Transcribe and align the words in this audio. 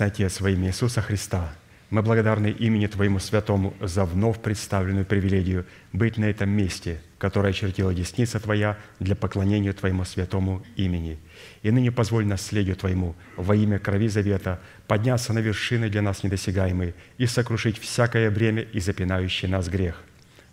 Во 0.00 0.48
имя 0.50 0.68
Иисуса 0.68 1.02
Христа, 1.02 1.52
мы 1.90 2.00
благодарны 2.00 2.50
имени 2.50 2.86
Твоему 2.86 3.18
Святому 3.18 3.74
за 3.82 4.06
вновь 4.06 4.40
представленную 4.40 5.04
привилегию 5.04 5.66
быть 5.92 6.16
на 6.16 6.24
этом 6.24 6.48
месте, 6.48 7.02
которое 7.18 7.50
очертила 7.50 7.92
десница 7.92 8.40
Твоя 8.40 8.78
для 8.98 9.14
поклонения 9.14 9.74
Твоему 9.74 10.06
святому 10.06 10.64
имени. 10.74 11.18
И 11.62 11.70
ныне 11.70 11.92
позволь 11.92 12.24
наследию 12.24 12.76
Твоему 12.76 13.14
во 13.36 13.54
имя 13.54 13.78
крови 13.78 14.08
завета 14.08 14.58
подняться 14.86 15.34
на 15.34 15.40
вершины 15.40 15.90
для 15.90 16.00
нас 16.00 16.22
недосягаемые 16.24 16.94
и 17.18 17.26
сокрушить 17.26 17.78
всякое 17.78 18.30
бремя 18.30 18.62
и 18.62 18.80
запинающий 18.80 19.48
нас 19.48 19.68
грех. 19.68 20.02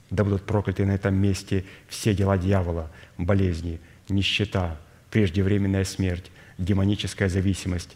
Да 0.09 0.25
будут 0.25 0.43
прокляты 0.45 0.85
на 0.85 0.91
этом 0.91 1.15
месте 1.15 1.63
все 1.87 2.13
дела 2.13 2.37
дьявола, 2.37 2.91
болезни, 3.17 3.79
нищета, 4.09 4.77
преждевременная 5.09 5.85
смерть, 5.85 6.31
демоническая 6.57 7.29
зависимость, 7.29 7.95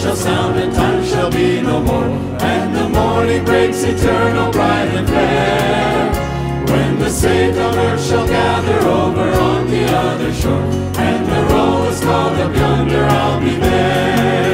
Shall 0.00 0.16
sound 0.16 0.58
and 0.58 0.72
time 0.74 1.04
shall 1.04 1.30
be 1.30 1.60
no 1.60 1.80
more, 1.82 2.08
and 2.40 2.74
the 2.74 2.88
morning 2.88 3.44
breaks 3.44 3.82
eternal, 3.82 4.50
bright 4.50 4.88
and 4.98 5.08
fair. 5.08 6.12
When 6.66 6.98
the 6.98 7.10
saved 7.10 7.58
on 7.58 7.74
earth 7.74 8.06
shall 8.06 8.26
gather 8.26 8.78
over 8.88 9.32
on 9.32 9.70
the 9.70 9.84
other 9.84 10.32
shore, 10.32 10.66
and 10.96 11.26
the 11.26 11.54
roll 11.54 11.84
is 11.84 12.00
called 12.00 12.38
up 12.38 12.54
yonder, 12.54 13.04
I'll 13.04 13.40
be 13.40 13.56
there. 13.56 14.51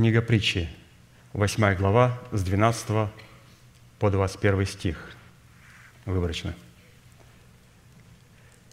Книга 0.00 0.22
притчи, 0.22 0.66
8 1.34 1.74
глава, 1.74 2.18
с 2.32 2.42
12 2.42 3.10
по 3.98 4.10
21 4.10 4.64
стих. 4.64 4.96
Выборочно. 6.06 6.54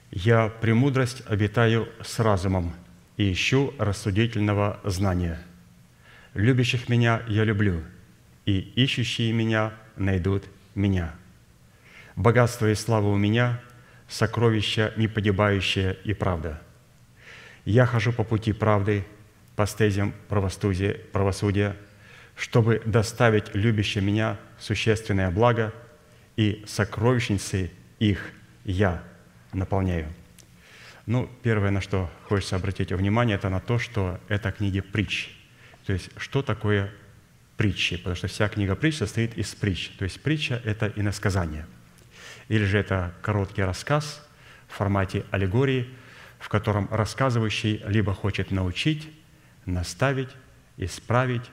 «Я 0.10 0.48
премудрость 0.48 1.24
обитаю 1.28 1.90
с 2.02 2.20
разумом 2.20 2.74
и 3.18 3.30
ищу 3.30 3.74
рассудительного 3.78 4.80
знания. 4.86 5.42
Любящих 6.34 6.88
меня 6.88 7.22
я 7.28 7.44
люблю, 7.44 7.84
и 8.46 8.60
ищущие 8.60 9.34
меня 9.34 9.74
найдут 9.98 10.46
меня. 10.76 11.14
Богатство 12.16 12.72
и 12.72 12.76
слава 12.76 13.08
у 13.10 13.18
меня, 13.18 13.62
сокровища 14.08 14.94
непогибающее 14.96 15.98
и 16.06 16.14
правда. 16.14 16.62
Я 17.66 17.86
хожу 17.86 18.14
по 18.14 18.24
пути 18.24 18.54
правды, 18.54 19.04
по 19.58 19.66
стезям 19.66 20.14
правосудия, 20.30 20.94
правосудия, 21.12 21.76
чтобы 22.36 22.80
доставить 22.86 23.56
любящим 23.56 24.06
меня 24.06 24.38
существенное 24.60 25.32
благо, 25.32 25.74
и 26.36 26.64
сокровищницы 26.68 27.72
их 27.98 28.32
я 28.64 29.04
наполняю». 29.52 30.14
Ну, 31.08 31.28
первое, 31.42 31.72
на 31.72 31.82
что 31.82 32.10
хочется 32.26 32.56
обратить 32.56 32.92
внимание, 32.92 33.36
это 33.36 33.50
на 33.50 33.60
то, 33.60 33.80
что 33.80 34.20
это 34.28 34.52
книги 34.52 34.82
притч. 34.82 35.36
То 35.88 35.94
есть, 35.94 36.12
что 36.18 36.44
такое 36.44 36.94
притчи? 37.56 37.98
Потому 37.98 38.16
что 38.16 38.28
вся 38.28 38.50
книга 38.50 38.76
притч 38.76 38.98
состоит 38.98 39.36
из 39.38 39.56
притч. 39.56 39.90
То 39.98 40.04
есть, 40.04 40.22
притча– 40.22 40.62
это 40.66 40.94
иносказание. 40.96 41.66
Или 42.48 42.66
же 42.66 42.78
это 42.78 43.14
короткий 43.24 43.64
рассказ 43.64 44.24
в 44.68 44.74
формате 44.74 45.26
аллегории, 45.32 45.90
в 46.40 46.48
котором 46.48 46.88
рассказывающий 46.92 47.82
либо 47.88 48.14
хочет 48.14 48.52
научить, 48.52 49.10
наставить, 49.68 50.30
исправить 50.78 51.52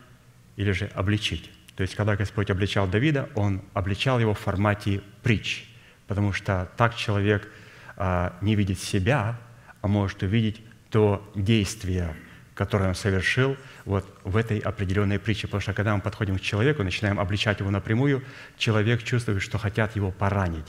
или 0.56 0.72
же 0.72 0.86
обличить. 0.94 1.50
То 1.76 1.82
есть, 1.82 1.94
когда 1.94 2.16
Господь 2.16 2.50
обличал 2.50 2.86
Давида, 2.86 3.28
Он 3.34 3.62
обличал 3.74 4.20
его 4.20 4.34
в 4.34 4.38
формате 4.38 5.02
притч, 5.22 5.68
потому 6.06 6.32
что 6.32 6.70
так 6.76 6.94
человек 6.94 7.50
а, 7.96 8.36
не 8.40 8.54
видит 8.54 8.78
себя, 8.78 9.38
а 9.80 9.88
может 9.88 10.22
увидеть 10.22 10.62
то 10.90 11.30
действие, 11.34 12.14
которое 12.54 12.88
он 12.90 12.94
совершил 12.94 13.56
вот 13.84 14.06
в 14.22 14.36
этой 14.36 14.58
определенной 14.58 15.18
притче. 15.18 15.48
Потому 15.48 15.60
что 15.60 15.72
когда 15.72 15.94
мы 15.94 16.00
подходим 16.00 16.38
к 16.38 16.40
человеку, 16.40 16.82
начинаем 16.84 17.18
обличать 17.18 17.60
его 17.60 17.70
напрямую, 17.70 18.22
человек 18.56 19.02
чувствует, 19.02 19.42
что 19.42 19.58
хотят 19.58 19.96
его 19.96 20.12
поранить. 20.12 20.66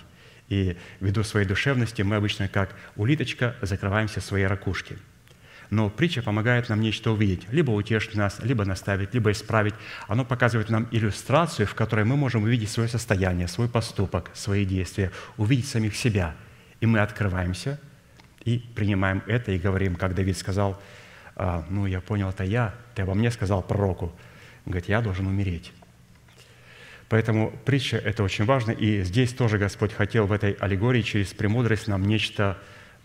И 0.50 0.78
ввиду 1.00 1.24
своей 1.24 1.48
душевности 1.48 2.02
мы 2.02 2.16
обычно, 2.16 2.48
как 2.48 2.76
улиточка, 2.96 3.56
закрываемся 3.62 4.20
в 4.20 4.24
своей 4.24 4.48
ракушке. 4.48 4.98
Но 5.70 5.90
притча 5.90 6.22
помогает 6.22 6.70
нам 6.70 6.82
нечто 6.82 7.12
увидеть, 7.12 7.48
либо 7.52 7.72
утешить 7.72 8.16
нас, 8.16 8.40
либо 8.42 8.66
наставить, 8.66 9.14
либо 9.14 9.32
исправить. 9.32 9.74
Оно 10.08 10.26
показывает 10.26 10.70
нам 10.70 10.88
иллюстрацию, 10.92 11.68
в 11.68 11.76
которой 11.76 12.06
мы 12.06 12.16
можем 12.16 12.44
увидеть 12.44 12.70
свое 12.70 12.90
состояние, 12.90 13.48
свой 13.48 13.68
поступок, 13.68 14.32
свои 14.34 14.66
действия, 14.66 15.12
увидеть 15.38 15.68
самих 15.68 15.96
себя. 15.96 16.36
И 16.82 16.86
мы 16.86 17.00
открываемся 17.00 17.80
и 18.46 18.60
принимаем 18.60 19.24
это 19.26 19.52
и 19.52 19.58
говорим, 19.58 19.96
как 19.96 20.14
Давид 20.14 20.38
сказал, 20.38 20.80
«А, 21.36 21.66
ну, 21.70 21.86
я 21.86 22.00
понял, 22.00 22.30
это 22.30 22.44
я, 22.44 22.76
ты 22.94 23.02
обо 23.02 23.14
мне 23.16 23.32
сказал 23.32 23.62
пророку. 23.64 24.14
Говорит, 24.66 24.88
я 24.88 25.02
должен 25.02 25.28
умереть. 25.28 25.74
Поэтому 27.10 27.52
притча– 27.66 27.98
это 28.04 28.24
очень 28.24 28.46
важно. 28.46 28.72
И 28.72 29.04
здесь 29.04 29.34
тоже 29.34 29.58
Господь 29.58 29.94
хотел 29.94 30.26
в 30.26 30.32
этой 30.32 30.54
аллегории 30.54 31.02
через 31.02 31.34
премудрость 31.34 31.88
нам 31.88 32.04
нечто 32.04 32.58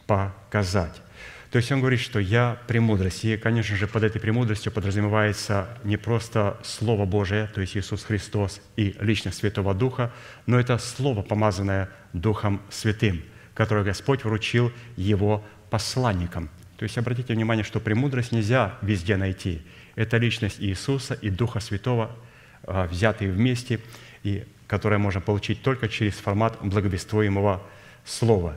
показать. 0.06 1.02
То 1.50 1.58
есть 1.58 1.72
Он 1.72 1.80
говорит, 1.80 2.00
что 2.00 2.20
«я 2.20 2.58
премудрость». 2.68 3.24
И, 3.24 3.36
конечно 3.36 3.76
же, 3.76 3.86
под 3.86 4.04
этой 4.04 4.20
премудростью 4.20 4.70
подразумевается 4.70 5.68
не 5.82 5.96
просто 5.96 6.58
Слово 6.62 7.06
Божие, 7.06 7.48
то 7.48 7.60
есть 7.60 7.76
Иисус 7.76 8.04
Христос 8.04 8.60
и 8.76 8.94
личность 9.00 9.38
Святого 9.38 9.74
Духа, 9.74 10.12
но 10.46 10.60
это 10.60 10.78
Слово, 10.78 11.22
помазанное 11.22 11.90
Духом 12.12 12.62
Святым, 12.70 13.22
которое 13.54 13.84
Господь 13.84 14.24
вручил 14.24 14.72
Его 14.96 15.44
посланникам. 15.70 16.50
То 16.76 16.84
есть 16.84 16.96
обратите 16.98 17.34
внимание, 17.34 17.64
что 17.64 17.80
премудрость 17.80 18.32
нельзя 18.32 18.78
везде 18.80 19.16
найти. 19.16 19.62
Это 19.96 20.18
личность 20.18 20.56
Иисуса 20.60 21.14
и 21.14 21.30
Духа 21.30 21.60
Святого– 21.60 22.16
а, 22.64 22.86
взятые 22.86 23.30
вместе, 23.32 23.80
и 24.22 24.44
которое 24.66 24.98
можно 24.98 25.20
получить 25.20 25.62
только 25.62 25.88
через 25.88 26.14
формат 26.14 26.58
благовествуемого 26.62 27.62
слова. 28.04 28.56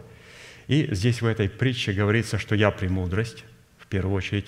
И 0.68 0.88
здесь 0.94 1.22
в 1.22 1.26
этой 1.26 1.50
притче 1.50 1.92
говорится, 1.92 2.38
что 2.38 2.56
я 2.56 2.72
премудрость, 2.72 3.44
в 3.78 3.88
первую 3.88 4.16
очередь, 4.16 4.48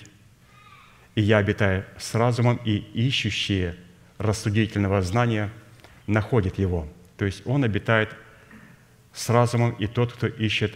и 1.14 1.22
я 1.22 1.38
обитаю 1.38 1.84
с 1.98 2.14
разумом, 2.14 2.60
и 2.64 2.76
ищущие 2.76 3.76
рассудительного 4.18 5.02
знания 5.02 5.50
находят 6.06 6.58
его. 6.58 6.88
То 7.16 7.24
есть 7.24 7.42
он 7.46 7.64
обитает 7.64 8.10
с 9.12 9.28
разумом 9.30 9.72
и 9.72 9.86
тот, 9.86 10.12
кто 10.12 10.26
ищет 10.26 10.74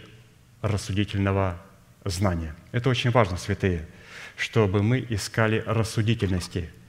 рассудительного 0.61 1.61
знания. 2.05 2.55
Это 2.71 2.89
очень 2.89 3.11
важно, 3.11 3.37
святые, 3.37 3.87
чтобы 4.35 4.81
мы 4.83 5.05
искали 5.09 5.63
рассудительности– 5.65 6.69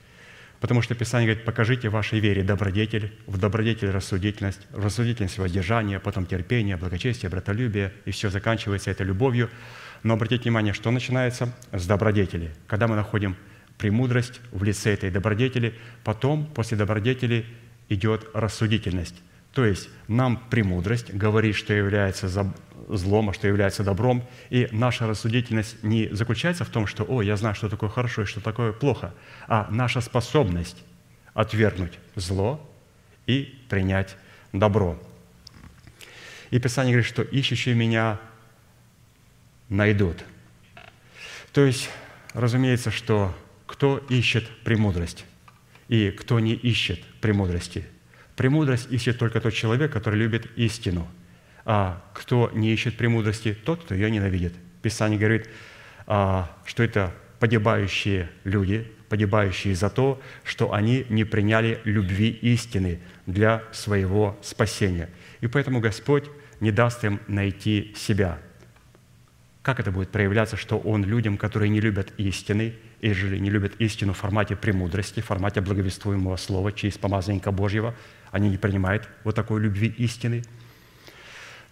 Потому 0.62 0.80
что 0.80 0.94
Писание 0.94 1.26
говорит, 1.26 1.44
покажите 1.44 1.88
вашей 1.88 2.20
вере 2.20 2.44
добродетель, 2.44 3.12
в 3.26 3.36
добродетель 3.36 3.90
рассудительность, 3.90 4.60
в 4.70 4.84
рассудительность 4.84 5.36
воздержание, 5.38 5.98
потом 5.98 6.24
терпение, 6.24 6.76
благочестие, 6.76 7.28
братолюбие, 7.28 7.92
и 8.04 8.12
все 8.12 8.30
заканчивается 8.30 8.92
этой 8.92 9.04
любовью. 9.04 9.50
Но 10.04 10.14
обратите 10.14 10.44
внимание, 10.44 10.72
что 10.72 10.92
начинается 10.92 11.52
с 11.72 11.84
добродетели. 11.84 12.54
Когда 12.68 12.86
мы 12.86 12.94
находим 12.94 13.34
премудрость 13.76 14.40
в 14.52 14.62
лице 14.62 14.94
этой 14.94 15.10
добродетели, 15.10 15.74
потом 16.04 16.46
после 16.46 16.76
добродетели 16.76 17.44
идет 17.88 18.30
рассудительность. 18.32 19.16
То 19.52 19.64
есть 19.64 19.88
нам 20.06 20.44
премудрость 20.48 21.12
говорит, 21.12 21.56
что 21.56 21.74
является 21.74 22.28
злом, 22.96 23.30
а 23.30 23.32
что 23.32 23.48
является 23.48 23.84
добром. 23.84 24.24
И 24.50 24.68
наша 24.72 25.06
рассудительность 25.06 25.82
не 25.82 26.08
заключается 26.12 26.64
в 26.64 26.68
том, 26.68 26.86
что 26.86 27.04
«О, 27.04 27.22
я 27.22 27.36
знаю, 27.36 27.54
что 27.54 27.68
такое 27.68 27.90
хорошо 27.90 28.22
и 28.22 28.26
что 28.26 28.40
такое 28.40 28.72
плохо», 28.72 29.14
а 29.48 29.68
наша 29.70 30.00
способность 30.00 30.82
отвергнуть 31.34 31.98
зло 32.14 32.60
и 33.26 33.58
принять 33.68 34.16
добро. 34.52 34.98
И 36.50 36.58
Писание 36.58 36.92
говорит, 36.92 37.08
что 37.08 37.22
ищущие 37.22 37.74
меня 37.74 38.20
найдут. 39.68 40.24
То 41.52 41.64
есть, 41.64 41.88
разумеется, 42.34 42.90
что 42.90 43.34
кто 43.66 43.98
ищет 44.08 44.48
премудрость 44.64 45.24
и 45.88 46.10
кто 46.10 46.40
не 46.40 46.52
ищет 46.52 47.02
премудрости. 47.20 47.86
Премудрость 48.36 48.90
ищет 48.90 49.18
только 49.18 49.40
тот 49.40 49.54
человек, 49.54 49.92
который 49.92 50.18
любит 50.18 50.46
истину– 50.56 51.08
а 51.64 52.02
кто 52.14 52.50
не 52.52 52.72
ищет 52.72 52.96
премудрости, 52.96 53.54
тот, 53.54 53.84
кто 53.84 53.94
ее 53.94 54.10
ненавидит. 54.10 54.54
Писание 54.82 55.18
говорит, 55.18 55.48
а, 56.06 56.50
что 56.64 56.82
это 56.82 57.12
погибающие 57.38 58.30
люди, 58.44 58.90
погибающие 59.08 59.74
за 59.74 59.90
то, 59.90 60.20
что 60.44 60.72
они 60.72 61.06
не 61.08 61.24
приняли 61.24 61.80
любви 61.84 62.30
истины 62.30 63.00
для 63.26 63.62
своего 63.72 64.38
спасения. 64.42 65.08
И 65.40 65.46
поэтому 65.46 65.80
Господь 65.80 66.24
не 66.60 66.72
даст 66.72 67.04
им 67.04 67.20
найти 67.28 67.92
себя. 67.96 68.38
Как 69.62 69.78
это 69.78 69.92
будет 69.92 70.08
проявляться, 70.08 70.56
что 70.56 70.78
Он 70.78 71.04
людям, 71.04 71.36
которые 71.36 71.68
не 71.68 71.80
любят 71.80 72.12
истины, 72.16 72.74
и 73.00 73.12
жили, 73.12 73.38
не 73.38 73.50
любят 73.50 73.74
истину 73.80 74.12
в 74.12 74.18
формате 74.18 74.54
премудрости, 74.54 75.20
в 75.20 75.26
формате 75.26 75.60
благовествуемого 75.60 76.36
слова 76.36 76.72
через 76.72 76.98
помазанника 76.98 77.50
Божьего, 77.50 77.94
они 78.30 78.48
не 78.48 78.56
принимают 78.56 79.08
вот 79.22 79.34
такой 79.36 79.60
любви 79.60 79.88
истины– 79.98 80.42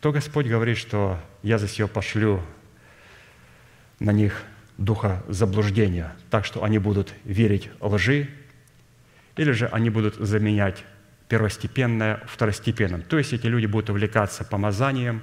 то 0.00 0.12
Господь 0.12 0.46
говорит, 0.46 0.78
что 0.78 1.18
я 1.42 1.58
за 1.58 1.68
сие 1.68 1.86
пошлю 1.86 2.42
на 3.98 4.12
них 4.12 4.42
духа 4.78 5.22
заблуждения, 5.28 6.14
так 6.30 6.46
что 6.46 6.64
они 6.64 6.78
будут 6.78 7.12
верить 7.24 7.70
лжи, 7.80 8.28
или 9.36 9.52
же 9.52 9.66
они 9.66 9.90
будут 9.90 10.14
заменять 10.14 10.84
первостепенное 11.28 12.22
второстепенным. 12.26 13.02
То 13.02 13.18
есть 13.18 13.32
эти 13.32 13.46
люди 13.46 13.66
будут 13.66 13.90
увлекаться 13.90 14.42
помазанием, 14.42 15.22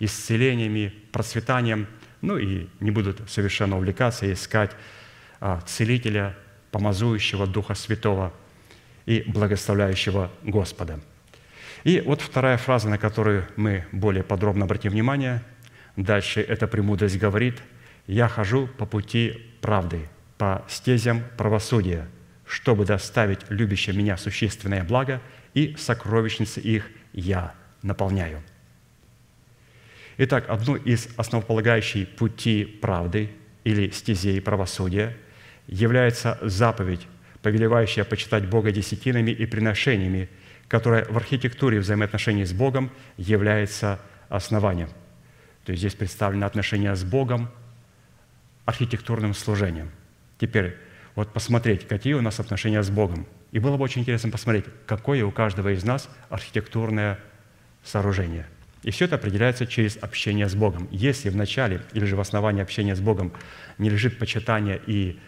исцелениями, 0.00 0.92
процветанием, 1.12 1.86
ну 2.20 2.36
и 2.36 2.68
не 2.80 2.90
будут 2.90 3.30
совершенно 3.30 3.76
увлекаться 3.76 4.26
и 4.26 4.32
искать 4.32 4.72
а, 5.40 5.60
целителя, 5.60 6.36
помазующего 6.72 7.46
Духа 7.46 7.74
Святого 7.74 8.34
и 9.06 9.22
благословляющего 9.26 10.32
Господа– 10.42 11.00
и 11.86 12.00
вот 12.00 12.20
вторая 12.20 12.56
фраза, 12.56 12.88
на 12.88 12.98
которую 12.98 13.46
мы 13.54 13.84
более 13.92 14.24
подробно 14.24 14.64
обратим 14.64 14.90
внимание. 14.90 15.40
Дальше 15.94 16.40
эта 16.40 16.66
премудрость 16.66 17.16
говорит, 17.16 17.62
«Я 18.08 18.26
хожу 18.26 18.66
по 18.66 18.86
пути 18.86 19.54
правды, 19.60 20.08
по 20.36 20.64
стезям 20.68 21.22
правосудия, 21.36 22.08
чтобы 22.44 22.86
доставить 22.86 23.48
любящим 23.50 23.96
меня 23.96 24.16
существенное 24.16 24.82
благо, 24.82 25.22
и 25.54 25.76
сокровищницы 25.78 26.58
их 26.58 26.90
я 27.12 27.54
наполняю». 27.82 28.42
Итак, 30.18 30.46
одну 30.48 30.74
из 30.74 31.08
основополагающих 31.16 32.08
пути 32.16 32.64
правды 32.64 33.30
или 33.62 33.90
стезей 33.90 34.40
правосудия 34.40 35.16
является 35.68 36.36
заповедь, 36.42 37.06
повелевающая 37.42 38.02
почитать 38.02 38.48
Бога 38.48 38.72
десятинами 38.72 39.30
и 39.30 39.46
приношениями– 39.46 40.28
которое 40.68 41.04
в 41.04 41.16
архитектуре 41.16 41.80
взаимоотношений 41.80 42.44
с 42.44 42.52
Богом 42.52 42.90
является 43.16 44.00
основанием. 44.28 44.88
То 45.64 45.72
есть 45.72 45.80
здесь 45.80 45.94
представлено 45.94 46.46
отношение 46.46 46.94
с 46.94 47.04
Богом 47.04 47.50
архитектурным 48.64 49.34
служением. 49.34 49.90
Теперь 50.38 50.76
вот 51.14 51.32
посмотреть, 51.32 51.88
какие 51.88 52.14
у 52.14 52.20
нас 52.20 52.40
отношения 52.40 52.82
с 52.82 52.90
Богом. 52.90 53.26
И 53.52 53.58
было 53.58 53.76
бы 53.76 53.84
очень 53.84 54.02
интересно 54.02 54.30
посмотреть, 54.30 54.66
какое 54.86 55.24
у 55.24 55.30
каждого 55.30 55.72
из 55.72 55.84
нас 55.84 56.10
архитектурное 56.28 57.18
сооружение. 57.84 58.46
И 58.82 58.90
все 58.90 59.06
это 59.06 59.16
определяется 59.16 59.66
через 59.66 59.96
общение 59.96 60.48
с 60.48 60.54
Богом. 60.54 60.88
Если 60.90 61.30
в 61.30 61.36
начале 61.36 61.80
или 61.92 62.04
же 62.04 62.16
в 62.16 62.20
основании 62.20 62.62
общения 62.62 62.94
с 62.94 63.00
Богом 63.00 63.32
не 63.78 63.88
лежит 63.88 64.18
почитание 64.18 64.80
и 64.86 65.18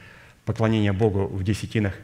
поклонение 0.44 0.92
Богу 0.92 1.26
в 1.26 1.42
десятинах 1.42 1.94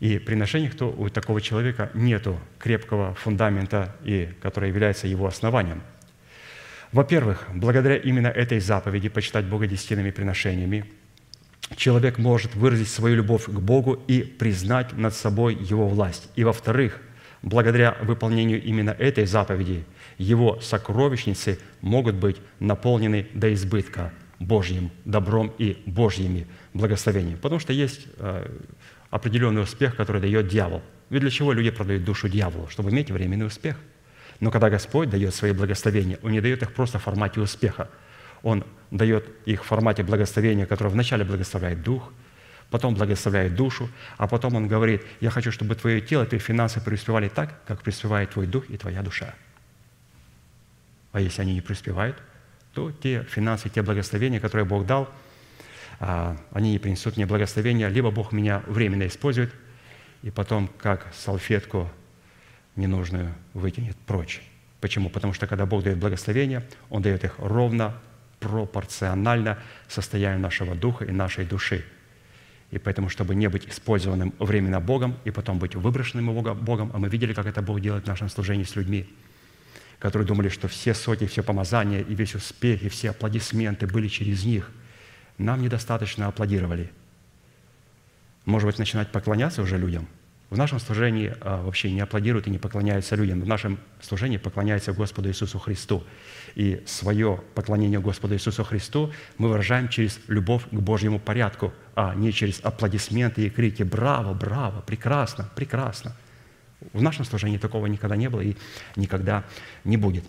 и 0.00 0.18
при 0.18 0.34
ношениях, 0.34 0.74
то 0.74 0.90
у 0.90 1.08
такого 1.08 1.40
человека 1.40 1.90
нет 1.94 2.26
крепкого 2.58 3.14
фундамента, 3.14 3.96
и, 4.04 4.28
который 4.40 4.68
является 4.68 5.06
его 5.06 5.26
основанием. 5.26 5.82
Во-первых, 6.92 7.46
благодаря 7.52 7.96
именно 7.96 8.28
этой 8.28 8.60
заповеди 8.60 9.08
почитать 9.08 9.44
Бога 9.44 9.66
десятинными 9.66 10.10
приношениями, 10.10 10.84
человек 11.76 12.18
может 12.18 12.54
выразить 12.54 12.88
свою 12.88 13.16
любовь 13.16 13.44
к 13.44 13.58
Богу 13.58 14.02
и 14.06 14.22
признать 14.22 14.94
над 14.94 15.14
собой 15.14 15.54
Его 15.54 15.86
власть. 15.88 16.30
И 16.34 16.44
во-вторых, 16.44 17.00
благодаря 17.42 17.96
выполнению 18.00 18.62
именно 18.62 18.90
этой 18.90 19.26
заповеди, 19.26 19.84
его 20.16 20.60
сокровищницы 20.60 21.58
могут 21.80 22.16
быть 22.16 22.36
наполнены 22.58 23.28
до 23.34 23.52
избытка 23.52 24.12
Божьим 24.38 24.90
добром 25.04 25.52
и 25.58 25.82
Божьими 25.86 26.46
благословениями. 26.72 27.36
Потому 27.36 27.58
что 27.60 27.72
есть 27.72 28.06
э, 28.18 28.50
определенный 29.10 29.62
успех, 29.62 29.96
который 29.96 30.20
дает 30.20 30.48
дьявол. 30.48 30.82
Ведь 31.10 31.22
для 31.22 31.30
чего 31.30 31.52
люди 31.52 31.70
продают 31.70 32.04
душу 32.04 32.28
дьяволу? 32.28 32.68
Чтобы 32.68 32.90
иметь 32.90 33.10
временный 33.10 33.46
успех. 33.46 33.76
Но 34.40 34.50
когда 34.50 34.70
Господь 34.70 35.10
дает 35.10 35.34
свои 35.34 35.52
благословения, 35.52 36.18
Он 36.22 36.32
не 36.32 36.40
дает 36.40 36.62
их 36.62 36.72
просто 36.72 36.98
в 36.98 37.02
формате 37.02 37.40
успеха. 37.40 37.88
Он 38.42 38.64
дает 38.90 39.26
их 39.46 39.64
в 39.64 39.66
формате 39.66 40.02
благословения, 40.02 40.66
которое 40.66 40.90
вначале 40.90 41.24
благословляет 41.24 41.82
дух, 41.82 42.12
потом 42.70 42.94
благословляет 42.94 43.54
душу, 43.54 43.88
а 44.16 44.28
потом 44.28 44.54
Он 44.54 44.68
говорит, 44.68 45.02
я 45.20 45.30
хочу, 45.30 45.50
чтобы 45.50 45.74
твое 45.74 46.00
тело, 46.00 46.24
твои 46.24 46.38
финансы 46.38 46.80
преуспевали 46.80 47.28
так, 47.28 47.64
как 47.66 47.82
преуспевает 47.82 48.30
твой 48.30 48.46
дух 48.46 48.64
и 48.68 48.76
твоя 48.76 49.02
душа. 49.02 49.34
А 51.12 51.20
если 51.20 51.42
они 51.42 51.54
не 51.54 51.60
преуспевают, 51.60 52.16
то 52.74 52.92
те 52.92 53.24
финансы, 53.24 53.68
те 53.70 53.82
благословения, 53.82 54.38
которые 54.38 54.66
Бог 54.66 54.86
дал, 54.86 55.08
они 55.98 56.72
не 56.72 56.78
принесут 56.78 57.16
мне 57.16 57.26
благословения, 57.26 57.88
либо 57.88 58.10
Бог 58.10 58.32
меня 58.32 58.62
временно 58.66 59.06
использует, 59.06 59.52
и 60.22 60.30
потом, 60.30 60.68
как 60.78 61.12
салфетку 61.14 61.90
ненужную, 62.76 63.34
выкинет 63.54 63.96
прочь. 64.06 64.40
Почему? 64.80 65.10
Потому 65.10 65.32
что 65.32 65.46
когда 65.46 65.66
Бог 65.66 65.82
дает 65.82 65.98
благословения, 65.98 66.64
Он 66.90 67.02
дает 67.02 67.24
их 67.24 67.34
ровно, 67.38 67.94
пропорционально 68.40 69.58
состоянию 69.88 70.40
нашего 70.40 70.74
духа 70.74 71.04
и 71.04 71.10
нашей 71.10 71.44
души. 71.44 71.84
И 72.70 72.78
поэтому, 72.78 73.08
чтобы 73.08 73.34
не 73.34 73.48
быть 73.48 73.66
использованным 73.68 74.34
временно 74.38 74.78
Богом 74.80 75.16
и 75.24 75.30
потом 75.30 75.58
быть 75.58 75.74
выброшенным 75.74 76.32
Богом, 76.32 76.90
а 76.92 76.98
мы 76.98 77.08
видели, 77.08 77.32
как 77.32 77.46
это 77.46 77.62
Бог 77.62 77.80
делает 77.80 78.04
в 78.04 78.06
нашем 78.08 78.28
служении 78.28 78.64
с 78.64 78.76
людьми, 78.76 79.08
которые 79.98 80.26
думали, 80.26 80.48
что 80.48 80.68
все 80.68 80.94
соки, 80.94 81.26
все 81.26 81.42
помазания 81.42 82.00
и 82.00 82.14
весь 82.14 82.34
успех, 82.34 82.82
и 82.82 82.88
все 82.88 83.10
аплодисменты 83.10 83.86
были 83.86 84.06
через 84.06 84.44
них. 84.44 84.70
Нам 85.38 85.62
недостаточно 85.62 86.26
аплодировали. 86.26 86.90
Может 88.44 88.66
быть, 88.66 88.78
начинать 88.78 89.10
поклоняться 89.10 89.62
уже 89.62 89.78
людям– 89.78 90.08
в 90.50 90.56
нашем 90.56 90.80
служении 90.80 91.34
а, 91.42 91.62
вообще 91.62 91.92
не 91.92 92.00
аплодируют 92.00 92.46
и 92.46 92.50
не 92.50 92.56
поклоняются 92.58 93.16
людям. 93.16 93.42
В 93.42 93.46
нашем 93.46 93.78
служении 94.00 94.38
поклоняются 94.38 94.94
Господу 94.94 95.28
Иисусу 95.28 95.58
Христу. 95.58 96.04
И 96.54 96.82
свое 96.86 97.42
поклонение 97.54 98.00
Господу 98.00 98.34
Иисусу 98.34 98.64
Христу 98.64 99.12
мы 99.36 99.50
выражаем 99.50 99.88
через 99.88 100.18
любовь 100.26 100.62
к 100.70 100.72
Божьему 100.72 101.18
порядку, 101.18 101.74
а 101.94 102.14
не 102.14 102.32
через 102.32 102.60
аплодисменты 102.62 103.44
и 103.44 103.50
крики 103.50 103.82
«Браво! 103.82 104.32
Браво! 104.32 104.80
Прекрасно! 104.80 105.50
Прекрасно!» 105.54 106.16
В 106.94 107.02
нашем 107.02 107.26
служении 107.26 107.58
такого 107.58 107.84
никогда 107.84 108.16
не 108.16 108.30
было 108.30 108.40
и 108.40 108.56
никогда 108.96 109.44
не 109.84 109.98
будет. 109.98 110.24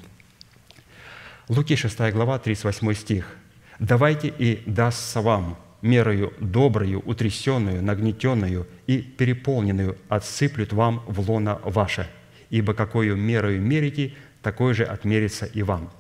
Луки 1.48 1.78
6 1.78 1.98
глава, 2.12 2.39
38 2.39 2.93
стих. 2.93 3.38
«Давайте 3.80 4.28
и 4.28 4.62
дастся 4.65 5.22
вам, 5.22 5.58
мерою 5.82 6.34
доброю, 6.39 7.02
утрясенную, 7.06 7.82
нагнетенную 7.82 8.68
и 8.88 9.00
переполненную 9.00 9.98
отсыплют 10.10 10.74
вам 10.74 11.04
в 11.08 11.30
лоно 11.30 11.60
ваше, 11.63 12.10
ибо 12.50 12.74
какую 12.74 13.15
мерою 13.15 13.62
мерите, 13.62 14.13
такой 14.42 14.74
же 14.74 14.84
отмерится 14.84 15.46
и 15.46 15.63
вам». 15.63 15.92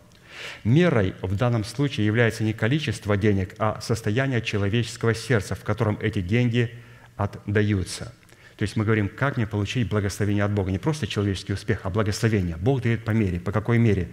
Мерой 0.63 1.15
в 1.21 1.35
данном 1.35 1.63
случае 1.63 2.05
является 2.05 2.43
не 2.43 2.53
количество 2.53 3.17
денег, 3.17 3.55
а 3.59 3.79
состояние 3.81 4.41
человеческого 4.41 5.13
сердца, 5.13 5.55
в 5.55 5.63
котором 5.63 5.97
эти 6.01 6.21
деньги 6.21 6.71
отдаются. 7.17 8.13
То 8.55 8.63
есть 8.63 8.75
мы 8.75 8.83
говорим, 8.83 9.09
как 9.09 9.37
мне 9.37 9.47
получить 9.47 9.87
благословение 9.87 10.43
от 10.43 10.51
Бога. 10.51 10.71
Не 10.71 10.79
просто 10.79 11.07
человеческий 11.07 11.53
успех, 11.53 11.81
а 11.83 11.89
благословение. 11.89 12.57
Бог 12.57 12.81
дает 12.81 13.05
по 13.05 13.11
мере. 13.11 13.39
По 13.39 13.53
какой 13.53 13.77
мере? 13.77 14.09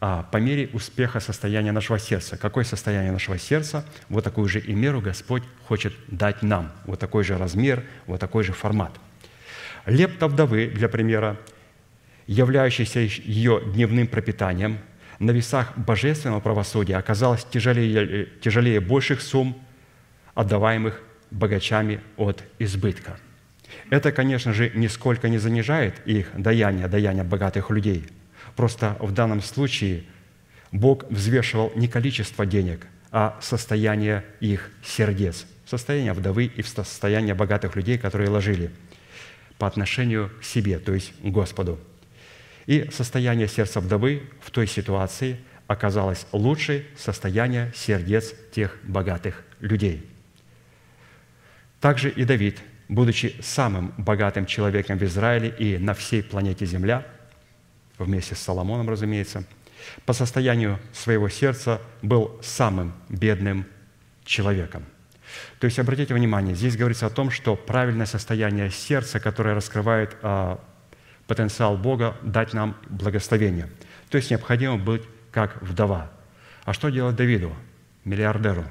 А 0.00 0.22
по 0.22 0.38
мере 0.38 0.68
успеха 0.72 1.20
состояния 1.20 1.72
нашего 1.72 1.98
сердца. 1.98 2.36
Какое 2.36 2.64
состояние 2.64 3.12
нашего 3.12 3.38
сердца, 3.38 3.84
вот 4.08 4.24
такую 4.24 4.48
же 4.48 4.60
и 4.60 4.74
меру 4.74 5.00
Господь 5.00 5.42
хочет 5.66 5.94
дать 6.08 6.42
нам. 6.42 6.72
Вот 6.84 6.98
такой 6.98 7.24
же 7.24 7.38
размер, 7.38 7.82
вот 8.06 8.20
такой 8.20 8.44
же 8.44 8.52
формат. 8.52 8.92
Лепта 9.86 10.28
вдовы, 10.28 10.66
для 10.66 10.88
примера, 10.88 11.38
являющаяся 12.26 13.00
ее 13.00 13.62
дневным 13.74 14.06
пропитанием, 14.06 14.78
на 15.18 15.30
весах 15.30 15.76
божественного 15.78 16.40
правосудия 16.40 16.96
оказалась 16.96 17.44
тяжелее, 17.44 18.26
тяжелее 18.40 18.80
больших 18.80 19.22
сумм, 19.22 19.56
отдаваемых 20.34 21.00
богачами 21.30 22.00
от 22.16 22.42
избытка. 22.58 23.18
Это, 23.90 24.12
конечно 24.12 24.52
же, 24.52 24.70
нисколько 24.74 25.28
не 25.28 25.38
занижает 25.38 26.00
их 26.06 26.28
даяние, 26.36 26.88
даяние 26.88 27.24
богатых 27.24 27.70
людей– 27.70 28.04
Просто 28.56 28.96
в 29.00 29.12
данном 29.12 29.42
случае 29.42 30.04
Бог 30.70 31.04
взвешивал 31.10 31.72
не 31.74 31.88
количество 31.88 32.46
денег, 32.46 32.86
а 33.10 33.38
состояние 33.40 34.24
их 34.40 34.70
сердец, 34.82 35.46
состояние 35.66 36.12
вдовы 36.12 36.46
и 36.46 36.62
состояние 36.62 37.34
богатых 37.34 37.76
людей, 37.76 37.98
которые 37.98 38.30
ложили 38.30 38.70
по 39.58 39.66
отношению 39.66 40.30
к 40.40 40.44
себе, 40.44 40.78
то 40.78 40.92
есть 40.94 41.12
к 41.20 41.26
Господу. 41.26 41.78
И 42.66 42.88
состояние 42.92 43.46
сердца 43.46 43.80
вдовы 43.80 44.22
в 44.40 44.50
той 44.50 44.66
ситуации 44.66 45.38
оказалось 45.66 46.26
лучше 46.32 46.86
состояния 46.96 47.72
сердец 47.74 48.34
тех 48.52 48.76
богатых 48.82 49.44
людей. 49.60 50.08
Также 51.80 52.10
и 52.10 52.24
Давид, 52.24 52.60
будучи 52.88 53.36
самым 53.42 53.92
богатым 53.98 54.46
человеком 54.46 54.98
в 54.98 55.02
Израиле 55.04 55.50
и 55.50 55.78
на 55.78 55.94
всей 55.94 56.22
планете 56.22 56.66
Земля– 56.66 57.06
вместе 57.98 58.34
с 58.34 58.38
Соломоном, 58.38 58.88
разумеется, 58.88 59.44
по 60.06 60.12
состоянию 60.12 60.78
своего 60.92 61.28
сердца 61.28 61.80
был 62.02 62.38
самым 62.42 62.94
бедным 63.08 63.66
человеком. 64.24 64.84
То 65.58 65.66
есть, 65.66 65.78
обратите 65.78 66.14
внимание, 66.14 66.54
здесь 66.54 66.76
говорится 66.76 67.06
о 67.06 67.10
том, 67.10 67.30
что 67.30 67.56
правильное 67.56 68.06
состояние 68.06 68.70
сердца, 68.70 69.20
которое 69.20 69.54
раскрывает 69.54 70.16
а, 70.22 70.60
потенциал 71.26 71.76
Бога, 71.76 72.16
дать 72.22 72.52
нам 72.52 72.76
благословение. 72.88 73.68
То 74.10 74.16
есть, 74.16 74.30
необходимо 74.30 74.76
быть 74.76 75.02
как 75.32 75.60
вдова. 75.62 76.10
А 76.64 76.72
что 76.72 76.88
делать 76.88 77.16
Давиду, 77.16 77.54
миллиардеру? 78.04 78.64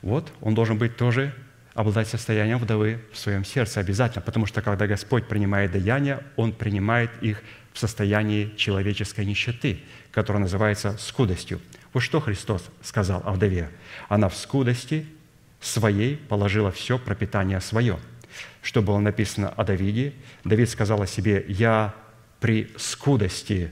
Вот, 0.00 0.32
он 0.40 0.54
должен 0.54 0.78
быть 0.78 0.96
тоже 0.96 1.34
обладать 1.74 2.08
состоянием 2.08 2.58
вдовы 2.58 3.00
в 3.12 3.18
своем 3.18 3.44
сердце 3.44 3.80
обязательно, 3.80 4.22
потому 4.22 4.46
что 4.46 4.62
когда 4.62 4.86
Господь 4.86 5.26
принимает 5.26 5.72
даяния, 5.72 6.22
Он 6.36 6.52
принимает 6.52 7.10
их 7.20 7.42
в 7.72 7.78
состоянии 7.78 8.52
человеческой 8.56 9.24
нищеты, 9.24 9.80
которая 10.10 10.42
называется 10.42 10.96
скудостью. 10.98 11.60
Вот 11.92 12.00
что 12.00 12.20
Христос 12.20 12.64
сказал 12.82 13.22
о 13.24 13.32
вдове. 13.32 13.70
Она 14.08 14.28
в 14.28 14.36
скудости 14.36 15.06
своей 15.60 16.16
положила 16.16 16.70
все 16.70 16.98
пропитание 16.98 17.60
свое. 17.60 17.98
Что 18.62 18.82
было 18.82 18.98
написано 18.98 19.48
о 19.48 19.64
Давиде? 19.64 20.12
Давид 20.44 20.68
сказал 20.68 21.02
о 21.02 21.06
себе, 21.06 21.44
«Я 21.48 21.94
при 22.40 22.70
скудости, 22.76 23.70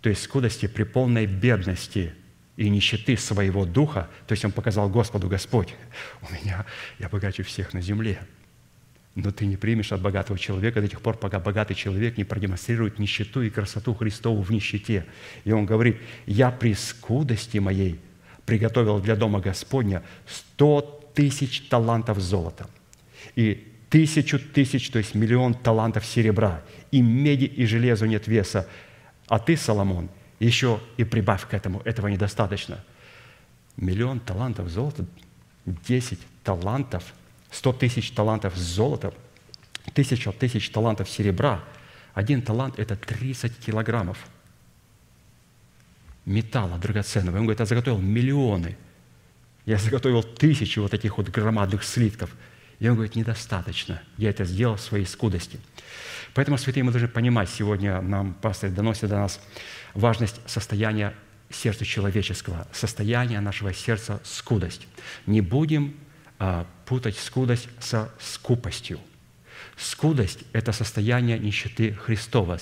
то 0.00 0.08
есть 0.08 0.22
скудости 0.22 0.66
при 0.66 0.82
полной 0.82 1.26
бедности 1.26 2.14
и 2.56 2.68
нищеты 2.68 3.16
своего 3.16 3.64
духа, 3.64 4.08
то 4.26 4.32
есть 4.32 4.44
он 4.44 4.52
показал 4.52 4.88
Господу, 4.88 5.28
Господь, 5.28 5.74
у 6.20 6.32
меня, 6.32 6.66
я 6.98 7.08
богаче 7.08 7.42
всех 7.42 7.72
на 7.72 7.80
земле, 7.80 8.20
но 9.14 9.30
ты 9.30 9.46
не 9.46 9.56
примешь 9.56 9.92
от 9.92 10.00
богатого 10.00 10.38
человека 10.38 10.80
до 10.80 10.88
тех 10.88 11.00
пор, 11.00 11.16
пока 11.16 11.38
богатый 11.38 11.74
человек 11.74 12.16
не 12.16 12.24
продемонстрирует 12.24 12.98
нищету 12.98 13.42
и 13.42 13.50
красоту 13.50 13.94
Христову 13.94 14.42
в 14.42 14.50
нищете. 14.50 15.06
И 15.44 15.52
он 15.52 15.66
говорит, 15.66 15.98
я 16.26 16.50
при 16.50 16.72
скудости 16.74 17.58
моей 17.58 18.00
приготовил 18.46 19.00
для 19.00 19.16
дома 19.16 19.40
Господня 19.40 20.02
сто 20.26 20.80
тысяч 21.14 21.68
талантов 21.68 22.20
золота 22.20 22.68
и 23.36 23.68
тысячу 23.90 24.38
тысяч, 24.38 24.88
то 24.90 24.98
есть 24.98 25.14
миллион 25.14 25.52
талантов 25.52 26.06
серебра, 26.06 26.62
и 26.90 27.02
меди 27.02 27.44
и 27.44 27.66
железу 27.66 28.06
нет 28.06 28.26
веса. 28.26 28.66
А 29.28 29.38
ты, 29.38 29.58
Соломон, 29.58 30.08
еще 30.46 30.80
и 30.96 31.04
прибавь 31.04 31.46
к 31.46 31.54
этому, 31.54 31.80
этого 31.84 32.08
недостаточно. 32.08 32.84
Миллион 33.76 34.20
талантов 34.20 34.68
золота, 34.68 35.04
десять 35.64 36.20
талантов– 36.42 37.14
100 37.52 37.72
тысяч 37.74 38.10
талантов 38.10 38.56
золота, 38.56 39.14
тысяча 39.94 40.32
тысяч 40.32 40.70
талантов 40.70 41.08
серебра. 41.08 41.62
Один 42.14 42.42
талант– 42.42 42.74
это 42.78 42.96
30 42.96 43.58
килограммов 43.58 44.18
металла 46.24 46.78
драгоценного. 46.78 47.36
Он 47.36 47.42
говорит, 47.42 47.60
я 47.60 47.66
заготовил 47.66 47.98
миллионы. 47.98 48.76
Я 49.66 49.76
заготовил 49.78 50.22
тысячи 50.22 50.78
вот 50.78 50.90
таких 50.90 51.18
вот 51.18 51.28
громадных 51.28 51.84
слитков. 51.84 52.34
И 52.78 52.88
он 52.88 52.94
говорит, 52.94 53.16
недостаточно. 53.16 54.02
Я 54.16 54.30
это 54.30 54.44
сделал 54.44 54.76
в 54.76 54.80
своей 54.80 55.04
скудости. 55.04 55.60
Поэтому, 56.34 56.56
святые, 56.56 56.84
мы 56.84 56.90
должны 56.90 57.08
понимать, 57.08 57.50
сегодня 57.50 58.00
нам 58.00 58.34
пастор 58.34 58.70
доносит 58.70 59.10
до 59.10 59.16
нас 59.16 59.40
важность 59.94 60.40
состояния 60.46 61.14
сердца 61.50 61.84
человеческого, 61.84 62.66
состояние 62.72 63.40
нашего 63.40 63.72
сердца– 63.72 64.20
скудость. 64.24 64.86
Не 65.26 65.40
будем 65.40 65.94
а, 66.38 66.66
путать 66.86 67.18
скудость 67.18 67.68
со 67.78 68.10
скупостью. 68.18 68.98
Скудость– 69.76 70.40
это 70.52 70.72
состояние 70.72 71.38
нищеты 71.38 71.92
Христовой. 71.92 72.58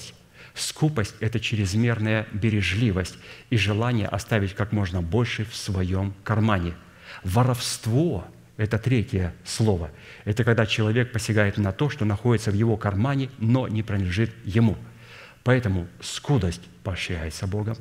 Скупость– 0.54 1.14
это 1.20 1.38
чрезмерная 1.38 2.26
бережливость 2.32 3.16
и 3.50 3.56
желание 3.56 4.08
оставить 4.08 4.54
как 4.54 4.72
можно 4.72 5.00
больше 5.00 5.44
в 5.44 5.54
своем 5.54 6.14
кармане. 6.24 6.74
Воровство– 7.22 8.26
это 8.56 8.78
третье 8.78 9.34
слово. 9.44 9.90
Это 10.24 10.44
когда 10.44 10.66
человек 10.66 11.12
посягает 11.12 11.56
на 11.56 11.72
то, 11.72 11.88
что 11.88 12.04
находится 12.04 12.50
в 12.50 12.54
его 12.54 12.76
кармане, 12.76 13.30
но 13.38 13.68
не 13.68 13.82
принадлежит 13.82 14.34
ему. 14.44 14.76
Поэтому 15.44 15.88
скудость 16.00 16.62
поощряется 16.84 17.46
Богом, 17.46 17.76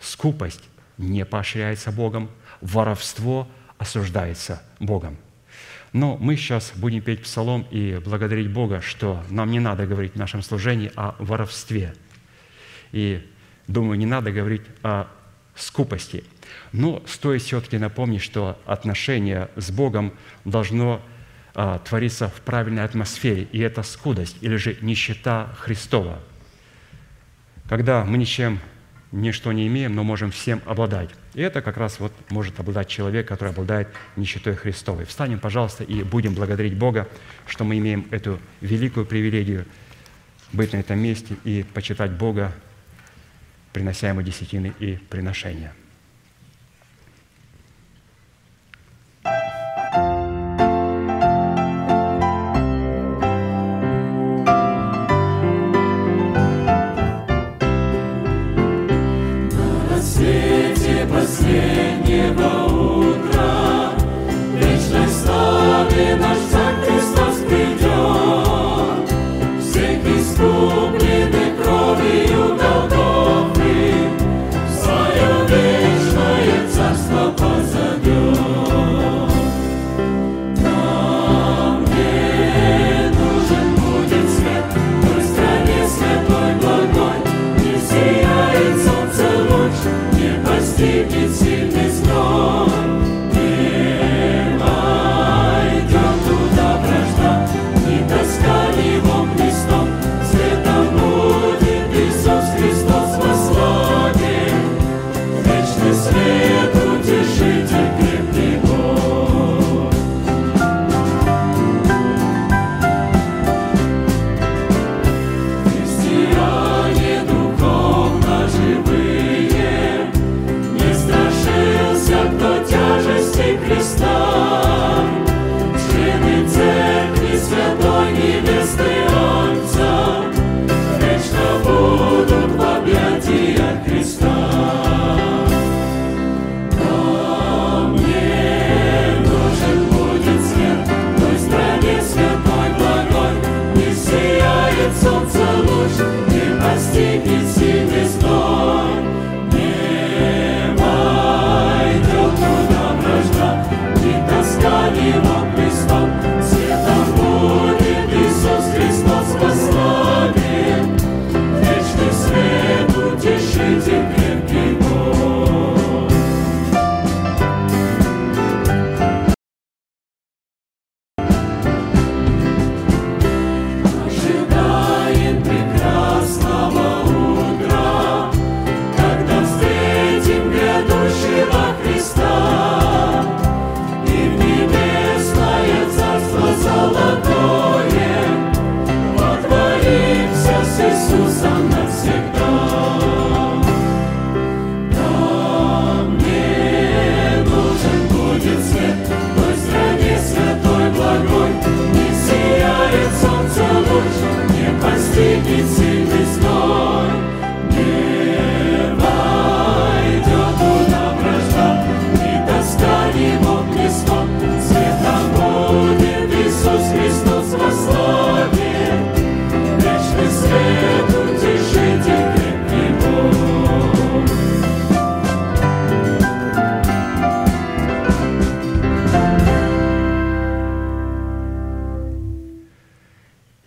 скупость 0.00 0.62
не 0.98 1.24
поощряется 1.24 1.90
Богом, 1.90 2.30
воровство– 2.60 3.48
осуждается 3.78 4.62
Богом. 4.78 5.16
Но 5.92 6.16
мы 6.16 6.36
сейчас 6.36 6.72
будем 6.76 7.02
петь 7.02 7.22
псалом 7.22 7.66
и 7.70 8.00
благодарить 8.02 8.50
Бога, 8.50 8.80
что 8.80 9.22
нам 9.28 9.50
не 9.50 9.58
надо 9.58 9.86
говорить 9.86 10.12
в 10.12 10.18
нашем 10.18 10.40
служении 10.40 10.90
о 10.94 11.16
воровстве. 11.18 11.94
И 12.92 13.28
Думаю, 13.68 13.98
не 13.98 14.06
надо 14.06 14.32
говорить 14.32 14.62
о 14.82 15.06
скупости. 15.54 16.24
Но 16.72 17.02
стоит 17.06 17.42
все-таки 17.42 17.78
напомнить, 17.78 18.22
что 18.22 18.58
отношение 18.66 19.50
с 19.56 19.70
Богом 19.70 20.12
должно 20.44 21.00
а, 21.54 21.78
твориться 21.78 22.28
в 22.28 22.40
правильной 22.40 22.84
атмосфере, 22.84 23.44
и 23.52 23.60
это 23.60 23.82
скудость 23.82 24.36
или 24.40 24.56
же 24.56 24.76
нищета 24.80 25.54
Христова. 25.58 26.18
Когда 27.68 28.04
мы 28.04 28.18
ничем 28.18 28.60
ничто 29.12 29.52
не 29.52 29.66
имеем, 29.66 29.94
но 29.94 30.02
можем 30.02 30.30
всем 30.30 30.62
обладать. 30.66 31.10
И 31.34 31.42
это 31.42 31.62
как 31.62 31.76
раз 31.76 32.00
вот 32.00 32.12
может 32.30 32.58
обладать 32.58 32.88
человек, 32.88 33.28
который 33.28 33.50
обладает 33.50 33.88
нищетой 34.16 34.56
Христовой. 34.56 35.04
Встанем, 35.04 35.38
пожалуйста, 35.38 35.84
и 35.84 36.02
будем 36.02 36.34
благодарить 36.34 36.76
Бога, 36.76 37.08
что 37.46 37.64
мы 37.64 37.78
имеем 37.78 38.06
эту 38.10 38.38
великую 38.60 39.06
привилегию 39.06 39.66
быть 40.52 40.72
на 40.72 40.78
этом 40.78 40.98
месте 40.98 41.36
и 41.44 41.62
почитать 41.62 42.12
Бога, 42.12 42.52
принося 43.72 44.08
Ему 44.08 44.22
десятины 44.22 44.72
и 44.78 44.96
приношения. 45.08 45.72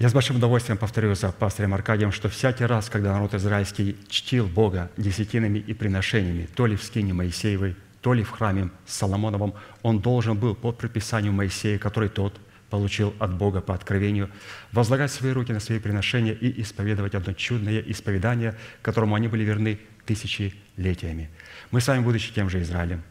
Я 0.05 0.09
с 0.09 0.13
большим 0.13 0.35
удовольствием 0.35 0.77
повторю 0.77 1.15
за 1.15 1.31
пастырем 1.31 1.73
Аркадием, 1.73 2.11
что 2.11 2.29
всякий 2.29 2.65
раз, 2.65 2.91
когда 2.91 3.11
народ 3.11 3.33
израильский 3.33 3.97
чтил 4.07 4.45
Бога 4.45 4.91
десятинами 4.97 5.57
и 5.57 5.73
приношениями, 5.73 6.47
то 6.53 6.67
ли 6.67 6.75
в 6.75 6.83
скине 6.83 7.13
Моисеевой, 7.13 7.75
то 8.01 8.13
ли 8.13 8.23
в 8.23 8.29
храме 8.29 8.69
Соломоновом, 8.85 9.55
он 9.81 10.01
должен 10.01 10.37
был 10.37 10.53
по 10.53 10.71
предписанию 10.71 11.33
Моисея, 11.33 11.79
который 11.79 12.09
тот 12.09 12.39
получил 12.69 13.15
от 13.17 13.33
Бога 13.35 13.61
по 13.61 13.73
откровению, 13.73 14.29
возлагать 14.71 15.11
свои 15.11 15.31
руки 15.31 15.51
на 15.51 15.59
свои 15.59 15.79
приношения 15.79 16.33
и 16.33 16.61
исповедовать 16.61 17.15
одно 17.15 17.33
чудное 17.33 17.79
исповедание, 17.79 18.53
которому 18.83 19.15
они 19.15 19.27
были 19.27 19.43
верны 19.43 19.79
тысячелетиями. 20.05 21.31
Мы 21.71 21.81
с 21.81 21.87
вами, 21.87 22.03
будучи 22.03 22.31
тем 22.31 22.51
же 22.51 22.61
Израилем, 22.61 23.01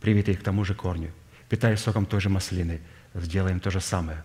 привитые 0.00 0.36
к 0.36 0.42
тому 0.42 0.64
же 0.64 0.74
корню, 0.74 1.12
питаясь 1.48 1.78
соком 1.78 2.06
той 2.06 2.20
же 2.20 2.28
маслины, 2.28 2.80
сделаем 3.14 3.60
то 3.60 3.70
же 3.70 3.80
самое. 3.80 4.24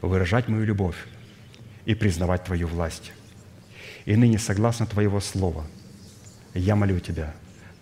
выражать 0.00 0.48
мою 0.48 0.64
любовь 0.64 0.96
и 1.84 1.94
признавать 1.94 2.44
Твою 2.44 2.66
власть. 2.66 3.12
И 4.04 4.16
ныне, 4.16 4.38
согласно 4.38 4.86
Твоего 4.86 5.20
Слова, 5.20 5.64
я 6.54 6.76
молю 6.76 7.00
Тебя 7.00 7.34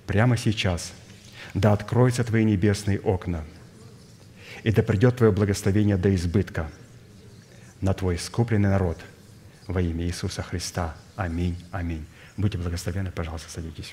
прямо 0.07 0.37
сейчас, 0.37 0.93
да 1.55 1.73
откроются 1.73 2.25
Твои 2.25 2.45
небесные 2.45 3.01
окна, 3.01 3.45
и 4.63 4.73
да 4.73 4.83
придет 4.83 5.17
Твое 5.17 5.33
благословение 5.33 5.97
до 5.97 6.15
избытка 6.15 6.71
на 7.81 7.95
Твой 7.95 8.17
искупленный 8.17 8.71
народ 8.71 8.99
во 9.67 9.81
имя 9.81 10.05
Иисуса 10.05 10.43
Христа. 10.43 10.97
Аминь, 11.17 11.57
аминь. 11.71 12.05
Будьте 12.37 12.59
благословенны, 12.59 13.11
пожалуйста, 13.11 13.51
садитесь. 13.51 13.93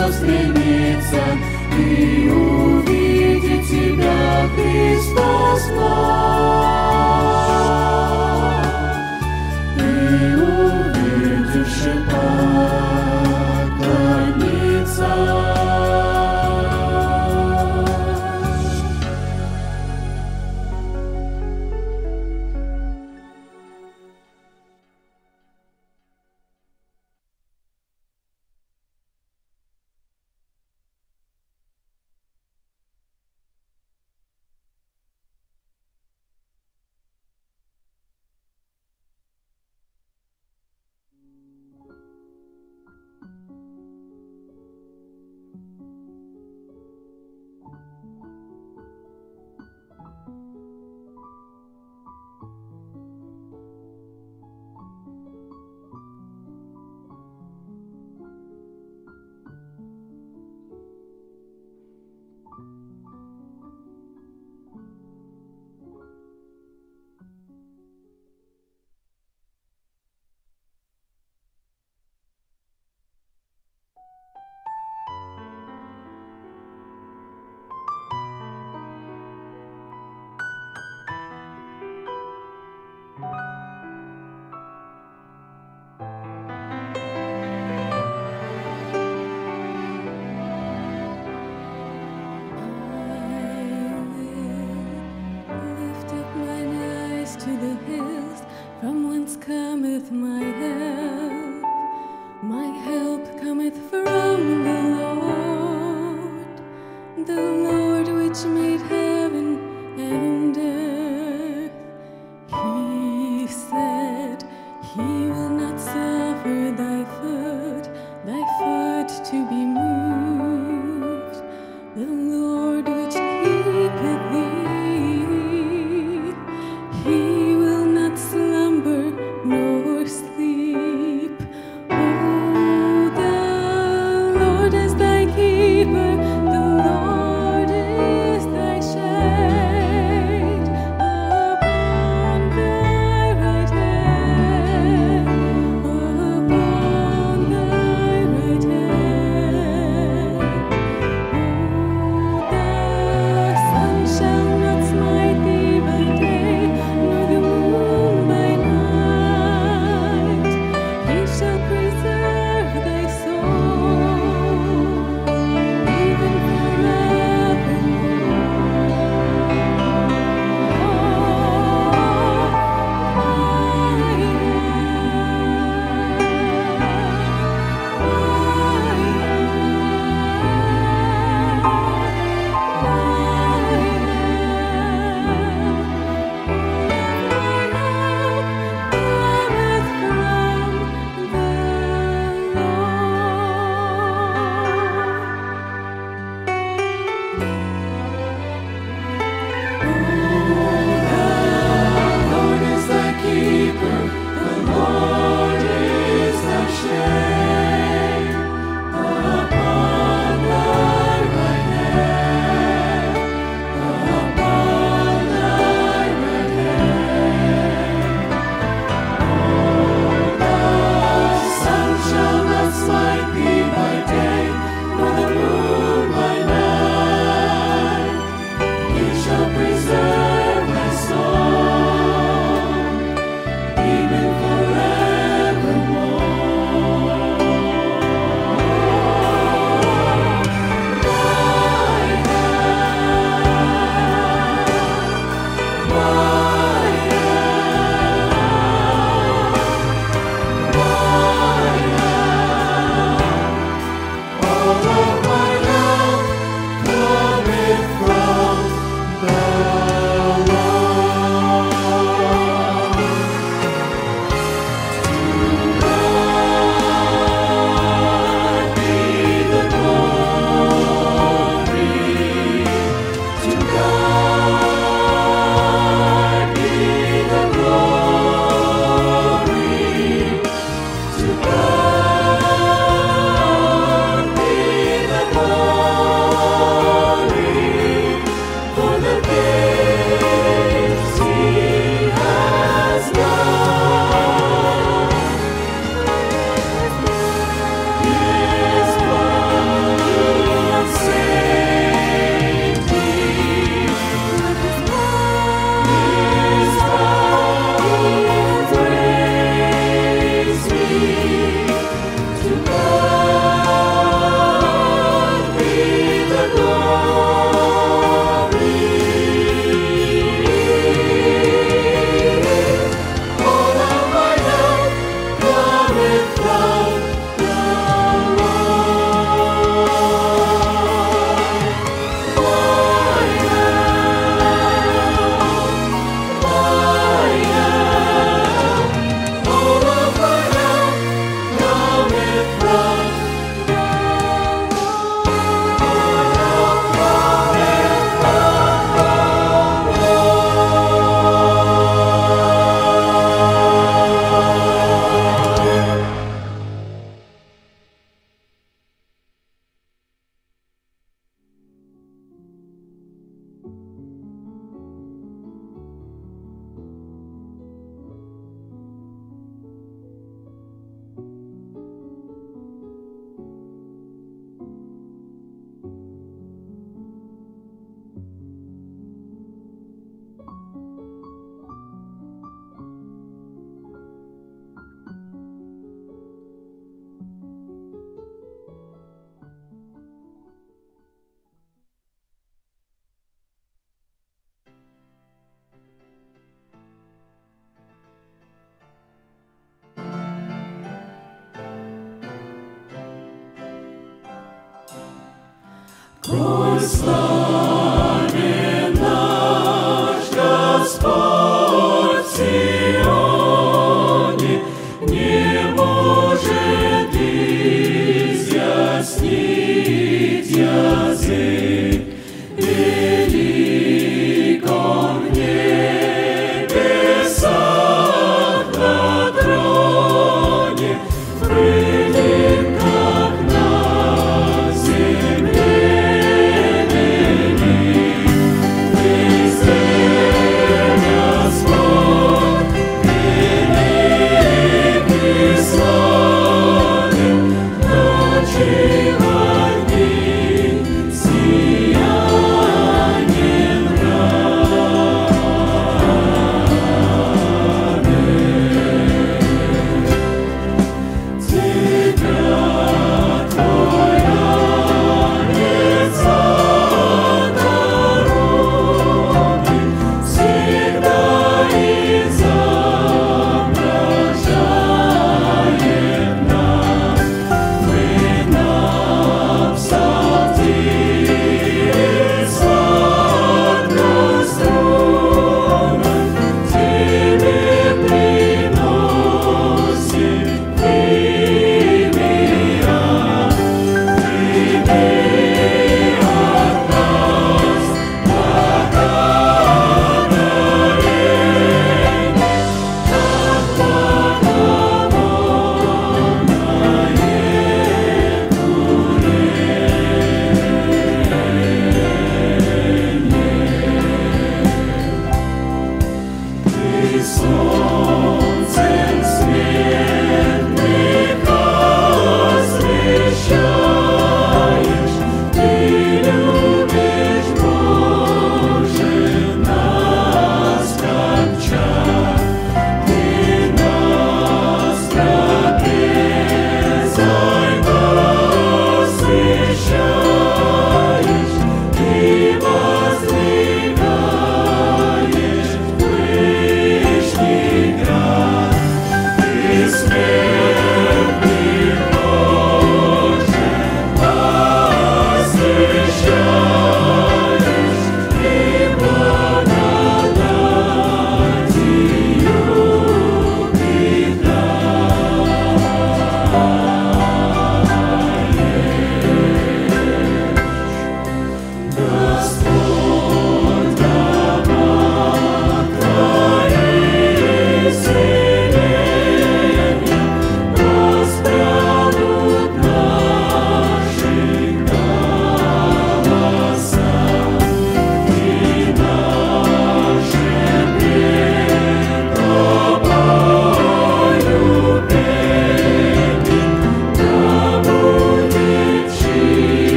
Что 0.00 0.12
стремится, 0.12 1.22
и 1.78 2.28
увидеть 2.30 3.68
Тебя, 3.68 4.48
Христос 4.56 5.68
мой. 5.76 6.69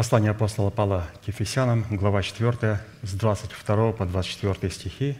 Послание 0.00 0.30
апостола 0.30 0.70
Павла 0.70 1.06
к 1.22 1.28
Ефесянам, 1.28 1.84
глава 1.90 2.22
4, 2.22 2.80
с 3.02 3.12
22 3.12 3.92
по 3.92 4.06
24 4.06 4.72
стихи. 4.72 5.18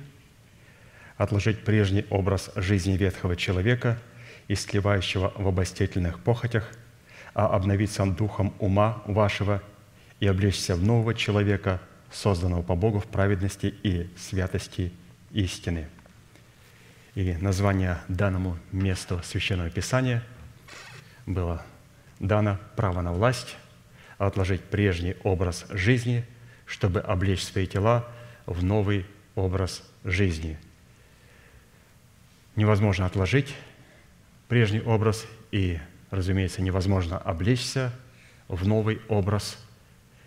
«Отложить 1.19 1.67
прежний 1.67 2.07
образ 2.09 2.51
жизни 2.57 2.97
ветхого 2.97 3.37
человека, 3.37 3.99
истлевающего 4.49 5.35
в 5.37 5.47
обостительных 5.47 6.19
похотях, 6.21 6.67
а 7.35 7.49
обновиться 7.49 8.07
духом 8.07 8.55
ума 8.59 9.03
вашего 9.05 9.63
и 10.19 10.27
облечься 10.27 10.77
в 10.77 10.83
нового 10.83 11.13
человека, 11.13 11.79
созданного 12.11 12.63
по 12.63 12.75
Богу 12.75 13.01
в 13.01 13.07
праведности 13.07 13.75
и 13.83 14.09
святости 14.17 14.95
истины. 15.33 15.89
И 17.15 17.35
название 17.35 17.99
данному 18.09 18.57
месту 18.73 19.21
Священного 19.25 19.69
Писания 19.69 20.23
было 21.27 21.63
дано 22.19 22.57
право 22.77 23.03
на 23.03 23.13
власть 23.13 23.59
отложить 24.27 24.63
прежний 24.63 25.17
образ 25.25 25.65
жизни, 25.71 26.25
чтобы 26.67 27.01
облечь 27.01 27.43
свои 27.43 27.67
тела 27.67 28.07
в 28.47 28.63
новый 28.63 29.07
образ 29.35 29.83
жизни. 30.05 30.59
Невозможно 32.55 33.07
отложить 33.07 33.55
прежний 34.49 34.83
образ 34.83 35.27
и, 35.51 35.79
разумеется, 36.11 36.61
невозможно 36.61 37.17
облечься 37.17 37.93
в 38.49 38.67
новый 38.67 39.01
образ, 39.09 39.59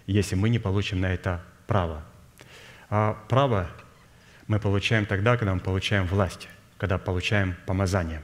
если 0.07 0.35
мы 0.35 0.49
не 0.49 0.57
получим 0.57 0.99
на 0.99 1.13
это 1.13 1.43
право. 1.67 2.03
А 2.89 3.13
право 3.29 3.69
мы 4.47 4.59
получаем 4.59 5.05
тогда, 5.05 5.37
когда 5.37 5.53
мы 5.53 5.59
получаем 5.59 6.07
власть, 6.07 6.47
когда 6.77 6.97
получаем 6.97 7.55
помазание. 7.67 8.23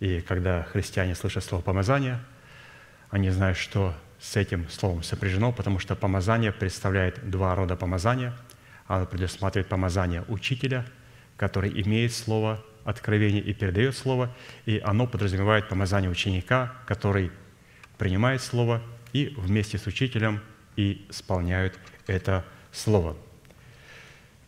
И 0.00 0.20
когда 0.22 0.64
христиане 0.64 1.14
слышат 1.14 1.44
слово 1.44 1.62
«помазание», 1.62 2.18
они 3.10 3.30
знают, 3.30 3.56
что 3.56 3.94
с 4.20 4.36
этим 4.36 4.68
словом 4.68 5.02
сопряжено, 5.02 5.52
потому 5.52 5.78
что 5.78 5.94
помазание 5.94 6.52
представляет 6.52 7.30
два 7.30 7.54
рода 7.54 7.76
помазания. 7.76 8.36
Оно 8.86 9.06
предусматривает 9.06 9.68
помазание 9.68 10.24
учителя, 10.28 10.84
который 11.36 11.70
имеет 11.82 12.12
слово 12.12 12.64
откровение 12.84 13.42
и 13.42 13.52
передает 13.52 13.96
слово, 13.96 14.34
и 14.64 14.80
оно 14.82 15.06
подразумевает 15.06 15.68
помазание 15.68 16.10
ученика, 16.10 16.72
который 16.86 17.30
принимает 17.98 18.40
слово 18.40 18.82
и 19.12 19.34
вместе 19.36 19.78
с 19.78 19.86
учителем 19.86 20.40
и 20.76 21.06
исполняют 21.10 21.78
это 22.06 22.44
слово. 22.72 23.16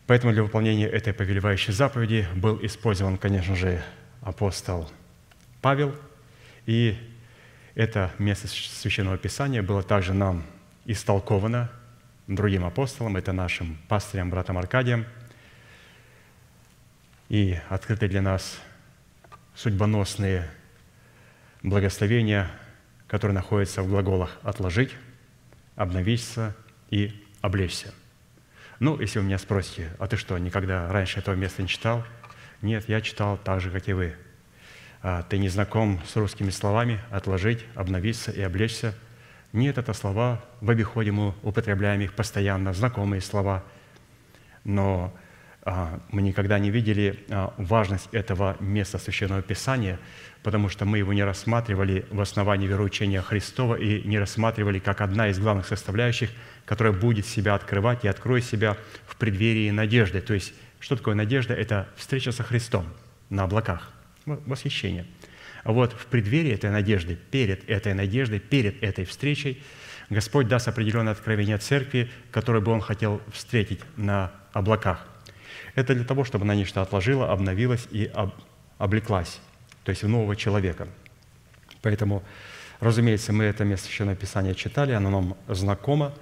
Поэтому 0.07 0.33
для 0.33 0.43
выполнения 0.43 0.87
этой 0.87 1.13
повелевающей 1.13 1.71
заповеди 1.71 2.27
был 2.35 2.59
использован, 2.63 3.17
конечно 3.17 3.55
же, 3.55 3.81
апостол 4.21 4.91
Павел, 5.61 5.95
и 6.65 6.97
это 7.75 8.11
место 8.17 8.47
Священного 8.47 9.17
Писания 9.17 9.63
было 9.63 9.83
также 9.83 10.13
нам 10.13 10.43
истолковано 10.85 11.69
другим 12.27 12.65
апостолом, 12.65 13.17
это 13.17 13.33
нашим 13.33 13.77
пастырем, 13.87 14.29
братом 14.29 14.57
Аркадием, 14.57 15.05
и 17.29 17.57
открыты 17.69 18.07
для 18.07 18.21
нас 18.21 18.59
судьбоносные 19.55 20.49
благословения, 21.63 22.49
которые 23.07 23.35
находятся 23.35 23.83
в 23.83 23.89
глаголах 23.89 24.37
«отложить», 24.43 24.91
«обновиться» 25.75 26.55
и 26.89 27.13
«облечься». 27.41 27.93
Ну, 28.79 28.99
если 28.99 29.19
вы 29.19 29.25
меня 29.25 29.37
спросите, 29.37 29.91
а 29.99 30.07
ты 30.07 30.17
что, 30.17 30.37
никогда 30.37 30.91
раньше 30.91 31.19
этого 31.19 31.35
места 31.35 31.61
не 31.61 31.67
читал? 31.67 32.03
Нет, 32.61 32.89
я 32.89 32.99
читал 33.01 33.37
так 33.37 33.61
же, 33.61 33.69
как 33.69 33.87
и 33.87 33.93
вы. 33.93 34.15
А 35.03 35.23
ты 35.23 35.39
не 35.39 35.49
знаком 35.49 35.99
с 36.07 36.15
русскими 36.15 36.51
словами 36.51 36.99
«отложить», 37.09 37.65
«обновиться» 37.73 38.31
и 38.31 38.41
«облечься»? 38.41 38.93
Нет, 39.51 39.77
это 39.77 39.93
слова 39.93 40.43
в 40.61 40.69
обиходе 40.69 41.11
мы 41.11 41.33
употребляем 41.41 42.01
их 42.01 42.13
постоянно, 42.13 42.71
знакомые 42.73 43.19
слова. 43.21 43.63
Но 44.63 45.13
а, 45.63 45.99
мы 46.09 46.21
никогда 46.21 46.57
не 46.57 46.71
видели 46.71 47.25
а, 47.29 47.53
важность 47.57 48.07
этого 48.11 48.55
места 48.59 48.97
Священного 48.97 49.41
Писания, 49.41 49.99
потому 50.43 50.69
что 50.69 50.85
мы 50.85 50.99
его 50.99 51.13
не 51.13 51.23
рассматривали 51.23 52.05
в 52.11 52.21
основании 52.21 52.67
вероучения 52.67 53.21
Христова 53.21 53.75
и 53.75 54.07
не 54.07 54.19
рассматривали 54.19 54.79
как 54.79 55.01
одна 55.01 55.29
из 55.29 55.39
главных 55.39 55.67
составляющих, 55.67 56.29
которая 56.65 56.93
будет 56.93 57.25
себя 57.25 57.55
открывать 57.55 58.05
и 58.05 58.07
откроет 58.07 58.43
себя 58.43 58.77
в 59.05 59.15
преддверии 59.17 59.69
надежды. 59.69 60.21
То 60.21 60.33
есть, 60.33 60.53
что 60.79 60.95
такое 60.95 61.15
надежда? 61.15 61.53
Это 61.53 61.89
встреча 61.95 62.31
со 62.31 62.43
Христом 62.43 62.85
на 63.29 63.43
облаках, 63.43 63.91
восхищение. 64.25 65.05
Вот 65.63 65.93
в 65.93 66.05
преддверии 66.07 66.51
этой 66.51 66.71
надежды, 66.71 67.15
перед 67.15 67.69
этой 67.69 67.93
надеждой, 67.93 68.39
перед 68.39 68.81
этой 68.83 69.05
встречей, 69.05 69.61
Господь 70.09 70.47
даст 70.47 70.67
определенное 70.67 71.13
откровение 71.13 71.57
церкви, 71.57 72.09
которое 72.31 72.59
бы 72.59 72.71
Он 72.71 72.81
хотел 72.81 73.21
встретить 73.31 73.79
на 73.95 74.31
облаках. 74.51 75.07
Это 75.75 75.95
для 75.95 76.03
того, 76.03 76.23
чтобы 76.25 76.43
она 76.43 76.55
нечто 76.55 76.81
отложила, 76.81 77.31
обновилась 77.31 77.87
и 77.91 78.11
облеклась, 78.77 79.39
то 79.83 79.91
есть 79.91 80.03
в 80.03 80.09
нового 80.09 80.35
человека. 80.35 80.87
Поэтому, 81.81 82.23
разумеется, 82.79 83.31
мы 83.31 83.45
это 83.45 83.63
место 83.63 83.87
Священного 83.87 84.17
Писания 84.17 84.53
читали, 84.53 84.91
оно 84.91 85.09
нам 85.09 85.37
знакомо, 85.47 86.13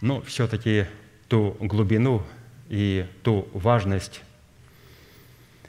но 0.00 0.22
все-таки 0.22 0.86
ту 1.28 1.56
глубину 1.60 2.24
и 2.68 3.06
ту 3.22 3.48
важность 3.52 4.22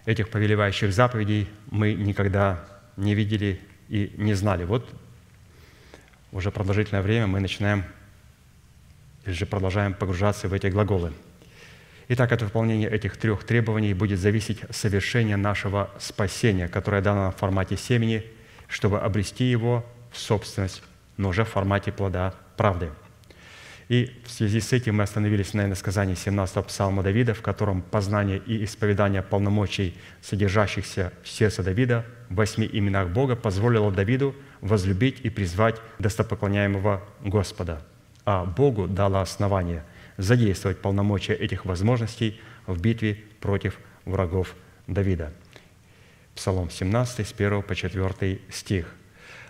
этих 0.06 0.30
повелевающих 0.30 0.94
заповедей 0.94 1.48
мы 1.70 1.94
никогда 1.94 2.64
не 2.96 3.16
видели 3.16 3.60
и 3.90 4.14
не 4.18 4.34
знали. 4.34 4.64
Вот 4.64 4.90
уже 6.32 6.52
продолжительное 6.52 7.02
время 7.02 7.28
мы 7.28 7.40
начинаем 7.40 7.84
или 9.26 9.34
же 9.34 9.46
продолжаем 9.46 9.94
погружаться 9.94 10.48
в 10.48 10.54
эти 10.54 10.68
глаголы– 10.68 11.14
Итак, 12.10 12.32
от 12.32 12.42
выполнения 12.42 12.88
этих 12.88 13.18
трех 13.18 13.44
требований 13.44 13.94
будет 13.94 14.20
зависеть 14.20 14.62
совершение 14.70 15.36
нашего 15.36 15.90
спасения, 16.00 16.70
которое 16.70 17.02
дано 17.02 17.32
в 17.32 17.36
формате 17.36 17.76
семени, 17.76 18.24
чтобы 18.70 19.02
обрести 19.02 19.44
его 19.44 19.86
в 20.12 20.18
собственность, 20.18 20.84
но 21.18 21.30
уже 21.30 21.44
в 21.44 21.50
формате 21.50 21.92
плода 21.92 22.34
правды. 22.56 22.92
И 23.90 24.12
в 24.26 24.32
связи 24.32 24.60
с 24.60 24.74
этим 24.74 24.98
мы 24.98 25.04
остановились 25.04 25.54
на 25.54 25.66
иносказании 25.66 26.16
17-го 26.16 26.64
псалма 26.64 27.04
Давида, 27.04 27.34
в 27.34 27.42
котором 27.42 27.82
познание 27.82 28.38
и 28.46 28.66
исповедание 28.66 29.22
полномочий, 29.22 29.96
содержащихся 30.22 31.14
в 31.24 31.30
сердце 31.30 31.64
Давида, 31.64 32.06
в 32.30 32.36
восьми 32.36 32.70
именах 32.72 33.10
Бога, 33.10 33.38
позволило 33.38 33.92
Давиду 33.92 34.36
возлюбить 34.60 35.22
и 35.22 35.30
призвать 35.30 35.78
достопоклоняемого 36.00 37.02
Господа. 37.24 37.82
А 38.26 38.44
Богу 38.44 38.88
дало 38.88 39.22
основание– 39.22 39.86
задействовать 40.18 40.82
полномочия 40.82 41.34
этих 41.34 41.64
возможностей 41.66 42.42
в 42.66 42.82
битве 42.82 43.24
против 43.40 43.80
врагов 44.04 44.56
Давида. 44.88 45.32
Псалом 46.36 46.70
17, 46.70 47.26
с 47.26 47.32
1 47.32 47.62
по 47.62 47.76
4 47.76 48.40
стих. 48.50 48.94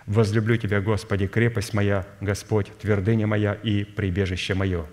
«Возлюблю 0.08 0.56
Тебя, 0.56 0.80
Господи, 0.80 1.26
крепость 1.26 1.74
моя, 1.74 2.06
Господь, 2.22 2.72
твердыня 2.78 3.26
моя 3.26 3.52
и 3.52 3.84
прибежище 3.84 4.54
мое, 4.54 4.86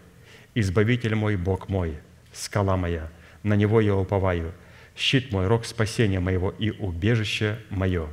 Избавитель 0.54 1.16
мой, 1.16 1.38
Бог 1.38 1.70
мой, 1.70 1.98
скала 2.34 2.76
моя, 2.76 3.10
на 3.42 3.56
Него 3.56 3.80
я 3.80 3.96
уповаю, 3.96 4.52
щит 4.94 5.32
мой, 5.32 5.48
рог 5.48 5.66
спасения 5.66 6.20
моего 6.20 6.52
и 6.52 6.70
убежище 6.70 7.60
мое. 7.70 8.10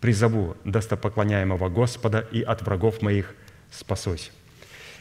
Призову 0.00 0.56
достопоклоняемого 0.64 1.68
Господа 1.68 2.26
и 2.32 2.42
от 2.42 2.62
врагов 2.62 3.00
моих 3.00 3.32
спасусь». 3.70 4.32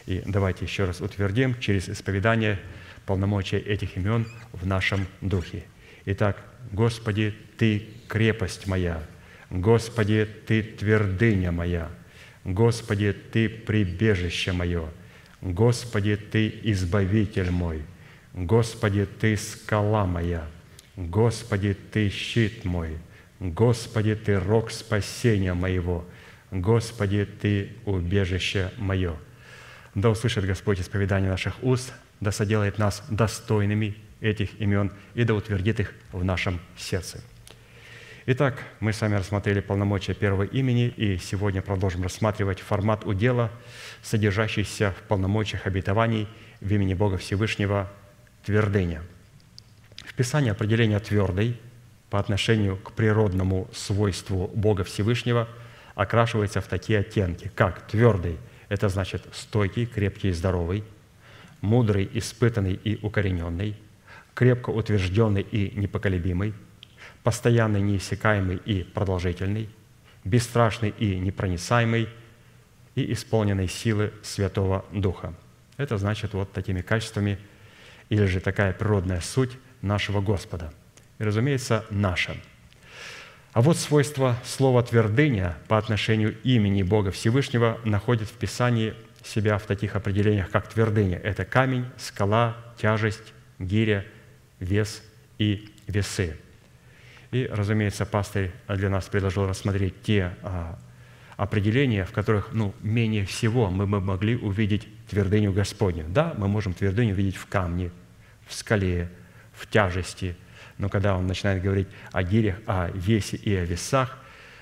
И 0.06 0.22
давайте 0.26 0.66
еще 0.66 0.86
раз 0.86 1.02
утвердим 1.02 1.58
через 1.60 1.90
исповедание 1.90 2.60
полномочия 3.08 3.58
этих 3.58 3.98
имен 3.98 4.28
в 4.52 4.68
нашем 4.68 5.08
духе. 5.22 5.64
Итак, 6.06 6.44
Господи, 6.72 7.34
Ты 7.58 7.88
крепость 8.08 8.68
моя, 8.68 9.02
Господи, 9.54 10.28
Ты 10.48 10.64
твердыня 10.64 11.52
моя, 11.52 11.92
Господи, 12.44 13.14
Ты 13.14 13.48
прибежище 13.48 14.52
мое, 14.52 14.90
Господи, 15.42 16.16
Ты 16.16 16.60
избавитель 16.64 17.52
мой, 17.52 17.84
Господи, 18.34 19.06
Ты 19.06 19.38
скала 19.38 20.08
моя, 20.08 20.48
Господи, 20.96 21.78
Ты 21.92 22.10
щит 22.10 22.66
мой, 22.66 22.98
Господи, 23.40 24.16
Ты 24.16 24.40
рог 24.40 24.72
спасения 24.72 25.54
моего, 25.54 26.04
Господи, 26.50 27.28
Ты 27.40 27.74
убежище 27.86 28.72
мое». 28.78 29.16
Да 29.94 30.10
услышит 30.10 30.46
Господь 30.46 30.82
исповедание 30.82 31.30
наших 31.30 31.64
уст, 31.64 31.94
да 32.20 32.32
соделает 32.32 32.80
нас 32.80 33.04
достойными 33.12 33.96
этих 34.20 34.60
имен 34.60 34.92
и 35.14 35.24
да 35.24 35.36
утвердит 35.36 35.80
их 35.80 35.94
в 36.12 36.24
нашем 36.24 36.60
сердце. 36.76 37.22
Итак, 38.26 38.64
мы 38.80 38.94
с 38.94 39.02
вами 39.02 39.16
рассмотрели 39.16 39.60
полномочия 39.60 40.14
первого 40.14 40.44
имени, 40.44 40.88
и 40.88 41.18
сегодня 41.18 41.62
продолжим 41.62 42.04
рассматривать 42.04 42.62
формат 42.62 43.06
удела, 43.06 43.52
содержащийся 44.02 44.92
в 44.98 45.08
полномочиях 45.10 45.68
обетований 45.68 46.30
в 46.62 46.72
имени 46.72 46.94
Бога 46.94 47.18
Всевышнего 47.18 47.92
твердыня. 48.46 49.02
В 50.06 50.14
Писании 50.14 50.52
определение 50.52 51.00
«твердый» 51.00 51.60
по 52.10 52.18
отношению 52.18 52.78
к 52.78 52.94
природному 52.94 53.68
свойству 53.74 54.50
Бога 54.56 54.86
Всевышнего 54.86 55.50
окрашивается 55.94 56.62
в 56.62 56.68
такие 56.68 57.00
оттенки, 57.00 57.52
как 57.54 57.86
твердый– 57.88 58.38
это 58.70 58.88
значит 58.88 59.28
стойкий, 59.34 59.86
крепкий 59.86 60.30
и 60.30 60.32
здоровый, 60.32 60.86
мудрый, 61.60 62.10
испытанный 62.14 62.76
и 62.76 62.98
укорененный, 63.06 63.76
крепко 64.34 64.70
утвержденный 64.70 65.42
и 65.42 65.78
непоколебимый, 65.78 66.54
постоянный, 67.24 67.82
неиссякаемый 67.82 68.58
и 68.58 68.84
продолжительный, 68.84 69.70
бесстрашный 70.24 70.90
и 70.90 71.18
непроницаемый 71.18 72.10
и 72.96 73.14
исполненный 73.14 73.68
силы 73.68 74.14
Святого 74.22 74.86
Духа. 74.92 75.34
Это 75.78 75.98
значит, 75.98 76.34
вот 76.34 76.52
такими 76.52 76.82
качествами 76.82 77.40
или 78.10 78.26
же 78.26 78.40
такая 78.40 78.74
природная 78.74 79.22
суть 79.22 79.52
нашего 79.82 80.22
Господа. 80.22 80.74
И, 81.20 81.24
разумеется, 81.24 81.86
наша. 81.90 82.36
А 83.54 83.62
вот 83.62 83.78
свойство 83.78 84.38
слова 84.44 84.84
«твердыня» 84.84 85.58
по 85.68 85.78
отношению 85.78 86.36
имени 86.44 86.84
Бога 86.84 87.12
Всевышнего 87.12 87.80
находит 87.84 88.28
в 88.28 88.34
Писании 88.34 88.94
себя 89.24 89.58
в 89.58 89.64
таких 89.64 89.96
определениях, 89.96 90.50
как 90.50 90.68
твердыня. 90.68 91.18
Это 91.18 91.46
камень, 91.46 91.86
скала, 91.98 92.58
тяжесть, 92.78 93.34
гиря, 93.60 94.06
вес 94.60 95.02
и 95.38 95.72
весы. 95.88 96.38
И, 97.34 97.48
разумеется, 97.52 98.06
пастырь 98.06 98.52
для 98.68 98.90
нас 98.90 99.06
предложил 99.10 99.48
рассмотреть 99.48 100.02
те 100.04 100.36
а, 100.44 100.78
определения, 101.36 102.06
в 102.06 102.12
которых 102.12 102.50
ну, 102.54 102.76
менее 102.82 103.26
всего 103.26 103.70
мы 103.72 103.88
бы 103.88 104.00
могли 104.00 104.36
увидеть 104.36 104.88
твердыню 105.10 105.52
Господню. 105.52 106.06
Да, 106.08 106.34
мы 106.38 106.48
можем 106.48 106.74
твердыню 106.74 107.16
видеть 107.16 107.36
в 107.36 107.48
камне, 107.48 107.92
в 108.46 108.54
скале, 108.54 109.10
в 109.54 109.68
тяжести, 109.68 110.36
но 110.78 110.90
когда 110.90 111.16
он 111.16 111.28
начинает 111.28 111.62
говорить 111.62 111.88
о 112.12 112.24
гирях, 112.24 112.58
о 112.66 112.90
весе 112.90 113.38
и 113.38 113.56
о 113.56 113.66
весах, 113.66 114.18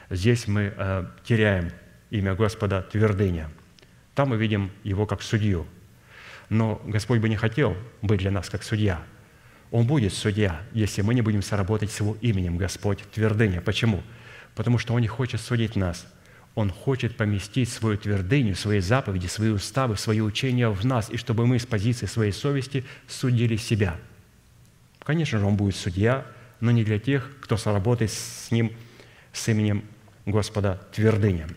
здесь 0.10 0.48
мы 0.48 0.74
э, 0.76 1.06
теряем 1.24 1.72
имя 2.10 2.36
Господа 2.36 2.82
твердыня. 2.84 3.50
Там 4.16 4.30
мы 4.30 4.38
видим 4.38 4.72
его 4.84 5.06
как 5.06 5.22
судью. 5.22 5.66
Но 6.50 6.82
Господь 6.86 7.20
бы 7.20 7.30
не 7.30 7.38
хотел 7.38 7.76
быть 8.02 8.20
для 8.20 8.32
нас 8.32 8.50
как 8.50 8.64
судья. 8.64 9.02
Он 9.72 9.88
будет 9.88 10.14
судья, 10.14 10.62
если 10.74 11.02
мы 11.02 11.14
не 11.14 11.22
будем 11.22 11.42
соработать 11.42 11.92
с 11.92 12.00
его 12.00 12.18
именем 12.22 12.58
Господь 12.58 13.00
твердыня. 13.14 13.62
Почему? 13.62 14.04
Потому 14.54 14.78
что 14.78 14.94
Он 14.94 15.02
не 15.02 15.08
хочет 15.08 15.42
судить 15.42 15.76
нас– 15.76 16.06
он 16.54 16.70
хочет 16.70 17.16
поместить 17.16 17.70
свою 17.70 17.98
твердыню, 17.98 18.56
свои 18.56 18.80
заповеди, 18.80 19.28
свои 19.28 19.50
уставы, 19.50 19.96
свои 19.96 20.20
учения 20.20 20.70
в 20.70 20.86
нас, 20.86 21.10
и 21.10 21.16
чтобы 21.16 21.48
мы 21.48 21.60
с 21.60 21.66
позиции 21.66 22.06
своей 22.08 22.34
совести 22.34 22.84
судили 23.08 23.56
себя. 23.56 23.96
Конечно 25.00 25.40
же, 25.40 25.46
Он 25.46 25.56
будет 25.56 25.76
судья, 25.76 26.26
но 26.60 26.72
не 26.72 26.84
для 26.84 27.00
тех, 27.00 27.30
кто 27.40 27.56
соработает 27.56 28.12
с 28.12 28.52
Ним, 28.52 28.74
с 29.32 29.48
именем 29.48 29.84
Господа 30.26 30.82
твердыня. 30.94 31.48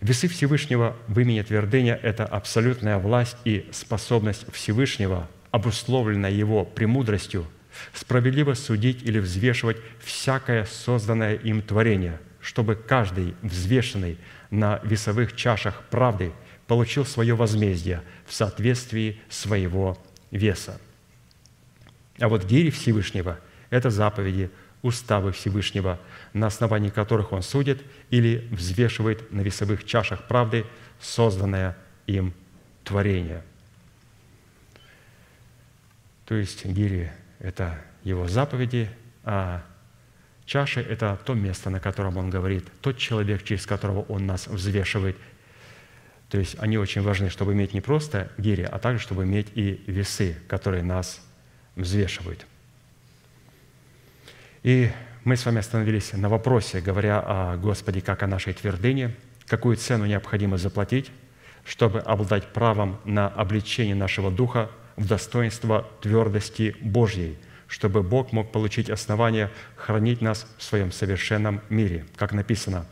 Весы 0.00 0.28
Всевышнего 0.28 0.96
в 1.08 1.18
имени 1.18 1.40
твердыня– 1.42 1.98
это 2.02 2.26
абсолютная 2.26 2.98
власть 2.98 3.36
и 3.44 3.68
способность 3.72 4.44
Всевышнего, 4.52 5.28
обусловленная 5.52 6.32
Его 6.32 6.64
премудростью, 6.64 7.46
справедливо 7.94 8.54
судить 8.54 9.04
или 9.04 9.20
взвешивать 9.20 9.76
всякое 10.00 10.64
созданное 10.64 11.36
им 11.36 11.62
творение– 11.62 12.20
чтобы 12.42 12.74
каждый 12.74 13.34
взвешенный 13.40 14.18
на 14.50 14.80
весовых 14.82 15.34
чашах 15.34 15.82
правды 15.90 16.32
получил 16.66 17.06
свое 17.06 17.34
возмездие 17.34 18.02
в 18.26 18.34
соответствии 18.34 19.20
своего 19.30 19.96
веса. 20.30 20.80
А 22.18 22.28
вот 22.28 22.44
гири 22.44 22.70
Всевышнего– 22.70 23.38
это 23.70 23.90
заповеди, 23.90 24.50
уставы 24.82 25.30
Всевышнего, 25.30 26.00
на 26.32 26.48
основании 26.48 26.90
которых 26.90 27.32
Он 27.32 27.42
судит 27.42 27.82
или 28.10 28.48
взвешивает 28.50 29.30
на 29.30 29.40
весовых 29.40 29.84
чашах 29.84 30.26
правды 30.26 30.66
созданное 31.00 31.76
им 32.08 32.34
творение. 32.82 33.44
То 36.24 36.34
есть 36.34 36.64
гири– 36.64 37.12
это 37.38 37.78
Его 38.04 38.28
заповеди, 38.28 38.88
а 39.24 39.62
Чаша– 40.44 40.80
это 40.82 41.18
то 41.24 41.34
место, 41.34 41.70
на 41.70 41.80
котором 41.80 42.16
Он 42.16 42.30
говорит, 42.30 42.66
тот 42.80 42.98
человек, 42.98 43.42
через 43.44 43.66
которого 43.66 44.02
Он 44.02 44.26
нас 44.26 44.46
взвешивает. 44.46 45.16
То 46.28 46.38
есть 46.38 46.56
они 46.58 46.78
очень 46.78 47.02
важны, 47.02 47.28
чтобы 47.28 47.52
иметь 47.52 47.74
не 47.74 47.80
просто 47.80 48.30
гири, 48.38 48.62
а 48.62 48.78
также, 48.78 49.02
чтобы 49.02 49.24
иметь 49.24 49.48
и 49.54 49.82
весы, 49.86 50.36
которые 50.48 50.82
нас 50.82 51.20
взвешивают. 51.76 52.46
И 54.62 54.90
мы 55.24 55.36
с 55.36 55.44
вами 55.44 55.58
остановились 55.58 56.12
на 56.12 56.28
вопросе, 56.28 56.80
говоря 56.80 57.20
о 57.20 57.56
Господе 57.56 58.00
как 58.00 58.22
о 58.22 58.26
нашей 58.26 58.54
твердыне, 58.54 59.14
какую 59.46 59.76
цену 59.76 60.06
необходимо 60.06 60.56
заплатить, 60.56 61.10
чтобы 61.64 62.00
обладать 62.00 62.52
правом 62.52 62.98
на 63.04 63.28
обличение 63.28 63.94
нашего 63.94 64.30
духа 64.30 64.70
в 64.96 65.06
достоинство 65.06 65.88
твердости 66.00 66.76
Божьей– 66.80 67.38
чтобы 67.72 68.02
Бог 68.02 68.32
мог 68.32 68.52
получить 68.52 68.90
основание 68.90 69.50
хранить 69.76 70.20
нас 70.20 70.46
в 70.58 70.62
своем 70.62 70.92
совершенном 70.92 71.62
мире. 71.70 72.04
Как 72.16 72.34
написано, 72.34 72.84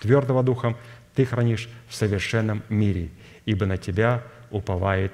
«Твердого 0.00 0.44
духом 0.44 0.76
ты 1.16 1.26
хранишь 1.26 1.68
в 1.88 1.94
совершенном 1.96 2.62
мире, 2.68 3.10
ибо 3.46 3.66
на 3.66 3.78
тебя 3.78 4.22
уповает 4.52 5.12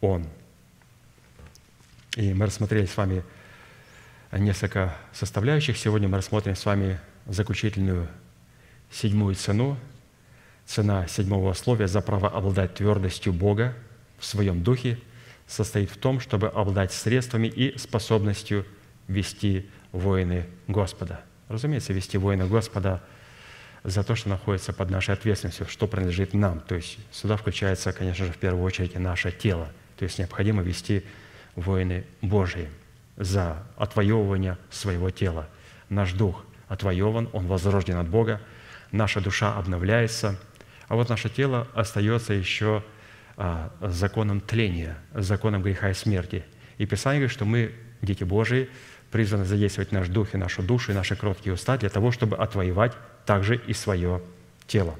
Он». 0.00 0.28
И 2.14 2.32
мы 2.32 2.46
рассмотрели 2.46 2.86
с 2.86 2.96
вами 2.96 3.24
несколько 4.30 4.96
составляющих. 5.12 5.76
Сегодня 5.76 6.08
мы 6.08 6.18
рассмотрим 6.18 6.54
с 6.54 6.64
вами 6.64 7.00
заключительную 7.26 8.06
седьмую 8.92 9.34
цену, 9.34 9.76
цена 10.66 11.08
седьмого 11.08 11.50
условия 11.50 11.88
за 11.88 12.00
право 12.00 12.28
обладать 12.28 12.74
твердостью 12.74 13.32
Бога 13.32 13.74
в 14.20 14.24
своем 14.24 14.62
духе– 14.62 15.00
состоит 15.52 15.90
в 15.90 15.98
том, 15.98 16.18
чтобы 16.18 16.48
обладать 16.48 16.92
средствами 16.92 17.46
и 17.46 17.76
способностью 17.78 18.64
вести 19.06 19.68
воины 19.92 20.46
Господа. 20.66 21.20
Разумеется, 21.48 21.92
вести 21.92 22.16
воины 22.16 22.46
Господа 22.46 23.02
за 23.84 24.02
то, 24.02 24.14
что 24.14 24.30
находится 24.30 24.72
под 24.72 24.90
нашей 24.90 25.14
ответственностью, 25.14 25.66
что 25.68 25.86
принадлежит 25.86 26.32
нам. 26.32 26.60
То 26.60 26.76
есть 26.76 26.98
сюда 27.10 27.36
включается, 27.36 27.92
конечно 27.92 28.24
же, 28.26 28.32
в 28.32 28.38
первую 28.38 28.64
очередь 28.64 28.98
наше 28.98 29.30
тело. 29.30 29.68
То 29.98 30.04
есть 30.04 30.18
необходимо 30.18 30.62
вести 30.62 31.04
воины 31.54 32.04
Божьи 32.22 32.70
за 33.16 33.62
отвоевывание 33.76 34.56
своего 34.70 35.10
тела. 35.10 35.48
Наш 35.90 36.12
дух 36.12 36.44
отвоеван, 36.68 37.28
он 37.34 37.46
возрожден 37.46 37.98
от 37.98 38.08
Бога, 38.08 38.40
наша 38.90 39.20
душа 39.20 39.58
обновляется, 39.58 40.38
а 40.88 40.94
вот 40.94 41.10
наше 41.10 41.28
тело 41.28 41.68
остается 41.74 42.32
еще 42.32 42.82
законом 43.80 44.40
тления, 44.40 44.96
законом 45.14 45.62
греха 45.62 45.90
и 45.90 45.94
смерти. 45.94 46.44
И 46.78 46.86
Писание 46.86 47.20
говорит, 47.20 47.34
что 47.34 47.44
мы, 47.44 47.72
дети 48.02 48.24
Божии, 48.24 48.68
призваны 49.10 49.44
задействовать 49.44 49.92
наш 49.92 50.08
дух 50.08 50.34
и 50.34 50.38
нашу 50.38 50.62
душу, 50.62 50.92
и 50.92 50.94
наши 50.94 51.16
кроткие 51.16 51.54
уста 51.54 51.76
для 51.76 51.88
того, 51.88 52.12
чтобы 52.12 52.36
отвоевать 52.36 52.92
также 53.26 53.56
и 53.56 53.72
свое 53.72 54.22
тело. 54.66 54.94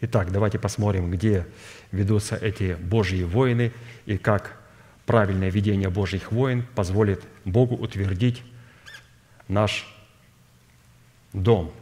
Итак, 0.00 0.32
давайте 0.32 0.58
посмотрим, 0.58 1.10
где 1.10 1.46
ведутся 1.92 2.36
эти 2.36 2.74
Божьи 2.74 3.22
воины 3.22 3.72
и 4.06 4.18
как 4.18 4.58
правильное 5.06 5.50
ведение 5.50 5.88
Божьих 5.88 6.32
войн 6.32 6.66
позволит 6.74 7.22
Богу 7.44 7.76
утвердить 7.76 8.42
наш 9.48 9.86
дом. 11.32 11.72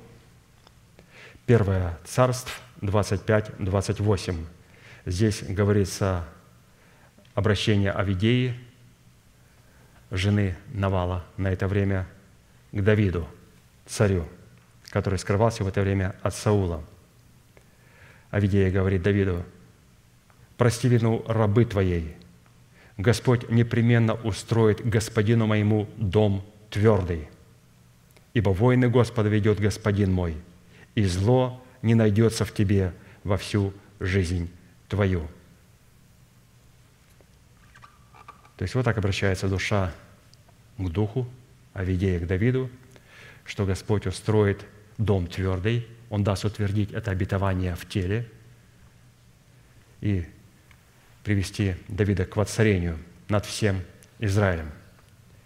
Первое 1.47 1.99
Царств 2.05 2.61
25-28. 2.81 4.45
Здесь 5.05 5.43
говорится 5.43 6.25
обращение 7.35 7.91
Авидеи, 7.91 8.55
жены 10.11 10.57
Навала 10.73 11.25
на 11.37 11.49
это 11.49 11.67
время, 11.67 12.07
к 12.71 12.81
Давиду, 12.81 13.27
царю, 13.87 14.29
который 14.91 15.19
скрывался 15.19 15.65
в 15.65 15.69
это 15.69 15.81
время 15.81 16.15
от 16.23 16.35
Саула. 16.35 16.85
Авидея 18.31 18.71
говорит 18.71 19.03
Давиду, 19.03 19.45
«Прости 20.57 20.89
вину 20.89 21.25
рабы 21.27 21.65
твоей, 21.65 22.17
Господь 22.97 23.51
непременно 23.51 24.15
устроит 24.15 24.87
господину 24.87 25.47
моему 25.47 25.89
дом 25.97 26.47
твердый, 26.71 27.29
ибо 28.35 28.51
воины 28.51 28.89
Господа 28.89 29.29
ведет 29.29 29.59
господин 29.59 30.13
мой, 30.13 30.37
и 30.95 31.03
зло 31.05 31.61
не 31.81 31.97
найдется 31.97 32.45
в 32.45 32.55
тебе 32.55 32.93
во 33.25 33.37
всю 33.37 33.75
жизнь 33.99 34.49
твою». 34.93 35.27
То 38.59 38.65
есть 38.65 38.75
вот 38.75 38.85
так 38.85 38.99
обращается 38.99 39.49
душа 39.49 39.91
к 40.77 40.89
духу, 40.91 41.27
а 41.73 41.83
видея 41.83 42.21
к 42.21 42.27
Давиду, 42.27 42.71
что 43.47 43.65
Господь 43.65 44.07
устроит 44.07 44.67
дом 44.99 45.27
твердый, 45.27 45.89
Он 46.11 46.23
даст 46.23 46.45
утвердить 46.45 46.93
это 46.93 47.11
обетование 47.11 47.75
в 47.75 47.89
теле 47.89 48.29
и 50.03 50.27
привести 51.25 51.77
Давида 51.89 52.27
к 52.27 52.37
воцарению 52.37 52.99
над 53.31 53.47
всем 53.47 53.81
Израилем. 54.19 54.71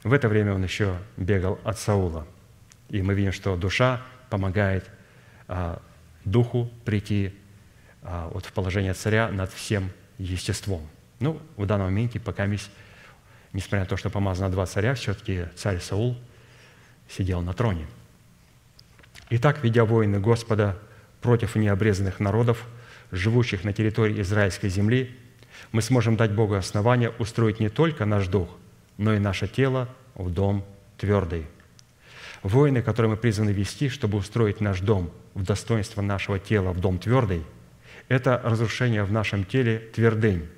В 0.02 0.12
это 0.12 0.28
время 0.28 0.54
он 0.54 0.64
еще 0.64 0.98
бегал 1.16 1.60
от 1.62 1.78
Саула. 1.78 2.26
И 2.88 3.00
мы 3.00 3.14
видим, 3.14 3.32
что 3.32 3.56
душа 3.56 4.02
помогает 4.28 4.90
а, 5.46 5.80
духу 6.24 6.68
прийти 6.84 7.32
вот 8.32 8.46
в 8.46 8.52
положение 8.52 8.94
царя 8.94 9.28
над 9.30 9.52
всем 9.52 9.90
естеством. 10.18 10.82
Ну, 11.18 11.40
в 11.56 11.66
данном 11.66 11.86
моменте, 11.86 12.20
пока, 12.20 12.46
несмотря 13.52 13.80
на 13.80 13.86
то, 13.86 13.96
что 13.96 14.10
помазано 14.10 14.50
два 14.50 14.66
царя, 14.66 14.94
все-таки 14.94 15.46
царь 15.56 15.80
Саул 15.80 16.16
сидел 17.08 17.40
на 17.42 17.52
троне. 17.52 17.86
Итак, 19.30 19.62
ведя 19.62 19.84
войны 19.84 20.20
Господа 20.20 20.78
против 21.20 21.56
необрезанных 21.56 22.20
народов, 22.20 22.64
живущих 23.10 23.64
на 23.64 23.72
территории 23.72 24.20
израильской 24.20 24.70
земли, 24.70 25.16
мы 25.72 25.82
сможем 25.82 26.16
дать 26.16 26.32
Богу 26.32 26.54
основание 26.54 27.10
устроить 27.18 27.60
не 27.60 27.68
только 27.68 28.04
наш 28.04 28.28
дух, 28.28 28.48
но 28.98 29.14
и 29.14 29.18
наше 29.18 29.48
тело 29.48 29.88
в 30.14 30.30
дом 30.30 30.64
твердый. 30.96 31.46
Воины, 32.42 32.82
которые 32.82 33.10
мы 33.10 33.16
призваны 33.16 33.50
вести, 33.50 33.88
чтобы 33.88 34.18
устроить 34.18 34.60
наш 34.60 34.80
дом 34.80 35.10
в 35.34 35.42
достоинство 35.42 36.02
нашего 36.02 36.38
тела 36.38 36.72
в 36.72 36.80
дом 36.80 36.98
твердый, 36.98 37.42
это 38.08 38.40
разрушение 38.44 39.04
в 39.04 39.12
нашем 39.12 39.44
теле 39.44 39.78
твердынь, 39.94 40.48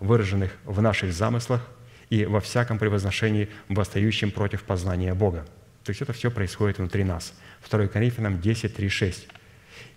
выраженных 0.00 0.52
в 0.64 0.80
наших 0.80 1.12
замыслах 1.12 1.68
и 2.10 2.24
во 2.24 2.40
всяком 2.40 2.78
превозношении, 2.78 3.48
восстающем 3.68 4.30
против 4.30 4.64
познания 4.64 5.14
Бога. 5.14 5.46
То 5.84 5.90
есть 5.90 6.00
это 6.00 6.12
все 6.12 6.30
происходит 6.30 6.78
внутри 6.78 7.04
нас. 7.04 7.34
2 7.68 7.88
Коринфянам 7.88 8.40
10, 8.40 8.74
3, 8.74 8.88
6. 8.88 9.28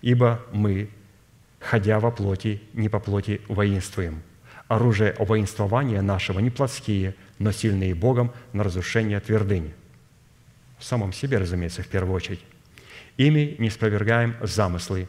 «Ибо 0.01 0.41
мы, 0.51 0.89
ходя 1.59 1.99
во 1.99 2.11
плоти, 2.11 2.61
не 2.73 2.89
по 2.89 2.99
плоти 2.99 3.41
воинствуем. 3.47 4.21
Оружие 4.67 5.15
воинствования 5.17 6.01
нашего 6.01 6.39
не 6.39 6.49
плотские, 6.49 7.15
но 7.39 7.51
сильные 7.51 7.95
Богом 7.95 8.33
на 8.53 8.63
разрушение 8.63 9.19
твердынь». 9.19 9.73
В 10.77 10.83
самом 10.83 11.13
себе, 11.13 11.37
разумеется, 11.37 11.83
в 11.83 11.87
первую 11.87 12.15
очередь. 12.15 12.43
«Ими 13.17 13.55
не 13.57 13.69
спровергаем 13.69 14.35
замыслы, 14.41 15.07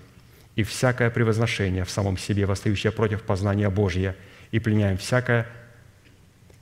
и 0.59 0.65
всякое 0.65 1.09
превозношение 1.09 1.85
в 1.85 1.91
самом 1.91 2.19
себе, 2.19 2.45
восстающее 2.45 2.91
против 2.91 3.23
познания 3.23 3.71
Божия, 3.71 4.17
и 4.51 4.59
пленяем 4.59 4.99
всякое 4.99 5.47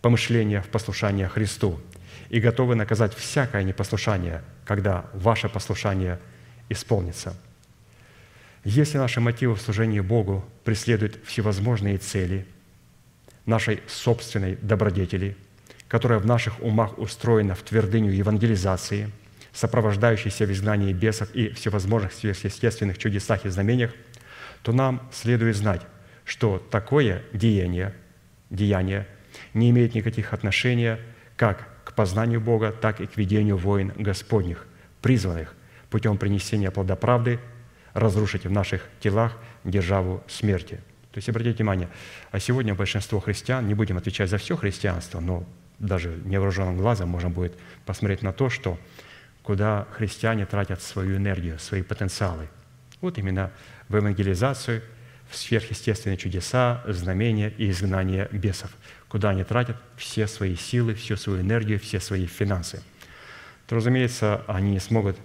помышление 0.03 0.61
в 0.61 0.67
послушание 0.67 1.29
Христу, 1.29 1.81
и 2.29 2.39
готовы 2.39 2.75
наказать 2.75 3.15
всякое 3.15 3.63
непослушание, 3.63 4.43
когда 4.67 5.07
ваше 5.15 5.49
послушание 5.49 6.19
исполнится. 6.69 7.35
Если 8.65 8.99
наши 8.99 9.23
мотивы 9.23 9.55
в 9.55 9.63
служении 9.63 10.01
Богу 10.01 10.45
преследуют 10.63 11.19
всевозможные 11.25 11.97
цели 11.97 12.47
нашей 13.47 13.81
собственной 13.87 14.57
добродетели, 14.57 15.39
которая 15.89 16.19
в 16.19 16.27
наших 16.27 16.61
умах 16.63 16.99
устроена 16.99 17.55
в 17.55 17.63
твердыню 17.63 18.13
евангелизации, 18.13 19.11
сопровождающейся 19.57 20.45
в 20.45 20.53
изгнании 20.53 20.93
бесов 20.93 21.31
и 21.35 21.49
всевозможных 21.49 22.13
сверхъестественных 22.13 22.99
чудесах 22.99 23.47
и 23.47 23.49
знамениях, 23.49 23.93
то 24.63 24.73
нам 24.73 25.09
следует 25.13 25.57
знать, 25.57 25.81
что 26.25 26.59
такое 26.71 27.23
деяние, 27.33 27.95
деяние 28.51 29.07
не 29.55 29.71
имеет 29.71 29.95
никаких 29.95 30.35
отношения 30.35 31.01
как 31.37 31.69
к 31.85 31.95
познанию 31.95 32.41
Бога, 32.41 32.71
так 32.71 33.01
и 33.01 33.07
к 33.07 33.17
ведению 33.17 33.57
войн 33.57 33.93
Господних, 33.97 34.67
призванных 35.01 35.55
путем 35.89 36.19
принесения 36.19 36.71
плода 36.71 36.95
правды 36.95 37.39
разрушить 37.95 38.45
в 38.45 38.51
наших 38.51 38.87
телах 39.01 39.39
державу 39.65 40.23
смерти. 40.29 40.81
То 41.13 41.19
есть, 41.19 41.31
обратите 41.31 41.57
внимание, 41.57 41.89
а 42.31 42.41
сегодня 42.41 42.75
большинство 42.75 43.21
христиан, 43.21 43.67
не 43.67 43.73
будем 43.73 43.97
отвечать 43.97 44.29
за 44.29 44.37
все 44.37 44.55
христианство, 44.55 45.21
но 45.21 45.47
даже 45.79 46.19
невооруженным 46.25 46.77
глазом 46.77 47.09
можно 47.09 47.31
будет 47.31 47.55
посмотреть 47.87 48.23
на 48.23 48.33
то, 48.33 48.51
что 48.51 48.79
куда 49.47 49.87
христиане 49.93 50.45
тратят 50.45 50.83
свою 50.83 51.19
энергию, 51.19 51.61
свои 51.61 51.83
потенциалы. 51.83 52.49
Вот 53.01 53.17
именно 53.17 53.53
в 53.89 53.95
евангелизацию, 53.95 54.83
в 55.31 55.37
сверхъестественные 55.37 56.17
чудеса, 56.17 56.83
знамения 56.89 57.53
и 57.57 57.71
изгнание 57.71 58.29
бесов, 58.33 58.73
куда 59.09 59.31
они 59.31 59.45
тратят 59.45 59.77
все 59.97 60.27
свои 60.27 60.57
силы, 60.57 60.95
всю 60.95 61.17
свою 61.17 61.43
энергию, 61.43 61.79
все 61.79 62.01
свои 62.01 62.27
финансы. 62.27 62.83
То, 63.69 63.77
разумеется, 63.77 64.43
они 64.49 64.73
не 64.73 64.81
смогут 64.81 65.17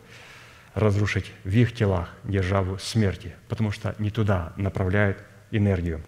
разрушить 0.75 1.31
в 1.43 1.49
их 1.49 1.73
телах 1.73 2.09
державу 2.23 2.77
смерти, 2.77 3.33
потому 3.49 3.71
что 3.71 3.95
не 3.97 4.11
туда 4.11 4.53
направляют 4.55 5.17
энергию. 5.49 5.99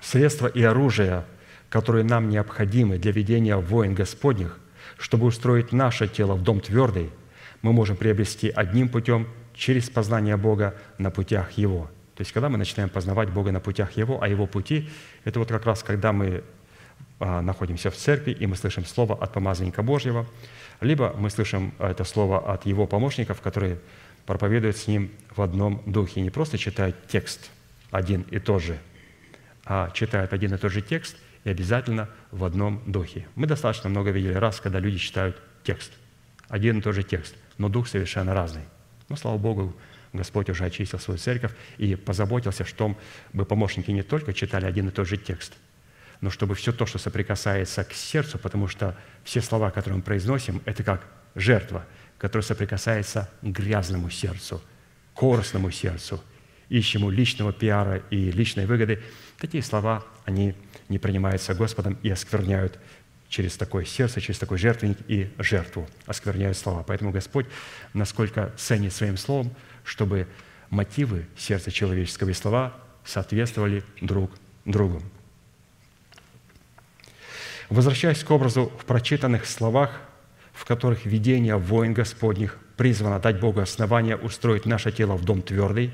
Средства 0.00 0.46
и 0.46 0.62
оружие, 0.62 1.26
которые 1.68 2.04
нам 2.04 2.30
необходимы 2.30 2.96
для 2.96 3.12
ведения 3.12 3.56
войн 3.56 3.94
Господних, 3.94 4.58
чтобы 4.96 5.26
устроить 5.26 5.72
наше 5.72 6.08
тело 6.08 6.34
в 6.34 6.42
дом 6.42 6.60
твердый, 6.60 7.10
мы 7.62 7.72
можем 7.72 7.96
приобрести 7.96 8.48
одним 8.48 8.88
путем 8.88 9.28
через 9.54 9.88
познание 9.90 10.36
Бога 10.36 10.74
на 10.98 11.10
путях 11.10 11.52
Его. 11.52 11.90
То 12.14 12.22
есть, 12.22 12.32
когда 12.32 12.48
мы 12.48 12.58
начинаем 12.58 12.88
познавать 12.88 13.30
Бога 13.30 13.52
на 13.52 13.60
путях 13.60 13.96
Его, 13.96 14.22
а 14.22 14.28
Его 14.28 14.46
пути– 14.46 14.88
это 15.24 15.38
вот 15.38 15.48
как 15.48 15.66
раз, 15.66 15.82
когда 15.82 16.12
мы 16.12 16.44
а, 17.18 17.40
находимся 17.40 17.90
в 17.90 17.96
церкви, 17.96 18.32
и 18.32 18.46
мы 18.46 18.56
слышим 18.56 18.84
слово 18.84 19.14
от 19.14 19.32
помазанника 19.32 19.82
Божьего, 19.82 20.26
либо 20.80 21.14
мы 21.18 21.30
слышим 21.30 21.72
это 21.78 22.04
слово 22.04 22.52
от 22.52 22.66
его 22.66 22.86
помощников, 22.86 23.40
которые 23.40 23.78
проповедуют 24.26 24.76
с 24.76 24.86
ним 24.86 25.10
в 25.34 25.40
одном 25.40 25.82
духе, 25.86 26.20
не 26.20 26.30
просто 26.30 26.58
читают 26.58 26.96
текст 27.08 27.50
один 27.90 28.22
и 28.30 28.38
тот 28.38 28.62
же, 28.62 28.78
а 29.64 29.90
читают 29.90 30.32
один 30.32 30.54
и 30.54 30.58
тот 30.58 30.72
же 30.72 30.82
текст 30.82 31.16
и 31.46 31.50
обязательно 31.50 32.10
в 32.30 32.44
одном 32.44 32.82
духе. 32.86 33.26
Мы 33.36 33.46
достаточно 33.46 33.88
много 33.88 34.10
видели 34.10 34.34
раз, 34.34 34.60
когда 34.60 34.80
люди 34.80 34.98
читают 34.98 35.40
текст, 35.62 35.92
один 36.48 36.80
и 36.80 36.82
тот 36.82 36.94
же 36.94 37.02
текст, 37.02 37.34
но 37.56 37.68
дух 37.68 37.88
совершенно 37.88 38.34
разный. 38.34 38.64
Но, 39.08 39.16
слава 39.16 39.38
Богу, 39.38 39.74
Господь 40.12 40.50
уже 40.50 40.64
очистил 40.64 40.98
свою 40.98 41.18
церковь 41.18 41.52
и 41.78 41.94
позаботился, 41.94 42.64
чтобы 42.64 42.96
помощники 43.48 43.90
не 43.90 44.02
только 44.02 44.34
читали 44.34 44.66
один 44.66 44.88
и 44.88 44.90
тот 44.90 45.08
же 45.08 45.16
текст– 45.16 45.54
но 46.20 46.30
чтобы 46.30 46.54
все 46.54 46.72
то, 46.72 46.86
что 46.86 46.98
соприкасается 46.98 47.84
к 47.84 47.92
сердцу, 47.92 48.38
потому 48.38 48.68
что 48.68 48.96
все 49.24 49.40
слова, 49.40 49.70
которые 49.70 49.98
мы 49.98 50.02
произносим, 50.02 50.62
это 50.64 50.82
как 50.82 51.06
жертва, 51.34 51.84
которая 52.18 52.44
соприкасается 52.44 53.30
к 53.42 53.46
грязному 53.46 54.10
сердцу, 54.10 54.62
коростному 55.14 55.70
сердцу, 55.70 56.22
ищему 56.68 57.10
личного 57.10 57.52
пиара 57.52 58.02
и 58.10 58.30
личной 58.30 58.66
выгоды, 58.66 59.02
такие 59.38 59.62
слова, 59.62 60.04
они 60.24 60.54
не 60.88 60.98
принимаются 60.98 61.54
Господом 61.54 61.98
и 62.02 62.10
оскверняют 62.10 62.78
через 63.28 63.56
такое 63.56 63.84
сердце, 63.84 64.20
через 64.20 64.38
такой 64.38 64.58
жертвенник 64.58 64.98
и 65.08 65.30
жертву, 65.38 65.88
оскверняют 66.06 66.56
слова. 66.56 66.84
Поэтому 66.86 67.10
Господь 67.10 67.46
насколько 67.92 68.52
ценит 68.56 68.92
своим 68.92 69.16
словом, 69.16 69.52
чтобы 69.84 70.28
мотивы 70.70 71.26
сердца 71.36 71.70
человеческого 71.70 72.30
и 72.30 72.34
слова 72.34 72.74
соответствовали 73.04 73.82
друг 74.00 74.30
другу. 74.64 75.02
Возвращаясь 77.68 78.22
к 78.22 78.30
образу 78.30 78.72
в 78.78 78.84
прочитанных 78.84 79.46
словах, 79.46 80.00
в 80.52 80.64
которых 80.64 81.04
видение 81.04 81.56
войн 81.56 81.94
Господних 81.94 82.58
призвано 82.76 83.18
дать 83.18 83.40
Богу 83.40 83.60
основание 83.60 84.16
устроить 84.16 84.66
наше 84.66 84.92
тело 84.92 85.16
в 85.16 85.24
дом 85.24 85.42
твердый, 85.42 85.92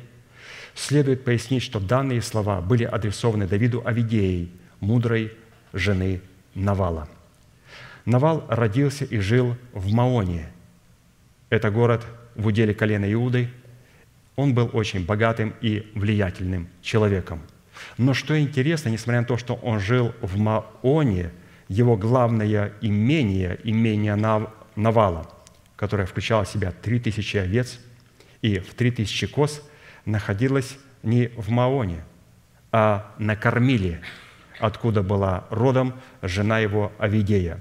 следует 0.74 1.24
пояснить, 1.24 1.62
что 1.62 1.80
данные 1.80 2.22
слова 2.22 2.60
были 2.60 2.84
адресованы 2.84 3.46
Давиду 3.46 3.82
Авидеей, 3.84 4.52
мудрой 4.82 5.32
жены 5.72 6.20
Навала. 6.54 7.08
Навал 8.04 8.44
родился 8.48 9.06
и 9.06 9.18
жил 9.18 9.56
в 9.72 9.90
Маоне. 9.92 10.50
Это 11.48 11.70
город 11.70 12.04
в 12.34 12.46
уделе 12.48 12.74
колена 12.74 13.10
Иуды. 13.10 13.48
Он 14.36 14.52
был 14.52 14.68
очень 14.74 15.06
богатым 15.06 15.54
и 15.62 15.90
влиятельным 15.94 16.68
человеком. 16.82 17.40
Но 17.96 18.12
что 18.12 18.38
интересно, 18.38 18.90
несмотря 18.90 19.22
на 19.22 19.26
то, 19.26 19.38
что 19.38 19.54
он 19.54 19.80
жил 19.80 20.12
в 20.20 20.36
Маоне– 20.36 21.30
его 21.72 21.96
главное 21.96 22.72
имение, 22.82 23.58
имение 23.64 24.14
Навала, 24.76 25.30
которое 25.74 26.06
включало 26.06 26.44
в 26.44 26.48
себя 26.48 26.70
три 26.70 27.00
тысячи 27.00 27.38
овец 27.38 27.78
и 28.42 28.58
в 28.58 28.74
три 28.74 28.90
тысячи 28.90 29.26
коз, 29.26 29.62
находилось 30.04 30.76
не 31.02 31.28
в 31.28 31.48
Маоне, 31.48 32.04
а 32.72 33.14
на 33.18 33.36
Кормиле, 33.36 34.02
откуда 34.62 35.02
была 35.02 35.44
родом 35.50 36.00
жена 36.22 36.60
его 36.60 36.92
Авидея. 36.98 37.60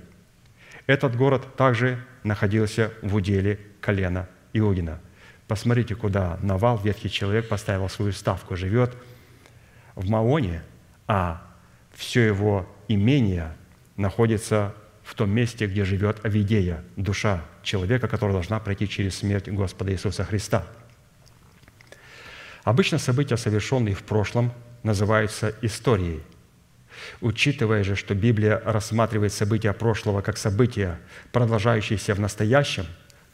Этот 0.85 1.15
город 1.15 1.55
также 1.57 1.97
находился 2.23 2.93
в 3.01 3.15
уделе 3.15 3.59
колена 3.81 4.29
Иудина. 4.53 4.99
Посмотрите, 5.47 5.95
куда 5.95 6.37
Навал, 6.43 6.77
ветхий 6.77 7.09
человек, 7.09 7.49
поставил 7.49 7.89
свою 7.89 8.11
ставку. 8.11 8.55
Живет 8.55 8.95
в 9.95 10.07
Маоне, 10.09 10.61
а 11.07 11.41
все 11.91 12.27
его 12.27 12.69
имение 12.87 13.51
находится 13.97 14.75
в 15.03 15.15
том 15.15 15.31
месте, 15.31 15.65
где 15.65 15.83
живет 15.83 16.23
Авидея, 16.23 16.83
душа 16.95 17.43
человека, 17.63 18.07
которая 18.07 18.33
должна 18.33 18.59
пройти 18.59 18.87
через 18.87 19.17
смерть 19.17 19.49
Господа 19.49 19.91
Иисуса 19.91 20.23
Христа. 20.23 20.67
Обычно 22.63 22.99
события, 22.99 23.37
совершенные 23.37 23.95
в 23.95 24.03
прошлом, 24.03 24.53
называются 24.83 25.55
историей. 25.63 26.21
Учитывая 27.21 27.83
же, 27.83 27.95
что 27.95 28.15
Библия 28.15 28.61
рассматривает 28.63 29.33
события 29.33 29.73
прошлого 29.73 30.21
как 30.21 30.37
события, 30.37 30.99
продолжающиеся 31.31 32.15
в 32.15 32.19
настоящем, 32.19 32.85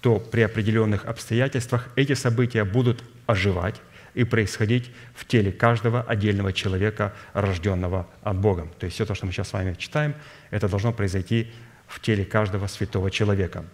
то 0.01 0.20
при 0.20 0.41
определенных 0.41 1.05
обстоятельствах 1.05 1.89
эти 1.95 2.14
события 2.14 2.64
будут 2.64 3.03
оживать 3.26 3.82
и 4.14 4.24
происходить 4.24 4.91
в 5.14 5.26
теле 5.26 5.51
каждого 5.51 6.01
отдельного 6.01 6.53
человека, 6.53 7.14
рожденного 7.34 8.08
от 8.24 8.38
Бога. 8.38 8.68
То 8.80 8.86
есть 8.86 8.95
все 8.95 9.05
то, 9.05 9.16
что 9.16 9.26
мы 9.26 9.32
сейчас 9.32 9.49
с 9.49 9.53
вами 9.53 9.76
читаем, 9.76 10.16
это 10.49 10.68
должно 10.68 10.93
произойти 10.93 11.51
в 11.88 11.99
теле 11.99 12.26
каждого 12.26 12.68
святого 12.68 13.12
человека. 13.12 13.66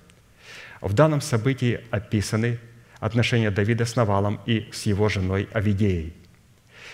В 0.82 0.94
данном 0.94 1.22
событии 1.22 1.82
описаны 1.92 2.60
отношения 3.00 3.52
Давида 3.52 3.86
с 3.86 3.96
Навалом 3.96 4.42
и 4.46 4.70
с 4.72 4.86
его 4.86 5.10
женой 5.10 5.48
Авидеей. 5.54 6.14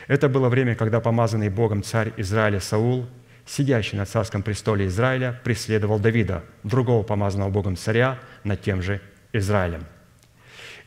Это 0.10 0.28
было 0.28 0.50
время, 0.50 0.74
когда 0.74 1.00
помазанный 1.00 1.50
Богом 1.50 1.84
царь 1.84 2.12
Израиля 2.18 2.60
Саул, 2.60 3.08
сидящий 3.46 3.96
на 3.96 4.08
царском 4.08 4.42
престоле 4.42 4.88
Израиля, 4.88 5.40
преследовал 5.44 6.00
Давида, 6.00 6.44
другого 6.64 7.04
помазанного 7.04 7.52
Богом 7.52 7.78
царя, 7.78 8.18
над 8.44 8.60
тем 8.60 8.82
же 8.82 9.02
Израилем. 9.34 9.86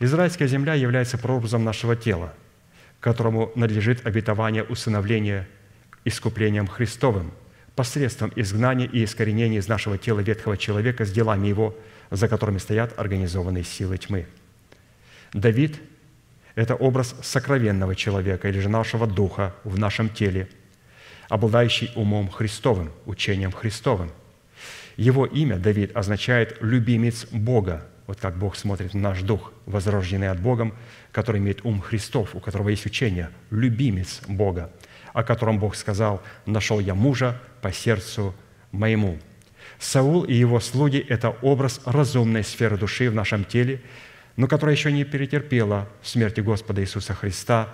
Израильская 0.01 0.47
земля 0.47 0.73
является 0.73 1.17
прообразом 1.17 1.63
нашего 1.63 1.95
тела, 1.95 2.33
которому 2.99 3.53
надлежит 3.55 4.05
обетование 4.05 4.65
усыновления 4.65 5.47
искуплением 6.03 6.67
Христовым, 6.67 7.31
посредством 7.77 8.33
изгнания 8.35 8.87
и 8.87 9.05
искоренения 9.05 9.59
из 9.59 9.69
нашего 9.69 9.97
тела 9.97 10.19
ветхого 10.19 10.57
человека 10.57 11.05
с 11.05 11.11
делами 11.13 11.47
его, 11.47 11.77
за 12.11 12.27
которыми 12.27 12.57
стоят 12.57 12.99
организованные 12.99 13.63
силы 13.63 13.97
тьмы. 13.97 14.25
Давид– 15.31 15.79
это 16.55 16.75
образ 16.75 17.15
сокровенного 17.21 17.95
человека 17.95 18.47
или 18.47 18.59
же 18.59 18.69
нашего 18.69 19.07
духа 19.07 19.55
в 19.63 19.79
нашем 19.79 20.09
теле, 20.09 20.47
обладающий 21.29 21.91
умом 21.95 22.29
Христовым, 22.29 22.91
учением 23.05 23.51
Христовым. 23.51 24.11
Его 24.97 25.25
имя, 25.25 25.57
Давид, 25.57 25.95
означает 25.95 26.57
«любимец 26.61 27.25
Бога», 27.31 27.85
вот 28.05 28.19
как 28.19 28.37
Бог 28.37 28.55
смотрит 28.55 28.93
на 28.93 28.99
наш 28.99 29.21
дух, 29.21 29.51
возрожденный 29.65 30.29
от 30.29 30.39
Богом, 30.39 30.75
который 31.11 31.39
имеет 31.39 31.65
ум 31.65 31.81
Христов, 31.81 32.35
у 32.35 32.39
которого 32.39 32.69
есть 32.69 32.85
учение, 32.85 33.29
любимец 33.49 34.21
Бога, 34.27 34.71
о 35.13 35.23
котором 35.23 35.59
Бог 35.59 35.75
сказал, 35.75 36.21
«Нашел 36.45 36.79
я 36.79 36.93
мужа 36.93 37.41
по 37.61 37.71
сердцу 37.71 38.35
моему». 38.71 39.19
Саул 39.79 40.23
и 40.23 40.33
его 40.33 40.59
слуги– 40.59 40.97
это 41.09 41.29
образ 41.41 41.81
разумной 41.85 42.43
сферы 42.43 42.77
души 42.77 43.09
в 43.09 43.15
нашем 43.15 43.43
теле, 43.43 43.81
но 44.35 44.47
которая 44.47 44.75
еще 44.75 44.91
не 44.91 45.03
перетерпела 45.03 45.87
смерти 46.01 46.41
Господа 46.41 46.81
Иисуса 46.81 47.13
Христа, 47.13 47.69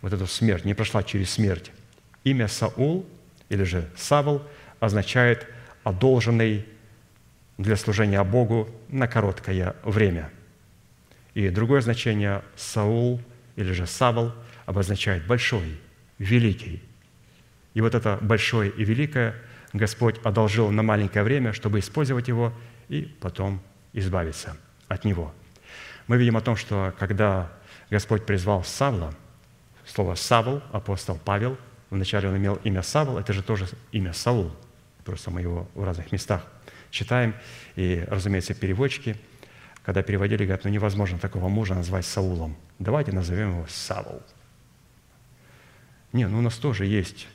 вот 0.00 0.12
эту 0.12 0.26
смерть, 0.26 0.64
не 0.64 0.74
прошла 0.74 1.02
через 1.02 1.30
смерть. 1.30 1.70
Имя 2.24 2.48
Саул, 2.48 3.06
или 3.48 3.64
же 3.64 3.88
Савл, 3.96 4.42
означает 4.80 5.46
«одолженный 5.84 6.66
для 7.58 7.76
служения 7.76 8.22
Богу 8.22 8.68
на 8.88 9.06
короткое 9.06 9.74
время». 9.82 10.30
И 11.34 11.48
другое 11.50 11.80
значение 11.80 12.42
Саул, 12.56 13.20
или 13.56 13.72
же 13.72 13.86
Савл, 13.86 14.32
обозначает 14.66 15.26
«большой», 15.26 15.78
«великий». 16.18 16.82
И 17.74 17.80
вот 17.80 17.94
это 17.94 18.18
большое 18.20 18.70
и 18.70 18.84
великое 18.84 19.34
Господь 19.72 20.16
одолжил 20.24 20.70
на 20.70 20.82
маленькое 20.82 21.22
время, 21.22 21.52
чтобы 21.52 21.78
использовать 21.78 22.28
его 22.28 22.52
и 22.88 23.02
потом 23.20 23.60
избавиться 23.92 24.56
от 24.88 25.04
него. 25.04 25.32
Мы 26.08 26.16
видим 26.16 26.38
о 26.38 26.40
том, 26.40 26.56
что 26.56 26.94
когда 26.98 27.52
Господь 27.90 28.24
призвал 28.24 28.64
Савла, 28.64 29.14
слово 29.84 30.14
«Савл», 30.14 30.62
апостол 30.72 31.20
Павел, 31.22 31.58
вначале 31.90 32.28
он 32.28 32.36
имел 32.38 32.56
имя 32.64 32.82
Савл, 32.82 33.18
это 33.18 33.34
же 33.34 33.42
тоже 33.42 33.68
имя 33.92 34.14
Саул, 34.14 34.50
просто 35.04 35.30
мы 35.30 35.42
его 35.42 35.68
в 35.74 35.84
разных 35.84 36.10
местах 36.10 36.46
читаем. 36.90 37.34
И, 37.76 38.04
разумеется, 38.08 38.54
переводчики, 38.54 39.16
когда 39.84 40.02
переводили, 40.02 40.44
говорят, 40.44 40.64
ну 40.64 40.70
невозможно 40.70 41.18
такого 41.18 41.48
мужа 41.48 41.74
назвать 41.74 42.06
Саулом. 42.06 42.56
Давайте 42.78 43.12
назовем 43.12 43.50
его 43.50 43.66
Савл. 43.68 44.22
Не, 46.12 46.26
ну 46.26 46.38
у 46.38 46.42
нас 46.42 46.56
тоже 46.56 46.86
есть, 46.86 47.28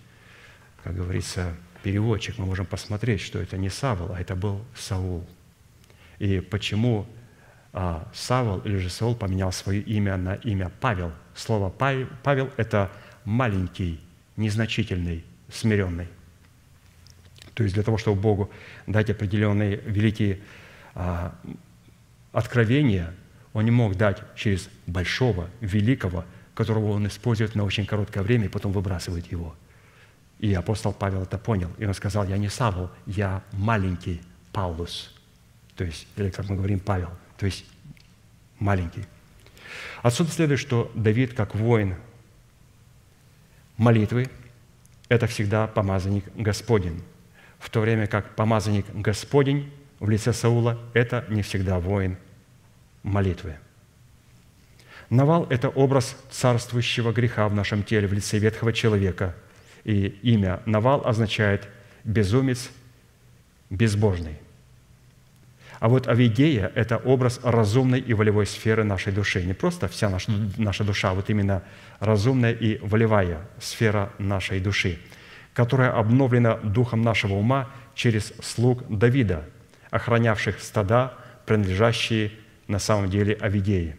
как 0.83 0.95
говорится, 0.95 1.55
переводчик. 1.83 2.39
Мы 2.39 2.47
можем 2.47 2.65
посмотреть, 2.65 3.21
что 3.21 3.39
это 3.39 3.55
не 3.55 3.69
Савл, 3.69 4.13
а 4.13 4.19
это 4.19 4.35
был 4.35 4.65
Саул. 4.75 5.27
И 6.17 6.39
почему 6.39 7.07
а, 7.73 8.07
Савл 8.13 8.59
или 8.59 8.77
же 8.77 8.89
Саул 8.89 9.15
поменял 9.15 9.51
свое 9.51 9.81
имя 9.81 10.15
на 10.15 10.35
имя 10.35 10.71
Павел. 10.79 11.11
Слово 11.35 11.69
Павел– 11.69 12.49
это 12.57 12.91
маленький, 13.25 13.99
незначительный, 14.37 15.25
смиренный. 15.51 16.07
То 17.55 17.63
есть 17.63 17.73
для 17.75 17.83
того, 17.83 17.97
чтобы 17.97 18.21
Богу 18.21 18.51
дать 18.87 19.09
определенные 19.09 19.77
великие 19.77 20.39
а, 20.93 21.35
откровения, 22.31 23.13
Он 23.53 23.65
не 23.65 23.71
мог 23.71 23.95
дать 23.95 24.21
через 24.35 24.69
большого, 24.85 25.49
великого, 25.59 26.25
которого 26.53 26.91
Он 26.91 27.07
использует 27.07 27.55
на 27.55 27.63
очень 27.63 27.85
короткое 27.85 28.21
время 28.21 28.45
и 28.45 28.49
потом 28.49 28.71
выбрасывает 28.71 29.31
его. 29.31 29.55
И 30.39 30.53
апостол 30.53 30.93
Павел 30.93 31.23
это 31.23 31.37
понял. 31.37 31.69
И 31.77 31.85
он 31.85 31.93
сказал, 31.93 32.27
я 32.27 32.37
не 32.37 32.49
Савл, 32.49 32.91
я 33.05 33.41
маленький 33.53 34.21
Паулус. 34.51 35.13
То 35.75 35.85
есть, 35.85 36.07
или 36.17 36.29
как 36.29 36.49
мы 36.49 36.55
говорим, 36.57 36.79
Павел. 36.79 37.09
То 37.43 37.47
есть 37.47 37.65
маленький. 38.57 39.03
Отсюда 40.01 40.31
следует, 40.31 40.61
что 40.61 40.89
Давид, 40.95 41.33
как 41.33 41.55
воин 41.55 41.97
молитвы, 43.75 44.29
это 45.09 45.27
всегда 45.27 45.67
помазанник 45.67 46.23
Господень 46.37 47.03
в 47.59 47.69
то 47.69 47.81
время 47.81 48.07
как 48.07 48.33
помазанник 48.37 48.85
Господень 48.95 49.73
в 49.99 50.09
лице 50.09 50.31
Саула– 50.31 50.79
это 50.93 51.25
не 51.27 51.41
всегда 51.41 51.81
воин 51.81 52.15
молитвы. 53.03 53.57
Навал– 55.09 55.45
это 55.49 55.67
образ 55.67 56.15
царствующего 56.31 57.11
греха 57.11 57.49
в 57.49 57.53
нашем 57.53 57.83
теле 57.83 58.07
в 58.07 58.13
лице 58.13 58.37
ветхого 58.37 58.71
человека. 58.71 59.35
И 59.83 60.17
имя 60.21 60.61
Навал 60.65 61.05
означает 61.05 61.67
«безумец», 62.05 62.69
«безбожный». 63.69 64.37
А 65.83 65.89
вот 65.89 66.07
Авидея– 66.07 66.71
это 66.75 66.95
образ 66.95 67.41
разумной 67.43 67.99
и 67.99 68.13
волевой 68.13 68.45
сферы 68.45 68.85
нашей 68.85 69.11
души. 69.11 69.43
Не 69.43 69.53
просто 69.53 69.89
вся 69.89 70.09
наша, 70.09 70.31
наша 70.57 70.85
душа, 70.85 71.11
а 71.11 71.13
вот 71.13 71.29
именно 71.29 71.61
разумная 71.99 72.53
и 72.53 72.77
волевая 72.77 73.41
сфера 73.59 74.09
нашей 74.17 74.61
души– 74.61 74.97
которая 75.53 75.91
обновлена 75.91 76.55
духом 76.57 77.01
нашего 77.01 77.35
ума 77.35 77.69
через 77.95 78.33
слуг 78.41 78.83
Давида, 78.89 79.45
охранявших 79.91 80.59
стада, 80.59 81.13
принадлежащие 81.45 82.31
на 82.67 82.79
самом 82.79 83.09
деле 83.09 83.37
Авидеи. 83.39 83.95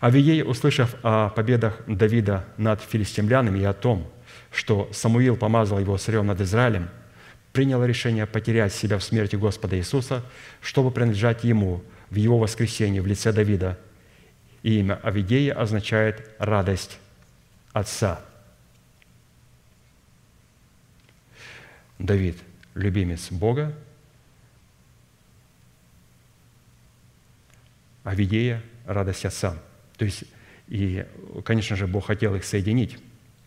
Авидей, 0.00 0.42
услышав 0.42 0.94
о 1.02 1.30
победах 1.30 1.80
Давида 1.86 2.44
над 2.56 2.82
филистимлянами 2.82 3.60
и 3.60 3.64
о 3.64 3.72
том, 3.72 4.10
что 4.50 4.88
Самуил 4.92 5.36
помазал 5.36 5.78
его 5.78 5.96
царем 5.96 6.26
над 6.26 6.40
Израилем, 6.40 6.88
принял 7.52 7.84
решение 7.84 8.26
потерять 8.26 8.72
себя 8.72 8.98
в 8.98 9.04
смерти 9.04 9.36
Господа 9.36 9.76
Иисуса, 9.76 10.24
чтобы 10.60 10.90
принадлежать 10.90 11.44
Ему 11.44 11.82
в 12.10 12.16
Его 12.16 12.38
воскресении 12.38 13.00
в 13.00 13.06
лице 13.06 13.32
Давида. 13.32 13.78
И 14.62 14.78
имя 14.78 14.98
Авидея 15.02 15.54
означает 15.54 16.30
«радость 16.38 16.98
Отца». 17.72 18.24
Давид– 21.98 22.36
любимец 22.74 23.30
Бога, 23.30 23.72
а 28.02 28.14
Видея– 28.14 28.62
радость 28.86 29.24
Отца. 29.24 29.56
То 29.96 30.04
есть, 30.04 30.24
и, 30.68 31.06
конечно 31.44 31.76
же, 31.76 31.86
Бог 31.86 32.06
хотел 32.06 32.34
их 32.34 32.44
соединить, 32.44 32.98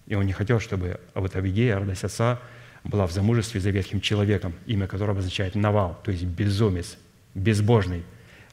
и 0.07 0.15
Он 0.15 0.25
не 0.25 0.31
хотел, 0.31 0.59
чтобы 0.59 1.01
вот 1.13 1.35
Авидея, 1.35 1.79
радость 1.79 2.05
Отца, 2.05 2.39
была 2.85 3.07
в 3.07 3.11
замужестве 3.11 3.59
за 3.59 3.71
ветхим 3.71 3.99
человеком, 3.99 4.53
имя 4.65 4.87
которого 4.87 5.19
означает 5.19 5.55
«навал», 5.55 5.99
то 6.03 6.11
есть 6.11 6.23
безумец, 6.23 6.97
безбожный. 7.33 8.03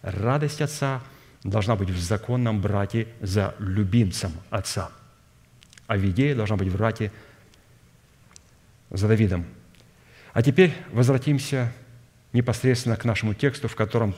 Радость 0.01 0.61
Отца 0.61 1.03
должна 1.45 1.76
быть 1.76 1.91
в 1.91 2.01
законном 2.01 2.61
брате 2.61 3.09
за 3.20 3.55
любимцем 3.59 4.33
Отца. 4.51 4.91
А 5.87 5.97
Видея 5.97 6.35
должна 6.35 6.57
быть 6.57 6.68
в 6.68 6.76
брате 6.76 7.12
за 8.91 9.09
Давидом, 9.09 9.47
а 10.33 10.43
теперь 10.43 10.74
возвратимся 10.93 11.72
непосредственно 12.33 12.97
к 12.97 13.05
нашему 13.05 13.35
тексту, 13.35 13.68
в 13.68 13.76
котором 13.76 14.14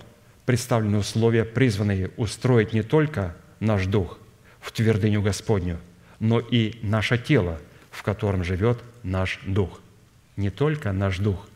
представлены 0.47 0.99
условия, 0.99 1.45
призванные 1.45 2.11
устроить 2.17 2.73
не 2.73 2.83
только 2.83 3.35
наш 3.61 3.87
дух 3.87 4.19
в 4.61 4.71
твердыню 4.73 5.23
Господню, 5.23 5.81
но 6.21 6.39
и 6.39 6.79
наше 6.83 7.19
тело, 7.19 7.61
в 7.91 8.03
котором 8.03 8.45
живет 8.45 8.79
наш 9.03 9.41
дух. 9.45 9.81
Не 10.37 10.51
только 10.51 10.93
наш 10.93 11.19
дух 11.19 11.47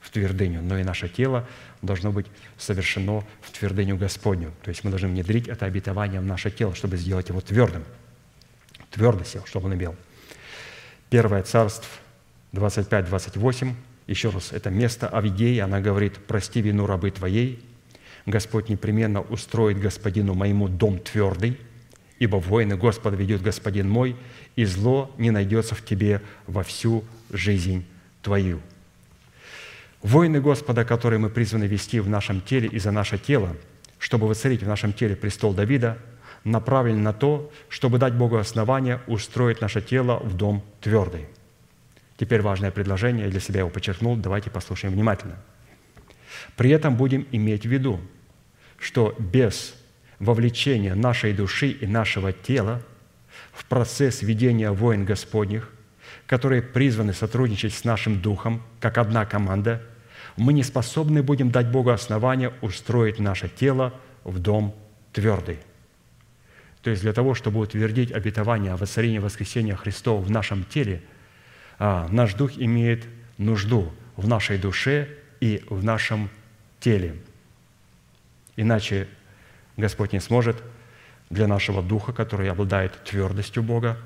в 0.00 0.10
твердыню, 0.10 0.62
но 0.62 0.78
и 0.78 0.84
наше 0.84 1.08
тело 1.08 1.46
должно 1.82 2.12
быть 2.12 2.26
совершено 2.56 3.24
в 3.40 3.50
твердыню 3.50 3.96
Господню. 3.96 4.52
То 4.62 4.70
есть 4.70 4.84
мы 4.84 4.90
должны 4.90 5.08
внедрить 5.08 5.48
это 5.48 5.66
обетование 5.66 6.20
в 6.20 6.24
наше 6.24 6.50
тело, 6.50 6.74
чтобы 6.74 6.96
сделать 6.96 7.28
его 7.28 7.40
твердым. 7.40 7.84
Твердость, 8.90 9.36
чтобы 9.46 9.66
он 9.66 9.74
имел. 9.74 9.96
Первое 11.10 11.42
царство 11.42 11.88
25-28 12.52 13.74
еще 14.06 14.30
раз, 14.30 14.52
это 14.52 14.70
место 14.70 15.08
Авидеи, 15.08 15.58
она 15.58 15.80
говорит, 15.80 16.14
«Прости 16.26 16.62
вину 16.62 16.86
рабы 16.86 17.10
твоей, 17.10 17.62
Господь 18.24 18.68
непременно 18.68 19.20
устроит 19.20 19.78
господину 19.78 20.34
моему 20.34 20.68
дом 20.68 20.98
твердый, 20.98 21.58
ибо 22.18 22.36
воины 22.36 22.76
Господа 22.76 23.16
ведет 23.16 23.42
господин 23.42 23.88
мой, 23.88 24.16
и 24.56 24.64
зло 24.64 25.10
не 25.18 25.30
найдется 25.30 25.74
в 25.74 25.84
тебе 25.84 26.22
во 26.46 26.62
всю 26.62 27.04
жизнь 27.30 27.84
твою». 28.22 28.60
Воины 30.02 30.40
Господа, 30.40 30.84
которые 30.84 31.18
мы 31.18 31.28
призваны 31.28 31.64
вести 31.64 32.00
в 32.00 32.08
нашем 32.08 32.40
теле 32.40 32.68
и 32.68 32.78
за 32.78 32.92
наше 32.92 33.18
тело, 33.18 33.56
чтобы 33.98 34.28
воцарить 34.28 34.62
в 34.62 34.68
нашем 34.68 34.92
теле 34.92 35.16
престол 35.16 35.52
Давида, 35.52 35.98
направлены 36.44 37.00
на 37.00 37.12
то, 37.12 37.50
чтобы 37.68 37.98
дать 37.98 38.14
Богу 38.14 38.36
основание 38.36 39.00
устроить 39.06 39.60
наше 39.60 39.82
тело 39.82 40.20
в 40.22 40.36
дом 40.36 40.62
твердый. 40.80 41.26
Теперь 42.16 42.42
важное 42.42 42.70
предложение, 42.70 43.26
я 43.26 43.30
для 43.30 43.40
себя 43.40 43.60
его 43.60 43.70
подчеркнул, 43.70 44.16
давайте 44.16 44.50
послушаем 44.50 44.94
внимательно. 44.94 45.36
При 46.56 46.70
этом 46.70 46.96
будем 46.96 47.26
иметь 47.32 47.64
в 47.64 47.68
виду, 47.68 48.00
что 48.78 49.14
без 49.18 49.74
вовлечения 50.18 50.94
нашей 50.94 51.32
души 51.32 51.70
и 51.70 51.86
нашего 51.86 52.32
тела 52.32 52.82
в 53.52 53.64
процесс 53.64 54.22
ведения 54.22 54.70
войн 54.70 55.04
Господних, 55.04 55.70
которые 56.28 56.60
призваны 56.60 57.14
сотрудничать 57.14 57.72
с 57.72 57.84
нашим 57.84 58.20
духом, 58.20 58.62
как 58.80 58.98
одна 58.98 59.24
команда, 59.24 59.82
мы 60.36 60.52
не 60.52 60.62
способны 60.62 61.22
будем 61.22 61.50
дать 61.50 61.70
Богу 61.70 61.90
основания 61.90 62.52
устроить 62.60 63.18
наше 63.18 63.48
тело 63.48 63.94
в 64.24 64.38
дом 64.38 64.74
твердый. 65.12 65.58
То 66.82 66.90
есть 66.90 67.02
для 67.02 67.14
того, 67.14 67.34
чтобы 67.34 67.60
утвердить 67.60 68.12
обетование 68.12 68.72
о 68.72 68.76
воцарении 68.76 69.18
воскресения 69.18 69.74
Христова 69.74 70.20
в 70.20 70.30
нашем 70.30 70.64
теле, 70.64 71.02
а, 71.78 72.06
наш 72.10 72.34
дух 72.34 72.52
имеет 72.58 73.06
нужду 73.38 73.90
в 74.16 74.28
нашей 74.28 74.58
душе 74.58 75.08
и 75.40 75.64
в 75.70 75.82
нашем 75.82 76.28
теле. 76.78 77.16
Иначе 78.54 79.08
Господь 79.78 80.12
не 80.12 80.20
сможет 80.20 80.62
для 81.30 81.46
нашего 81.46 81.82
духа, 81.82 82.12
который 82.12 82.50
обладает 82.50 83.02
твердостью 83.04 83.62
Бога, 83.62 83.96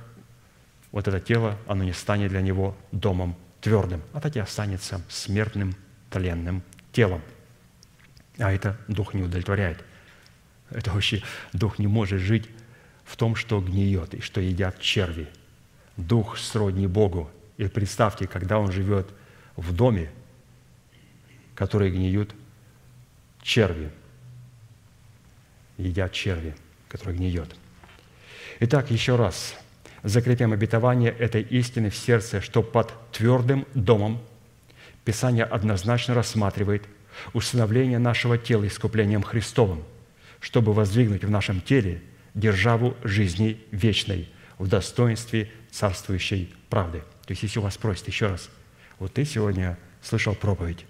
вот 0.93 1.09
это 1.09 1.19
тело, 1.21 1.59
оно 1.67 1.85
не 1.85 1.93
станет 1.93 2.31
для 2.31 2.43
него 2.43 2.77
домом 2.93 3.37
твердым, 3.61 4.03
а 4.13 4.21
таки 4.21 4.39
останется 4.39 5.01
смертным, 5.09 5.75
тленным 6.11 6.63
телом. 6.93 7.23
А 8.39 8.53
это 8.53 8.79
дух 8.89 9.15
не 9.15 9.23
удовлетворяет. 9.23 9.83
Это 10.71 10.91
вообще 10.91 11.23
дух 11.53 11.79
не 11.79 11.87
может 11.87 12.21
жить 12.21 12.49
в 13.05 13.17
том, 13.17 13.35
что 13.35 13.61
гниет 13.61 14.15
и 14.15 14.21
что 14.21 14.41
едят 14.41 14.81
черви. 14.81 15.29
Дух 15.97 16.39
сродни 16.39 16.87
Богу. 16.87 17.31
И 17.57 17.67
представьте, 17.69 18.27
когда 18.27 18.59
он 18.59 18.73
живет 18.73 19.09
в 19.57 19.75
доме, 19.75 20.11
который 21.55 21.91
гниют 21.91 22.35
черви, 23.43 23.91
едят 25.77 26.13
черви, 26.13 26.57
которые 26.89 27.17
гниет. 27.17 27.55
Итак, 28.61 28.91
еще 28.91 29.17
раз 29.17 29.55
закрепим 30.03 30.53
обетование 30.53 31.11
этой 31.11 31.43
истины 31.43 31.91
в 31.91 31.97
сердце, 31.97 32.41
что 32.41 32.63
под 32.63 32.93
твердым 33.13 33.67
домом 33.75 34.21
Писание 35.05 35.45
однозначно 35.45 36.15
рассматривает 36.15 36.85
установление 37.33 37.99
нашего 37.99 38.39
тела 38.39 38.67
искуплением 38.67 39.23
Христовым, 39.23 39.83
чтобы 40.41 40.73
воздвигнуть 40.73 41.25
в 41.25 41.31
нашем 41.31 41.61
теле 41.61 42.03
державу 42.35 42.97
жизни 43.03 43.61
вечной 43.71 44.29
в 44.59 44.69
достоинстве 44.69 45.51
царствующей 45.71 46.55
правды. 46.71 47.01
То 47.27 47.33
есть, 47.33 47.43
если 47.43 47.59
у 47.59 47.63
вас 47.63 47.75
спросят 47.75 48.07
еще 48.07 48.29
раз, 48.29 48.49
вот 48.99 49.13
ты 49.13 49.25
сегодня 49.25 49.77
слышал 50.03 50.35
проповедь, 50.35 50.87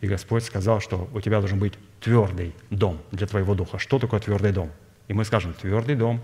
и 0.00 0.06
Господь 0.06 0.44
сказал, 0.44 0.80
что 0.80 1.08
у 1.12 1.20
тебя 1.20 1.40
должен 1.40 1.58
быть 1.58 1.74
твердый 2.00 2.54
дом 2.70 3.00
для 3.10 3.26
твоего 3.26 3.54
духа. 3.54 3.78
Что 3.78 3.98
такое 3.98 4.20
твердый 4.20 4.52
дом? 4.52 4.70
И 5.08 5.12
мы 5.12 5.24
скажем, 5.24 5.54
твердый 5.54 5.96
дом. 5.96 6.20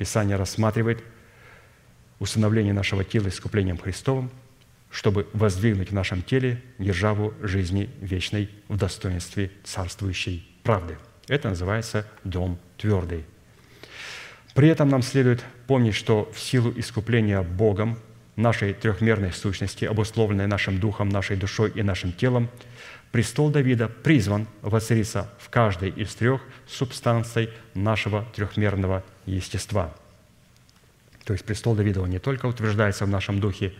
Писание 0.00 0.36
рассматривает 0.36 1.04
установление 2.20 2.72
нашего 2.72 3.04
тела 3.04 3.28
искуплением 3.28 3.76
Христовым, 3.76 4.30
чтобы 4.90 5.28
воздвигнуть 5.34 5.90
в 5.90 5.92
нашем 5.92 6.22
теле 6.22 6.62
державу 6.78 7.34
жизни 7.42 7.90
вечной 8.00 8.48
в 8.68 8.78
достоинстве 8.78 9.50
царствующей 9.62 10.48
правды. 10.62 10.96
Это 11.28 11.50
называется 11.50 12.06
дом 12.24 12.58
твердый. 12.78 13.26
При 14.54 14.68
этом 14.68 14.88
нам 14.88 15.02
следует 15.02 15.44
помнить, 15.66 15.96
что 15.96 16.32
в 16.32 16.40
силу 16.40 16.72
искупления 16.74 17.42
Богом 17.42 17.98
нашей 18.36 18.72
трехмерной 18.72 19.34
сущности, 19.34 19.84
обусловленной 19.84 20.46
нашим 20.46 20.80
духом, 20.80 21.10
нашей 21.10 21.36
душой 21.36 21.72
и 21.74 21.82
нашим 21.82 22.14
телом, 22.14 22.48
престол 23.12 23.50
Давида 23.50 23.88
призван 23.88 24.46
воцариться 24.62 25.30
в 25.38 25.50
каждой 25.50 25.90
из 25.90 26.14
трех 26.14 26.40
субстанций 26.66 27.50
нашего 27.74 28.26
трехмерного 28.34 29.04
естества. 29.26 29.94
То 31.24 31.32
есть 31.32 31.44
престол 31.44 31.74
Давида, 31.74 32.02
он 32.02 32.10
не 32.10 32.18
только 32.18 32.46
утверждается 32.46 33.04
в 33.04 33.08
нашем 33.08 33.40
духе, 33.40 33.74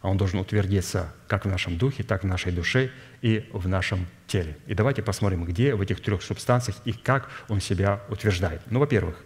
а 0.00 0.10
он 0.10 0.18
должен 0.18 0.38
утвердиться 0.38 1.14
как 1.28 1.46
в 1.46 1.48
нашем 1.48 1.78
духе, 1.78 2.02
так 2.02 2.24
в 2.24 2.26
нашей 2.26 2.52
душе 2.52 2.90
и 3.22 3.48
в 3.52 3.66
нашем 3.68 4.06
теле. 4.26 4.56
И 4.66 4.74
давайте 4.74 5.02
посмотрим, 5.02 5.44
где 5.44 5.74
в 5.74 5.80
этих 5.80 6.02
трех 6.02 6.22
субстанциях 6.22 6.76
и 6.84 6.92
как 6.92 7.30
он 7.48 7.60
себя 7.60 8.02
утверждает. 8.10 8.60
Ну, 8.70 8.80
во-первых, 8.80 9.16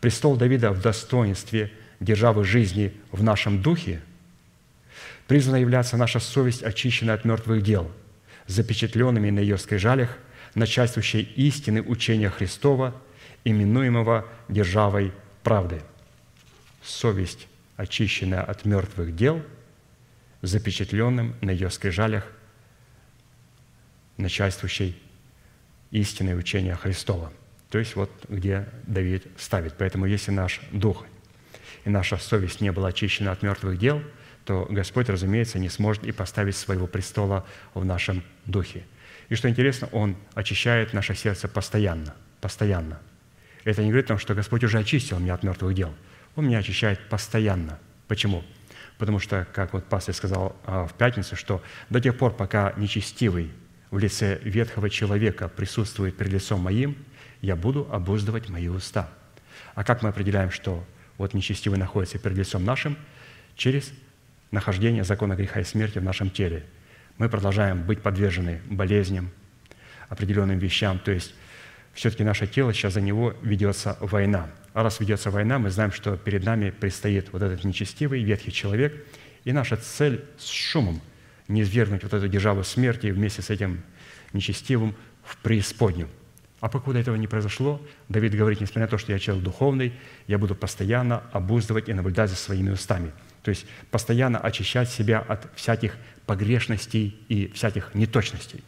престол 0.00 0.36
Давида 0.36 0.70
в 0.70 0.80
достоинстве 0.80 1.70
державы 2.00 2.44
жизни 2.44 2.94
в 3.12 3.22
нашем 3.22 3.60
духе, 3.60 4.00
призвана 5.26 5.56
являться 5.56 5.96
наша 5.96 6.18
совесть, 6.18 6.62
очищенная 6.62 7.14
от 7.14 7.24
мертвых 7.24 7.62
дел, 7.62 7.90
запечатленными 8.46 9.30
на 9.30 9.40
ее 9.40 9.58
скрижалях, 9.58 10.16
начальствующей 10.54 11.22
истины 11.22 11.82
учения 11.82 12.30
Христова, 12.30 12.94
именуемого 13.44 14.26
державой 14.48 15.12
правды. 15.42 15.82
Совесть, 16.82 17.46
очищенная 17.76 18.42
от 18.42 18.64
мертвых 18.64 19.14
дел, 19.14 19.42
запечатленным 20.42 21.34
на 21.40 21.50
ее 21.50 21.70
скрижалях, 21.70 22.26
начальствующей 24.16 25.00
истины 25.90 26.34
учения 26.34 26.74
Христова. 26.74 27.32
То 27.70 27.78
есть 27.78 27.94
вот 27.96 28.10
где 28.28 28.68
Давид 28.84 29.26
ставит. 29.38 29.74
Поэтому 29.78 30.06
если 30.06 30.30
наш 30.30 30.60
дух 30.72 31.04
и 31.84 31.90
наша 31.90 32.16
совесть 32.16 32.60
не 32.60 32.72
была 32.72 32.88
очищена 32.88 33.32
от 33.32 33.42
мертвых 33.42 33.78
дел, 33.78 34.02
то 34.50 34.66
Господь, 34.68 35.08
разумеется, 35.08 35.60
не 35.60 35.68
сможет 35.68 36.02
и 36.02 36.10
поставить 36.10 36.56
своего 36.56 36.88
престола 36.88 37.46
в 37.72 37.84
нашем 37.84 38.24
духе. 38.46 38.82
И 39.28 39.36
что 39.36 39.48
интересно, 39.48 39.88
Он 39.92 40.16
очищает 40.34 40.92
наше 40.92 41.14
сердце 41.14 41.46
постоянно, 41.46 42.16
постоянно. 42.40 42.98
Это 43.62 43.84
не 43.84 43.90
говорит 43.90 44.06
о 44.06 44.08
том, 44.08 44.18
что 44.18 44.34
Господь 44.34 44.64
уже 44.64 44.80
очистил 44.80 45.20
меня 45.20 45.34
от 45.34 45.44
мертвых 45.44 45.72
дел. 45.72 45.94
Он 46.34 46.48
меня 46.48 46.58
очищает 46.58 46.98
постоянно. 47.08 47.78
Почему? 48.08 48.42
Потому 48.98 49.20
что, 49.20 49.46
как 49.52 49.72
вот 49.72 49.84
пастор 49.84 50.16
сказал 50.16 50.56
а, 50.64 50.88
в 50.88 50.94
пятницу, 50.94 51.36
что 51.36 51.62
до 51.88 52.00
тех 52.00 52.18
пор, 52.18 52.34
пока 52.34 52.74
нечестивый 52.76 53.52
в 53.92 53.98
лице 53.98 54.40
ветхого 54.42 54.90
человека 54.90 55.46
присутствует 55.46 56.16
перед 56.16 56.32
лицом 56.32 56.60
моим, 56.60 56.96
я 57.40 57.54
буду 57.54 57.88
обуздывать 57.92 58.48
мои 58.48 58.66
уста. 58.66 59.10
А 59.76 59.84
как 59.84 60.02
мы 60.02 60.08
определяем, 60.08 60.50
что 60.50 60.84
вот 61.18 61.34
нечестивый 61.34 61.78
находится 61.78 62.18
перед 62.18 62.36
лицом 62.36 62.64
нашим 62.64 62.96
через 63.54 63.92
нахождение 64.50 65.04
закона 65.04 65.34
греха 65.34 65.60
и 65.60 65.64
смерти 65.64 65.98
в 65.98 66.04
нашем 66.04 66.30
теле. 66.30 66.64
Мы 67.18 67.28
продолжаем 67.28 67.82
быть 67.82 68.02
подвержены 68.02 68.60
болезням, 68.68 69.30
определенным 70.08 70.58
вещам. 70.58 70.98
То 70.98 71.12
есть 71.12 71.34
все-таки 71.92 72.24
наше 72.24 72.46
тело, 72.46 72.72
сейчас 72.72 72.94
за 72.94 73.00
него 73.00 73.34
ведется 73.42 73.96
война. 74.00 74.48
А 74.72 74.82
раз 74.82 75.00
ведется 75.00 75.30
война, 75.30 75.58
мы 75.58 75.70
знаем, 75.70 75.92
что 75.92 76.16
перед 76.16 76.44
нами 76.44 76.70
предстоит 76.70 77.32
вот 77.32 77.42
этот 77.42 77.64
нечестивый, 77.64 78.22
ветхий 78.22 78.52
человек, 78.52 78.94
и 79.44 79.52
наша 79.52 79.76
цель 79.76 80.24
с 80.38 80.48
шумом 80.48 81.00
не 81.48 81.62
извергнуть 81.62 82.04
вот 82.04 82.14
эту 82.14 82.28
державу 82.28 82.62
смерти 82.62 83.08
вместе 83.08 83.42
с 83.42 83.50
этим 83.50 83.82
нечестивым 84.32 84.94
в 85.24 85.36
преисподнюю. 85.38 86.08
А 86.60 86.68
покуда 86.68 86.98
этого 86.98 87.16
не 87.16 87.26
произошло, 87.26 87.80
Давид 88.08 88.34
говорит, 88.34 88.60
несмотря 88.60 88.82
на 88.82 88.88
то, 88.88 88.98
что 88.98 89.12
я 89.12 89.18
человек 89.18 89.44
духовный, 89.44 89.94
я 90.26 90.38
буду 90.38 90.54
постоянно 90.54 91.22
обуздывать 91.32 91.88
и 91.88 91.92
наблюдать 91.92 92.30
за 92.30 92.36
своими 92.36 92.70
устами. 92.70 93.12
То 93.42 93.50
есть 93.50 93.66
постоянно 93.90 94.38
очищать 94.38 94.90
себя 94.90 95.20
от 95.20 95.48
всяких 95.54 95.96
погрешностей 96.26 97.18
и 97.28 97.48
всяких 97.48 97.94
неточностей. 97.94 98.62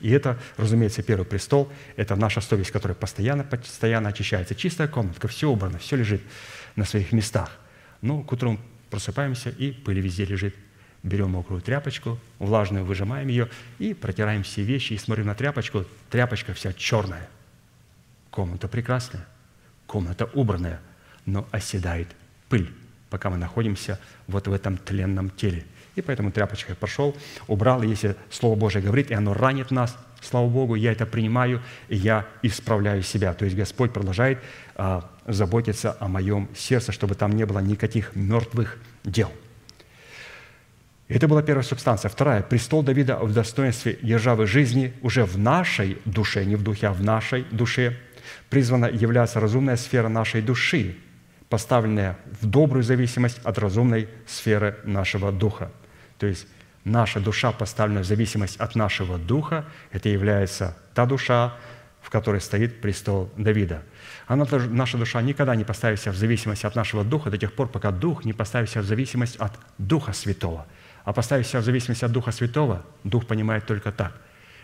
И 0.00 0.10
это, 0.10 0.38
разумеется, 0.56 1.02
первый 1.02 1.26
престол, 1.26 1.70
это 1.96 2.16
наша 2.16 2.40
совесть, 2.40 2.70
которая 2.70 2.96
постоянно, 2.96 3.44
постоянно 3.44 4.08
очищается. 4.08 4.54
Чистая 4.54 4.88
комнатка, 4.88 5.28
все 5.28 5.50
убрано, 5.50 5.78
все 5.78 5.96
лежит 5.96 6.22
на 6.74 6.84
своих 6.84 7.12
местах. 7.12 7.58
Но 8.00 8.22
к 8.22 8.32
утру 8.32 8.58
просыпаемся, 8.88 9.50
и 9.50 9.72
пыль 9.72 10.00
везде 10.00 10.24
лежит– 10.24 10.54
берем 11.02 11.30
мокрую 11.30 11.60
тряпочку, 11.60 12.18
влажную, 12.38 12.84
выжимаем 12.84 13.28
ее 13.28 13.48
и 13.78 13.94
протираем 13.94 14.42
все 14.42 14.62
вещи, 14.62 14.94
и 14.94 14.98
смотрим 14.98 15.26
на 15.26 15.34
тряпочку, 15.34 15.84
тряпочка 16.10 16.52
вся 16.54 16.72
черная. 16.72 17.28
Комната 18.30 18.68
прекрасная, 18.68 19.26
комната 19.86 20.26
убранная, 20.34 20.80
но 21.26 21.48
оседает 21.50 22.08
пыль, 22.48 22.72
пока 23.10 23.30
мы 23.30 23.36
находимся 23.36 23.98
вот 24.26 24.46
в 24.48 24.52
этом 24.52 24.76
тленном 24.78 25.30
теле. 25.30 25.64
И 25.96 26.02
поэтому 26.02 26.30
тряпочкой 26.30 26.76
пошел, 26.76 27.16
убрал, 27.48 27.82
если 27.82 28.16
Слово 28.30 28.56
Божие 28.56 28.82
говорит, 28.82 29.10
и 29.10 29.14
оно 29.14 29.34
ранит 29.34 29.70
нас, 29.70 29.96
слава 30.22 30.48
Богу, 30.48 30.76
я 30.76 30.92
это 30.92 31.04
принимаю, 31.04 31.62
и 31.88 31.96
я 31.96 32.26
исправляю 32.42 33.02
себя. 33.02 33.34
То 33.34 33.44
есть 33.44 33.56
Господь 33.56 33.92
продолжает 33.92 34.38
а, 34.76 35.10
заботиться 35.26 35.96
о 35.98 36.08
моем 36.08 36.48
сердце, 36.54 36.92
чтобы 36.92 37.16
там 37.16 37.32
не 37.32 37.44
было 37.44 37.58
никаких 37.58 38.14
мертвых 38.14 38.78
дел– 39.04 39.30
Это 41.10 41.26
была 41.26 41.42
первая 41.42 41.64
субстанция. 41.64 42.08
Вторая. 42.08 42.40
Престол 42.40 42.84
Давида 42.84 43.16
в 43.16 43.34
достоинстве 43.34 43.98
державы 44.00 44.46
жизни 44.46 44.92
уже 45.02 45.24
в 45.24 45.36
нашей 45.36 45.98
душе, 46.04 46.44
не 46.44 46.54
в 46.54 46.62
духе, 46.62 46.86
а 46.86 46.92
в 46.92 47.02
нашей 47.02 47.44
душе, 47.50 47.96
призвана 48.48 48.86
являться 48.86 49.40
разумная 49.40 49.76
сфера 49.76 50.06
нашей 50.06 50.40
души, 50.40 50.94
поставленная 51.50 52.16
в 52.40 52.46
добрую 52.46 52.82
зависимость 52.82 53.40
от 53.44 53.58
разумной 53.58 54.08
сферы 54.26 54.78
нашего 54.84 55.32
духа. 55.32 55.70
То 56.16 56.26
есть 56.26 56.46
наша 56.84 57.20
душа, 57.20 57.52
поставленная 57.52 58.04
в 58.04 58.06
зависимость 58.06 58.56
от 58.56 58.76
нашего 58.76 59.18
духа, 59.18 59.66
это 59.90 60.08
является 60.08 60.76
та 60.94 61.04
душа, 61.06 61.54
в 62.00 62.08
которой 62.08 62.40
стоит 62.40 62.80
престол 62.80 63.30
Давида. 63.36 63.82
Она, 64.26 64.46
наша 64.68 64.96
душа 64.96 65.20
никогда 65.20 65.54
не 65.56 65.64
поставит 65.64 66.00
себя 66.00 66.12
в 66.12 66.16
зависимость 66.16 66.64
от 66.64 66.76
нашего 66.76 67.04
духа 67.04 67.30
до 67.30 67.36
тех 67.36 67.52
пор, 67.52 67.68
пока 67.68 67.90
дух 67.90 68.24
не 68.24 68.32
поставит 68.32 68.70
себя 68.70 68.82
в 68.82 68.86
зависимость 68.86 69.36
от 69.36 69.52
Духа 69.76 70.12
Святого. 70.12 70.66
А 71.04 71.12
поставить 71.12 71.46
себя 71.46 71.60
в 71.60 71.64
зависимость 71.64 72.04
от 72.04 72.12
Духа 72.12 72.30
Святого, 72.30 72.84
Дух 73.02 73.26
понимает 73.26 73.66
только 73.66 73.90
так. 73.90 74.12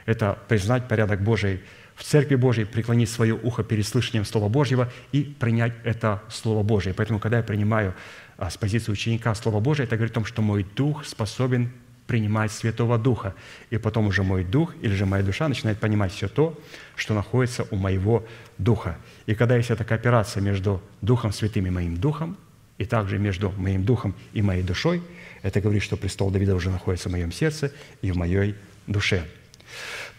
Это 0.06 0.38
признать 0.46 0.86
порядок 0.86 1.20
Божий 1.20 1.64
в 1.97 2.05
Церкви 2.05 2.36
Божьей, 2.36 2.66
преклонить 2.66 3.10
свое 3.10 3.35
ухо 3.35 3.64
перед 3.64 3.86
слышанием 3.86 4.24
Слова 4.24 4.48
Божьего 4.48 4.93
и 5.12 5.23
принять 5.23 5.73
это 5.82 6.23
Слово 6.28 6.62
Божье. 6.62 6.94
Поэтому, 6.94 7.18
когда 7.18 7.39
я 7.39 7.43
принимаю 7.43 7.94
а, 8.36 8.51
с 8.51 8.56
позиции 8.56 8.93
ученика 8.93 9.35
Слово 9.35 9.60
Божие, 9.60 9.86
это 9.86 9.97
говорит 9.97 10.12
о 10.12 10.14
том, 10.16 10.27
что 10.27 10.43
мой 10.43 10.66
дух 10.77 11.06
способен 11.06 11.70
принимать 12.06 12.52
Святого 12.52 12.98
Духа. 12.98 13.35
И 13.70 13.78
потом 13.78 14.06
уже 14.06 14.23
мой 14.23 14.44
дух 14.44 14.74
или 14.82 14.94
же 14.94 15.06
моя 15.06 15.24
душа 15.24 15.48
начинает 15.48 15.78
понимать 15.78 16.12
все 16.12 16.28
то, 16.28 16.59
что 16.94 17.14
находится 17.14 17.66
у 17.70 17.77
моего 17.77 18.24
духа. 18.59 18.98
И 19.24 19.35
когда 19.35 19.56
есть 19.56 19.70
эта 19.70 19.85
кооперация 19.85 20.40
между 20.40 20.82
Духом 21.01 21.32
Святым 21.32 21.66
и 21.66 21.70
моим 21.70 21.97
духом, 21.97 22.36
и 22.78 22.85
также 22.85 23.18
между 23.18 23.51
моим 23.52 23.85
духом 23.85 24.14
и 24.35 24.43
моей 24.43 24.62
душой, 24.62 25.02
это 25.43 25.60
говорит, 25.60 25.82
что 25.82 25.97
престол 25.97 26.31
Давида 26.31 26.55
уже 26.55 26.70
находится 26.70 27.09
в 27.09 27.12
моем 27.12 27.32
сердце 27.32 27.73
и 28.02 28.12
в 28.12 28.16
моей 28.16 28.55
душе. 28.86 29.24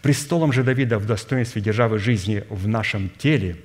Престолом 0.02 0.52
же 0.52 0.62
Давида 0.62 0.98
в 0.98 1.06
достоинстве 1.06 1.60
державы 1.60 1.98
жизни 1.98 2.44
в 2.48 2.68
нашем 2.68 3.10
теле 3.10 3.56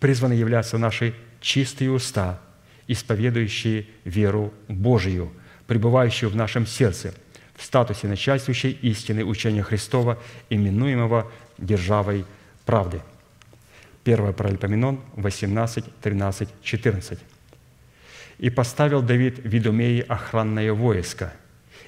призваны 0.00 0.32
являться 0.32 0.78
наши 0.78 1.14
чистые 1.40 1.90
уста, 1.90 2.40
исповедующие 2.88 3.86
веру 4.04 4.52
Божию, 4.68 5.32
пребывающую 5.66 6.28
в 6.28 6.36
нашем 6.36 6.66
сердце, 6.66 7.14
в 7.56 7.64
статусе 7.64 8.08
начальствующей 8.08 8.70
истины 8.70 9.24
учения 9.24 9.62
Христова, 9.62 10.18
именуемого 10.48 11.30
державой 11.58 12.24
правды. 12.66 13.02
1 14.04 14.32
Паралипоменон 14.32 15.00
18, 15.14 15.84
13, 16.00 16.48
14. 16.62 17.18
«И 18.38 18.50
поставил 18.50 19.02
Давид 19.02 19.38
в 19.38 19.56
Идумее 19.56 20.02
охранное 20.02 20.72
войско, 20.72 21.32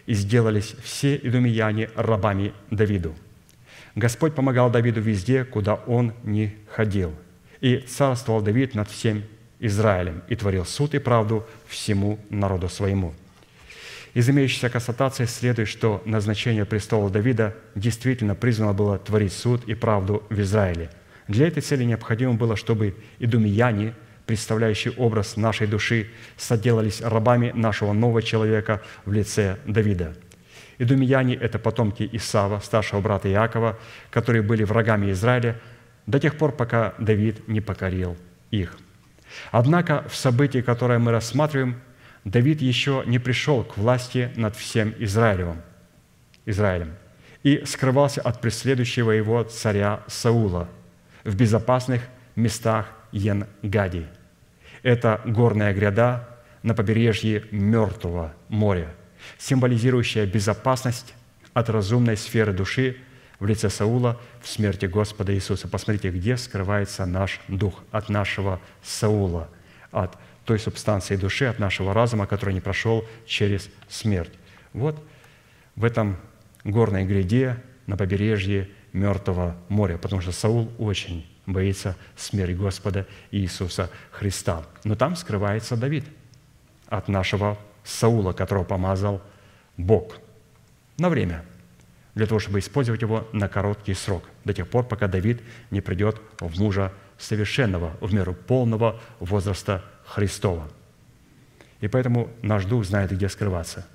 и 0.06 0.14
сделались 0.14 0.74
все 0.82 1.16
идумеяне 1.16 1.90
рабами 1.94 2.52
Давиду. 2.70 3.14
Господь 3.94 4.34
помогал 4.34 4.70
Давиду 4.70 5.00
везде, 5.00 5.44
куда 5.44 5.74
он 5.74 6.12
не 6.22 6.56
ходил. 6.68 7.12
И 7.60 7.78
царствовал 7.78 8.40
Давид 8.40 8.74
над 8.74 8.90
всем 8.90 9.22
Израилем, 9.60 10.22
и 10.28 10.34
творил 10.34 10.64
суд 10.64 10.94
и 10.94 10.98
правду 10.98 11.46
всему 11.66 12.18
народу 12.30 12.68
своему». 12.68 13.14
Из 14.14 14.28
имеющейся 14.28 14.68
констатации 14.68 15.24
следует, 15.24 15.68
что 15.68 16.02
назначение 16.04 16.66
престола 16.66 17.08
Давида 17.08 17.54
действительно 17.74 18.34
призвано 18.34 18.74
было 18.74 18.98
творить 18.98 19.32
суд 19.32 19.64
и 19.66 19.74
правду 19.74 20.22
в 20.28 20.38
Израиле. 20.40 20.90
Для 21.28 21.46
этой 21.46 21.62
цели 21.62 21.84
необходимо 21.84 22.34
было, 22.34 22.56
чтобы 22.56 22.94
идумияне, 23.20 23.94
представляющие 24.26 24.92
образ 24.94 25.36
нашей 25.36 25.66
души, 25.66 26.10
соделались 26.36 27.00
рабами 27.00 27.52
нашего 27.54 27.92
нового 27.92 28.22
человека 28.22 28.82
в 29.04 29.12
лице 29.12 29.58
Давида. 29.66 30.14
Идумияне– 30.78 31.34
это 31.40 31.58
потомки 31.58 32.08
Исава, 32.12 32.60
старшего 32.60 33.00
брата 33.00 33.30
Иакова, 33.30 33.78
которые 34.10 34.42
были 34.42 34.64
врагами 34.64 35.10
Израиля 35.12 35.60
до 36.06 36.18
тех 36.18 36.36
пор, 36.36 36.52
пока 36.52 36.94
Давид 36.98 37.46
не 37.48 37.60
покорил 37.60 38.16
их. 38.50 38.78
Однако 39.50 40.04
в 40.08 40.14
событии, 40.14 40.60
которое 40.60 40.98
мы 40.98 41.12
рассматриваем, 41.12 41.80
Давид 42.24 42.60
еще 42.60 43.02
не 43.06 43.18
пришел 43.18 43.64
к 43.64 43.76
власти 43.76 44.30
над 44.36 44.56
всем 44.56 44.94
Израилем, 44.98 45.62
Израилем 46.46 46.94
и 47.42 47.64
скрывался 47.64 48.20
от 48.20 48.40
преследующего 48.40 49.10
его 49.10 49.42
царя 49.42 50.02
Саула 50.06 50.68
в 51.24 51.34
безопасных 51.34 52.02
местах 52.36 52.88
Ен-Гади. 53.12 54.06
Это 54.82 55.20
горная 55.24 55.72
гряда 55.72 56.28
на 56.62 56.74
побережье 56.74 57.44
Мертвого 57.50 58.34
моря, 58.48 58.88
символизирующая 59.38 60.26
безопасность 60.26 61.14
от 61.54 61.68
разумной 61.68 62.16
сферы 62.16 62.52
души 62.52 62.96
в 63.38 63.46
лице 63.46 63.70
Саула 63.70 64.20
в 64.40 64.48
смерти 64.48 64.86
Господа 64.86 65.34
Иисуса. 65.34 65.68
Посмотрите, 65.68 66.10
где 66.10 66.36
скрывается 66.36 67.06
наш 67.06 67.40
дух 67.48 67.82
от 67.90 68.08
нашего 68.08 68.60
Саула, 68.82 69.48
от 69.90 70.16
той 70.44 70.58
субстанции 70.58 71.16
души, 71.16 71.46
от 71.46 71.58
нашего 71.58 71.94
разума, 71.94 72.26
который 72.26 72.54
не 72.54 72.60
прошел 72.60 73.04
через 73.26 73.68
смерть. 73.88 74.32
Вот 74.72 75.02
в 75.76 75.84
этом 75.84 76.16
горной 76.64 77.04
гряде 77.04 77.56
на 77.86 77.96
побережье 77.96 78.68
Мертвого 78.92 79.56
моря, 79.68 79.96
потому 79.98 80.20
что 80.20 80.32
Саул 80.32 80.70
очень 80.78 81.26
боится 81.46 81.96
смерти 82.16 82.52
Господа 82.52 83.06
Иисуса 83.30 83.90
Христа. 84.10 84.64
Но 84.84 84.94
там 84.94 85.16
скрывается 85.16 85.76
Давид 85.76 86.04
от 86.88 87.08
нашего 87.08 87.58
Саула, 87.84 88.32
которого 88.32 88.64
помазал 88.64 89.22
Бог 89.76 90.18
на 90.98 91.08
время, 91.08 91.44
для 92.14 92.26
того, 92.26 92.38
чтобы 92.38 92.58
использовать 92.58 93.02
его 93.02 93.26
на 93.32 93.48
короткий 93.48 93.94
срок, 93.94 94.24
до 94.44 94.52
тех 94.52 94.68
пор, 94.68 94.84
пока 94.84 95.08
Давид 95.08 95.40
не 95.70 95.80
придет 95.80 96.20
в 96.40 96.60
мужа 96.60 96.92
совершенного, 97.18 97.96
в 98.00 98.12
меру 98.12 98.34
полного 98.34 99.00
возраста 99.18 99.84
Христова. 100.04 100.68
И 101.80 101.88
поэтому 101.88 102.30
наш 102.42 102.64
дух 102.64 102.84
знает, 102.84 103.10
где 103.10 103.28
скрываться. 103.28 103.86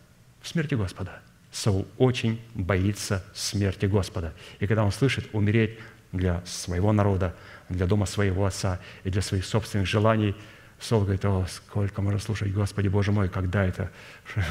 В 0.41 0.47
смерти 0.47 0.75
Господа. 0.75 1.21
Саул 1.51 1.87
очень 1.97 2.41
боится 2.53 3.23
смерти 3.33 3.85
Господа. 3.85 4.33
И 4.59 4.67
когда 4.67 4.83
он 4.83 4.91
слышит 4.91 5.27
умереть 5.33 5.79
для 6.11 6.41
своего 6.45 6.91
народа, 6.91 7.35
для 7.69 7.85
дома 7.85 8.05
своего 8.05 8.45
отца 8.45 8.79
и 9.03 9.09
для 9.09 9.21
своих 9.21 9.45
собственных 9.45 9.87
желаний, 9.87 10.35
Саул 10.79 11.03
говорит, 11.03 11.25
о, 11.25 11.45
сколько 11.49 12.01
можно 12.01 12.19
слушать, 12.19 12.53
Господи, 12.53 12.87
Боже 12.87 13.11
мой, 13.11 13.29
когда 13.29 13.65
это, 13.65 13.91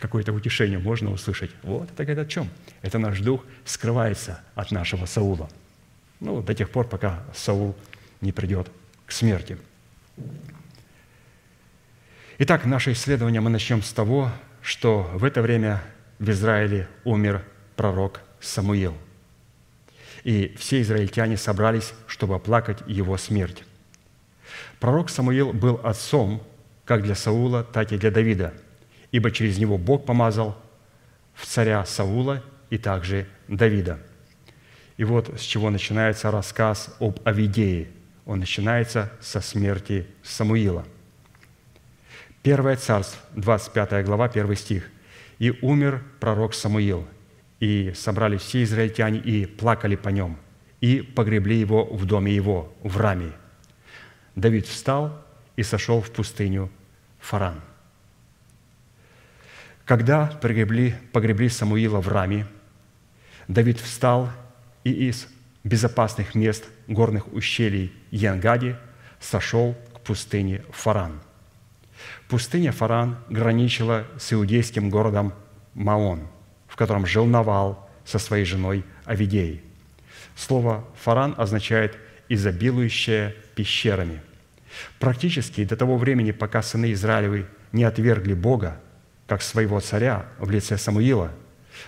какое-то 0.00 0.32
утешение 0.32 0.78
можно 0.78 1.10
услышать. 1.10 1.50
Вот 1.62 1.90
это 1.90 2.04
говорит 2.04 2.26
о 2.26 2.30
чем? 2.30 2.50
Это 2.82 2.98
наш 2.98 3.20
дух 3.20 3.42
скрывается 3.64 4.40
от 4.54 4.70
нашего 4.70 5.06
Саула. 5.06 5.48
Ну, 6.20 6.42
до 6.42 6.54
тех 6.54 6.70
пор, 6.70 6.86
пока 6.88 7.22
Саул 7.34 7.74
не 8.20 8.32
придет 8.32 8.70
к 9.06 9.12
смерти. 9.12 9.56
Итак, 12.38 12.66
наше 12.66 12.92
исследование 12.92 13.40
мы 13.40 13.48
начнем 13.48 13.82
с 13.82 13.92
того, 13.92 14.30
что 14.60 15.10
в 15.14 15.24
это 15.24 15.40
время 15.40 15.82
в 16.18 16.28
Израиле 16.28 16.86
умер 17.04 17.42
пророк 17.76 18.20
Самуил. 18.40 18.94
И 20.26 20.56
все 20.58 20.80
израильтяне 20.80 21.36
собрались, 21.36 21.94
чтобы 22.08 22.34
оплакать 22.34 22.78
его 22.88 23.16
смерть. 23.16 23.62
Пророк 24.80 25.08
Самуил 25.08 25.52
был 25.52 25.80
отцом 25.84 26.42
как 26.84 27.04
для 27.04 27.14
Саула, 27.14 27.62
так 27.62 27.92
и 27.92 27.96
для 27.96 28.10
Давида, 28.10 28.52
ибо 29.12 29.30
через 29.30 29.56
него 29.56 29.78
Бог 29.78 30.04
помазал 30.04 30.60
в 31.32 31.46
царя 31.46 31.84
Саула 31.84 32.42
и 32.70 32.76
также 32.76 33.28
Давида. 33.46 34.00
И 34.96 35.04
вот 35.04 35.32
с 35.38 35.42
чего 35.42 35.70
начинается 35.70 36.32
рассказ 36.32 36.92
об 36.98 37.20
Авидее. 37.22 37.86
Он 38.24 38.40
начинается 38.40 39.12
со 39.20 39.40
смерти 39.40 40.08
Самуила. 40.24 40.84
Первое 42.42 42.74
царство, 42.74 43.20
25 43.36 44.04
глава, 44.04 44.24
1 44.24 44.56
стих. 44.56 44.90
«И 45.38 45.56
умер 45.62 46.02
пророк 46.18 46.52
Самуил, 46.52 47.06
и 47.60 47.92
собрали 47.94 48.36
все 48.36 48.62
израильтяне, 48.62 49.18
и 49.18 49.46
плакали 49.46 49.96
по 49.96 50.10
нем, 50.10 50.38
и 50.80 51.00
погребли 51.00 51.58
его 51.58 51.84
в 51.84 52.04
доме 52.04 52.34
его, 52.34 52.72
в 52.82 52.96
Раме. 52.98 53.32
Давид 54.34 54.66
встал 54.66 55.24
и 55.56 55.62
сошел 55.62 56.00
в 56.00 56.10
пустыню 56.10 56.70
Фаран. 57.18 57.60
Когда 59.84 60.26
погребли, 60.26 60.94
погребли 61.12 61.48
Самуила 61.48 62.00
в 62.00 62.08
Раме, 62.08 62.46
Давид 63.48 63.78
встал 63.80 64.30
и 64.84 65.08
из 65.08 65.28
безопасных 65.64 66.34
мест 66.34 66.64
горных 66.88 67.32
ущелий 67.32 67.92
Янгади 68.10 68.76
сошел 69.20 69.76
к 69.94 70.00
пустыне 70.00 70.64
Фаран. 70.70 71.20
Пустыня 72.28 72.72
Фаран 72.72 73.16
граничила 73.30 74.06
с 74.18 74.32
иудейским 74.32 74.90
городом 74.90 75.32
Маон, 75.74 76.28
в 76.76 76.78
котором 76.78 77.06
жил 77.06 77.24
Навал 77.24 77.88
со 78.04 78.18
своей 78.18 78.44
женой 78.44 78.84
Авидеей. 79.06 79.62
Слово 80.36 80.84
«фаран» 81.02 81.34
означает 81.38 81.96
«изобилующее 82.28 83.34
пещерами». 83.54 84.20
Практически 85.00 85.64
до 85.64 85.74
того 85.74 85.96
времени, 85.96 86.32
пока 86.32 86.60
сыны 86.60 86.92
Израилевы 86.92 87.46
не 87.72 87.84
отвергли 87.84 88.34
Бога, 88.34 88.78
как 89.26 89.40
своего 89.40 89.80
царя 89.80 90.26
в 90.38 90.50
лице 90.50 90.76
Самуила, 90.76 91.32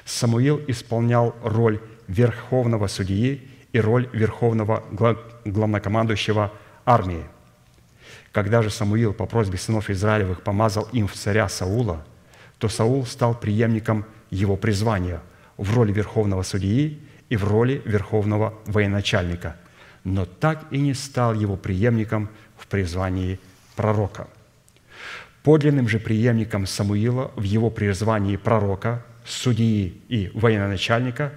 Самуил 0.07 0.59
исполнял 0.69 1.37
роль 1.43 1.83
верховного 2.07 2.87
судьи 2.87 3.47
и 3.75 3.81
роль 3.81 4.09
верховного 4.15 4.85
гла- 4.91 5.19
главнокомандующего 5.45 6.51
армии. 6.87 7.27
Когда 8.33 8.63
же 8.63 8.71
Самуил 8.71 9.13
по 9.13 9.27
просьбе 9.27 9.59
сынов 9.59 9.91
Израилевых 9.91 10.41
помазал 10.41 10.89
им 10.93 11.09
в 11.09 11.13
царя 11.13 11.47
Саула, 11.51 12.07
то 12.57 12.71
Саул 12.71 13.05
стал 13.05 13.39
преемником 13.39 14.07
его 14.31 14.57
призвания 14.57 15.21
в 15.57 15.75
роли 15.75 15.93
верховного 15.93 16.43
судьи 16.43 17.01
и 17.29 17.37
в 17.37 17.45
роли 17.45 17.83
верховного 17.85 18.55
военачальника, 18.67 19.57
но 20.05 20.25
так 20.25 20.65
и 20.71 20.79
не 20.79 20.95
стал 20.95 21.35
его 21.35 21.57
преемником 21.57 22.29
в 22.57 22.67
призвании 22.67 23.39
пророка. 23.77 24.29
Подлинным 25.43 25.89
же 25.89 25.99
преемником 25.99 26.67
Самуила 26.67 27.31
в 27.37 27.43
его 27.43 27.71
призвании 27.71 28.37
пророка, 28.37 29.05
судьи 29.25 30.01
и 30.09 30.31
военачальника, 30.35 31.33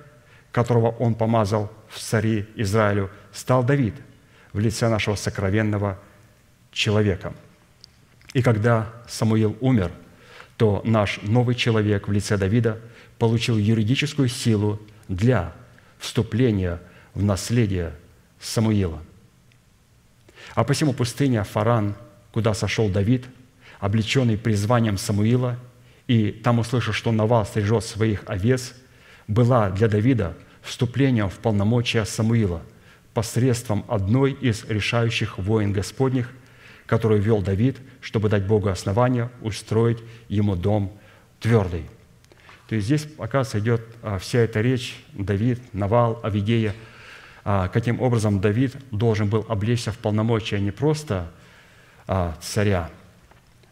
которого 0.51 0.89
он 0.89 1.15
помазал 1.15 1.71
в 1.89 1.99
цари 1.99 2.47
Израилю, 2.55 3.09
стал 3.31 3.63
Давид 3.63 3.95
в 4.53 4.59
лице 4.59 4.89
нашего 4.89 5.15
сокровенного 5.15 5.97
человека. 6.71 7.33
И 8.33 8.41
когда 8.41 8.93
Самуил 9.07 9.57
умер, 9.61 9.91
то 10.61 10.79
наш 10.85 11.19
новый 11.23 11.55
человек 11.55 12.07
в 12.07 12.11
лице 12.11 12.37
Давида 12.37 12.79
получил 13.17 13.57
юридическую 13.57 14.27
силу 14.27 14.79
для 15.07 15.53
вступления 15.97 16.79
в 17.15 17.23
наследие 17.23 17.95
Самуила. 18.39 19.01
А 20.53 20.63
посему 20.63 20.93
пустыня 20.93 21.43
Фаран, 21.43 21.95
куда 22.31 22.53
сошел 22.53 22.89
Давид, 22.89 23.25
облеченный 23.79 24.37
призванием 24.37 24.99
Самуила, 24.99 25.57
и 26.05 26.29
там 26.29 26.59
услышал, 26.59 26.93
что 26.93 27.11
Навал 27.11 27.43
стрижет 27.47 27.83
своих 27.83 28.21
овец, 28.27 28.75
была 29.27 29.71
для 29.71 29.87
Давида 29.87 30.37
вступлением 30.61 31.31
в 31.31 31.39
полномочия 31.39 32.05
Самуила 32.05 32.61
посредством 33.15 33.83
одной 33.87 34.33
из 34.33 34.65
решающих 34.65 35.39
войн 35.39 35.73
Господних, 35.73 36.29
которую 36.85 37.19
вел 37.19 37.41
Давид, 37.41 37.77
чтобы 38.01 38.29
дать 38.29 38.45
Богу 38.45 38.69
основания 38.69 39.29
устроить 39.41 39.99
ему 40.27 40.55
дом 40.55 40.91
твердый. 41.39 41.85
То 42.67 42.75
есть 42.75 42.87
здесь, 42.87 43.07
оказывается, 43.17 43.59
идет 43.59 43.81
а, 44.01 44.17
вся 44.17 44.39
эта 44.39 44.61
речь, 44.61 45.03
Давид, 45.13 45.61
Навал, 45.73 46.19
Авидея, 46.23 46.73
а, 47.43 47.67
каким 47.67 48.01
образом 48.01 48.39
Давид 48.39 48.75
должен 48.91 49.29
был 49.29 49.45
облечься 49.47 49.91
в 49.91 49.97
полномочия 49.97 50.59
не 50.59 50.71
просто 50.71 51.31
а, 52.07 52.35
царя, 52.41 52.89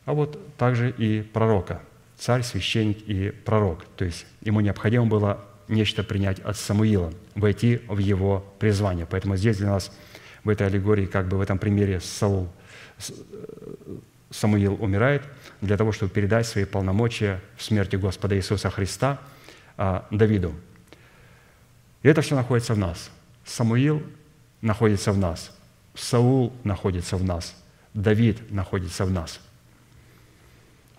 а 0.06 0.14
вот 0.14 0.56
также 0.57 0.89
и 0.91 1.22
пророка, 1.22 1.81
царь, 2.18 2.43
священник 2.43 3.07
и 3.07 3.30
пророк. 3.30 3.85
То 3.95 4.06
есть 4.06 4.26
ему 4.41 4.60
необходимо 4.60 5.06
было 5.06 5.45
нечто 5.68 6.03
принять 6.03 6.39
от 6.39 6.57
Самуила, 6.57 7.14
войти 7.35 7.81
в 7.88 7.99
его 7.99 8.43
призвание. 8.60 9.06
Поэтому 9.06 9.38
здесь 9.38 9.57
для 9.57 9.69
нас 9.69 9.91
в 10.43 10.49
этой 10.49 10.68
аллегории, 10.68 11.06
как 11.06 11.27
бы 11.27 11.38
в 11.38 11.41
этом 11.41 11.60
примере 11.60 11.99
Саул, 11.99 12.49
С- 12.97 13.14
Самуил 14.30 14.77
умирает 14.81 15.23
для 15.61 15.77
того, 15.77 15.91
чтобы 15.91 16.11
передать 16.11 16.45
свои 16.45 16.65
полномочия 16.65 17.41
в 17.57 17.64
смерти 17.64 17.95
Господа 17.95 18.35
Иисуса 18.35 18.69
Христа 18.69 19.19
а, 19.77 20.07
Давиду. 20.11 20.53
И 22.03 22.07
это 22.07 22.22
все 22.22 22.35
находится 22.35 22.73
в 22.73 22.77
нас. 22.77 23.11
Самуил 23.43 24.03
находится 24.61 25.11
в 25.11 25.18
нас. 25.18 25.51
Саул 25.95 26.53
находится 26.64 27.18
в 27.18 27.23
нас. 27.23 27.56
Давид 27.93 28.51
находится 28.51 29.06
в 29.06 29.11
нас. 29.11 29.39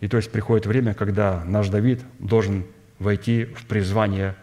И 0.00 0.08
то 0.08 0.16
есть 0.16 0.32
приходит 0.32 0.66
время, 0.66 0.94
когда 0.94 1.44
наш 1.44 1.68
Давид 1.68 2.02
должен 2.18 2.66
войти 2.98 3.44
в 3.44 3.66
призвание 3.66 4.34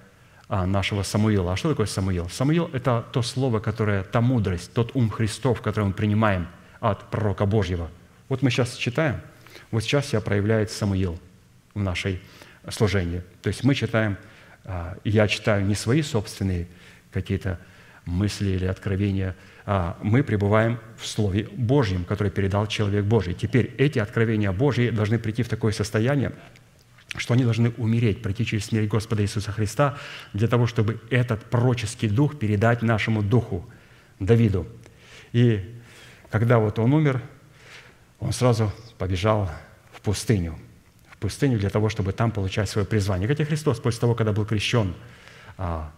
а, 0.49 0.65
нашего 0.65 1.03
Самуила. 1.03 1.53
А 1.53 1.55
что 1.55 1.69
такое 1.69 1.87
Самуил? 1.87 2.29
Самуил– 2.29 2.69
это 2.73 3.05
то 3.11 3.21
слово, 3.21 3.59
которое, 3.59 4.03
та 4.03 4.21
мудрость, 4.21 4.71
тот 4.73 4.91
ум 4.95 5.09
Христов, 5.09 5.61
который 5.61 5.85
мы 5.85 5.93
принимаем 5.93 6.47
от 6.79 7.09
пророка 7.09 7.45
Божьего. 7.45 7.89
Вот 8.29 8.41
мы 8.41 8.49
сейчас 8.49 8.75
читаем, 8.75 9.21
вот 9.71 9.83
сейчас 9.83 10.07
себя 10.07 10.21
проявляет 10.21 10.71
Самуил 10.71 11.19
в 11.73 11.79
нашей 11.81 12.21
служении. 12.69 13.21
То 13.41 13.47
есть 13.47 13.63
мы 13.63 13.75
читаем, 13.75 14.17
а, 14.65 14.97
я 15.03 15.27
читаю 15.27 15.65
не 15.65 15.75
свои 15.75 16.01
собственные 16.01 16.67
какие-то 17.11 17.59
мысли 18.05 18.49
или 18.49 18.65
откровения, 18.65 19.35
а 19.65 19.97
мы 20.01 20.23
пребываем 20.23 20.79
в 20.97 21.05
Слове 21.05 21.47
Божьем, 21.51 22.05
которое 22.05 22.29
передал 22.29 22.67
человек 22.67 23.05
Божий. 23.05 23.33
Теперь 23.33 23.73
эти 23.77 23.99
откровения 23.99 24.51
Божьи 24.51 24.89
должны 24.89 25.19
прийти 25.19 25.43
в 25.43 25.49
такое 25.49 25.71
состояние, 25.71 26.33
что 27.15 27.33
они 27.33 27.43
должны 27.43 27.71
умереть, 27.71 28.21
пройти 28.21 28.45
через 28.45 28.65
смерть 28.65 28.89
Господа 28.89 29.23
Иисуса 29.23 29.51
Христа 29.51 29.97
для 30.33 30.47
того, 30.47 30.67
чтобы 30.67 31.01
этот 31.09 31.43
пророческий 31.45 32.09
дух 32.09 32.39
передать 32.39 32.81
нашему 32.81 33.21
духу, 33.21 33.67
Давиду. 34.19 34.67
И 35.31 35.75
когда 36.31 36.59
вот 36.59 36.79
он 36.79 36.93
умер, 36.93 37.21
он 38.19 38.31
сразу 38.33 38.71
побежал 38.97 39.49
в 39.91 40.01
пустыню. 40.01 40.57
В 41.09 41.17
пустыню 41.17 41.59
для 41.59 41.69
того, 41.69 41.89
чтобы 41.89 42.13
там 42.13 42.31
получать 42.31 42.69
свое 42.69 42.85
призвание. 42.85 43.27
Хотя 43.27 43.45
Христос 43.45 43.79
после 43.79 44.01
того, 44.01 44.15
когда 44.15 44.33
был 44.33 44.45
крещен 44.45 44.93
а, 45.57 45.91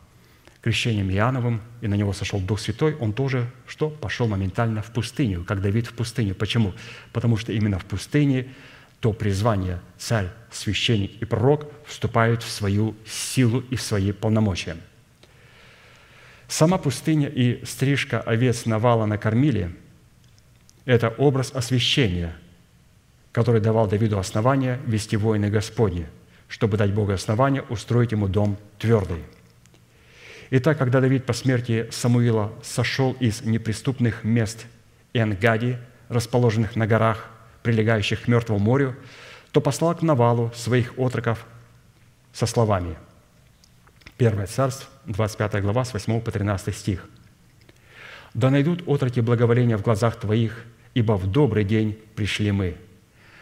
крещением 0.62 1.10
Иоанновым, 1.12 1.62
и 1.82 1.88
на 1.88 1.96
него 1.96 2.14
сошел 2.14 2.40
Дух 2.40 2.60
Святой, 2.60 2.96
он 2.96 3.14
тоже 3.14 3.50
что? 3.68 3.90
Пошел 3.90 4.28
моментально 4.28 4.82
в 4.82 4.92
пустыню, 4.92 5.44
как 5.46 5.62
Давид 5.62 5.88
в 5.88 5.94
пустыню. 5.94 6.36
Почему? 6.36 6.74
Потому 7.14 7.38
что 7.38 7.52
именно 7.52 7.80
в 7.80 7.86
пустыне 7.86 8.54
то 9.00 9.14
призвание 9.14 9.80
царь, 9.98 10.28
священник 10.52 11.22
и 11.22 11.26
пророк 11.26 11.72
вступают 11.86 12.44
в 12.44 12.52
свою 12.52 12.98
силу 13.06 13.62
и 13.70 13.78
в 13.78 13.82
свои 13.82 14.12
полномочия. 14.12 14.76
Сама 16.50 16.78
пустыня 16.78 17.30
и 17.30 17.64
стрижка 17.64 18.20
овец 18.20 18.66
Навала 18.66 19.06
накормили– 19.06 19.74
это 20.90 21.10
образ 21.10 21.52
освящения, 21.54 22.36
который 23.32 23.62
давал 23.62 23.88
Давиду 23.88 24.18
основание 24.18 24.80
вести 24.88 25.18
войны 25.18 25.52
Господни, 25.52 26.08
чтобы 26.48 26.78
дать 26.78 26.96
Богу 26.96 27.12
основание 27.12 27.62
устроить 27.62 28.12
ему 28.12 28.28
дом 28.28 28.58
твердый. 28.80 29.24
Итак, 30.50 30.80
когда 30.80 31.00
Давид 31.00 31.28
по 31.28 31.34
смерти 31.34 31.88
Самуила 31.92 32.52
сошел 32.64 33.16
из 33.20 33.44
неприступных 33.44 34.24
мест 34.24 34.66
Энгади, 35.14 35.78
расположенных 36.08 36.76
на 36.76 36.88
горах, 36.88 37.30
прилегающих 37.62 38.24
к 38.24 38.28
Мертвому 38.28 38.60
морю, 38.60 38.96
то 39.52 39.62
послал 39.62 39.94
к 39.94 40.02
Навалу 40.02 40.52
своих 40.56 40.98
отроков 40.98 41.46
со 42.34 42.48
словами. 42.48 42.98
Первое 44.18 44.48
царство, 44.48 44.90
25 45.06 45.62
глава, 45.62 45.86
с 45.86 45.94
8 45.94 46.20
по 46.20 46.32
13 46.32 46.76
стих. 46.76 47.08
«Да 48.34 48.50
найдут 48.50 48.82
отроки 48.88 49.20
благоволения 49.20 49.78
в 49.78 49.84
глазах 49.84 50.20
Твоих, 50.20 50.66
ибо 50.94 51.14
в 51.14 51.28
добрый 51.28 51.64
день 51.64 51.98
пришли 52.16 52.52
мы. 52.52 52.76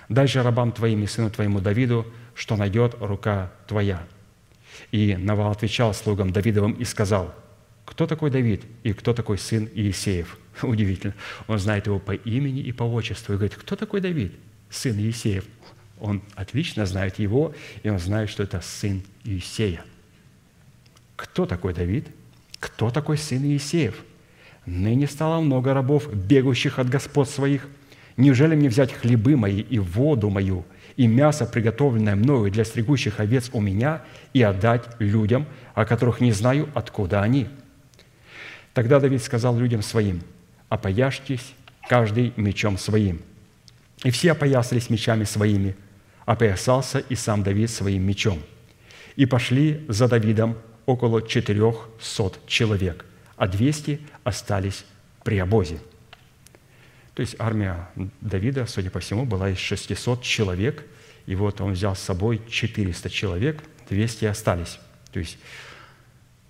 Дай 0.10 0.28
же 0.28 0.42
рабам 0.42 0.72
Твоим 0.72 1.04
и 1.04 1.08
сыну 1.08 1.30
Твоему 1.30 1.60
Давиду, 1.60 2.06
что 2.34 2.56
найдет 2.56 2.96
рука 3.00 3.52
Твоя». 3.68 4.06
И 4.92 5.16
Навал 5.16 5.52
отвечал 5.52 5.94
слугам 5.94 6.32
Давидовым 6.32 6.74
и 6.74 6.84
сказал, 6.84 7.34
«Кто 7.86 8.06
такой 8.06 8.30
Давид 8.30 8.64
и 8.84 8.94
кто 8.94 9.14
такой 9.14 9.38
сын 9.38 9.68
Иисеев?» 9.74 10.38
Удивительно. 10.62 11.14
Он 11.48 11.60
знает 11.60 11.88
его 11.88 12.00
по 12.00 12.14
имени 12.14 12.62
и 12.62 12.72
по 12.72 12.84
отчеству. 12.84 13.34
И 13.34 13.38
говорит, 13.38 13.56
кто 13.56 13.76
такой 13.76 14.02
Давид, 14.02 14.34
сын 14.70 14.98
Иисеев? 14.98 15.46
Он 16.00 16.22
отлично 16.36 16.86
знает 16.86 17.18
его, 17.20 17.54
и 17.84 17.90
он 17.90 18.00
знает, 18.00 18.30
что 18.30 18.44
это 18.44 18.62
сын 18.62 19.02
Иисея. 19.24 19.84
Кто 21.16 21.46
такой 21.46 21.74
Давид? 21.74 22.08
Кто 22.60 22.92
такой 22.92 23.18
сын 23.18 23.44
Иисеев? 23.44 24.04
Ныне 24.68 25.08
стало 25.08 25.40
много 25.40 25.74
рабов, 25.74 26.14
бегущих 26.14 26.78
от 26.78 26.90
господ 26.90 27.30
своих. 27.30 27.68
Неужели 28.18 28.54
мне 28.54 28.68
взять 28.68 28.92
хлебы 28.92 29.38
мои 29.38 29.62
и 29.62 29.80
воду 29.80 30.30
мою, 30.30 30.66
и 30.98 31.08
мясо, 31.08 31.46
приготовленное 31.46 32.16
мною 32.16 32.52
для 32.52 32.66
стригущих 32.66 33.22
овец 33.22 33.50
у 33.54 33.62
меня, 33.62 34.02
и 34.34 34.42
отдать 34.42 34.84
людям, 35.00 35.46
о 35.74 35.86
которых 35.86 36.20
не 36.20 36.34
знаю, 36.34 36.68
откуда 36.74 37.22
они?» 37.22 37.48
Тогда 38.74 39.00
Давид 39.00 39.24
сказал 39.24 39.58
людям 39.58 39.82
своим, 39.82 40.22
«Опояжьтесь 40.68 41.54
каждый 41.88 42.34
мечом 42.36 42.78
своим». 42.78 43.22
И 44.04 44.12
все 44.12 44.34
опоясались 44.34 44.90
мечами 44.90 45.24
своими, 45.24 45.78
опоясался 46.26 47.00
и 47.00 47.16
сам 47.16 47.42
Давид 47.42 47.70
своим 47.70 48.04
мечом. 48.04 48.40
И 49.16 49.26
пошли 49.26 49.86
за 49.88 50.10
Давидом 50.10 50.58
около 50.86 51.26
четырехсот 51.26 52.46
человек, 52.48 53.06
а 53.38 53.48
двести 53.48 54.02
остались 54.24 54.86
при 55.24 55.38
обозе. 55.38 55.80
То 57.14 57.22
есть 57.22 57.36
армия 57.40 57.90
Давида, 58.22 58.66
судя 58.68 58.90
по 58.90 59.00
всему, 59.00 59.26
была 59.26 59.50
из 59.50 59.58
600 59.58 60.22
человек, 60.22 60.86
и 61.26 61.36
вот 61.36 61.62
он 61.62 61.72
взял 61.72 61.96
с 61.96 62.00
собой 62.00 62.42
400 62.50 63.10
человек, 63.10 63.64
200 63.90 64.26
остались. 64.26 64.80
То 65.12 65.20
есть, 65.20 65.38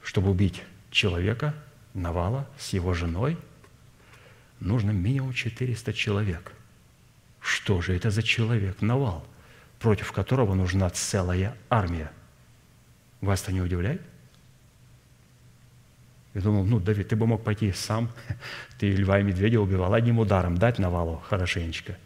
чтобы 0.01 0.31
убить 0.31 0.61
человека, 0.91 1.53
Навала 1.93 2.47
с 2.59 2.73
его 2.73 2.93
женой, 2.93 3.38
нужно 4.59 4.91
минимум 4.91 5.34
400 5.34 5.93
человек. 5.93 6.51
Что 7.39 7.81
же 7.81 7.95
это 7.95 8.11
за 8.11 8.22
человек 8.22 8.81
Навал? 8.81 9.26
против 9.80 10.11
которого 10.11 10.55
нужна 10.55 10.89
целая 10.89 11.55
армия. 11.69 12.11
Вас 13.22 13.43
это 13.43 13.51
не 13.51 13.61
удивляет? 13.61 14.01
Я 16.38 16.43
думал, 16.43 16.65
ну, 16.65 16.80
Давид, 16.80 17.07
ты 17.07 17.15
бы 17.15 17.26
мог 17.26 17.43
пойти 17.43 17.72
сам, 17.72 18.11
ты 18.77 18.91
льва 18.91 19.19
и 19.19 19.23
медведя 19.23 19.59
убивал 19.59 19.95
одним 19.95 20.19
ударом, 20.19 20.55
дать 20.59 20.77
навалу 20.77 21.19
хорошенечко, 21.27 21.97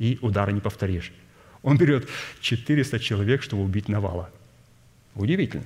и 0.00 0.18
удара 0.22 0.50
не 0.50 0.58
повторишь. 0.58 1.12
Он 1.62 1.78
берет 1.78 2.08
400 2.40 2.98
человек, 2.98 3.44
чтобы 3.44 3.62
убить 3.62 3.88
навала. 3.88 4.28
Удивительно. 5.14 5.62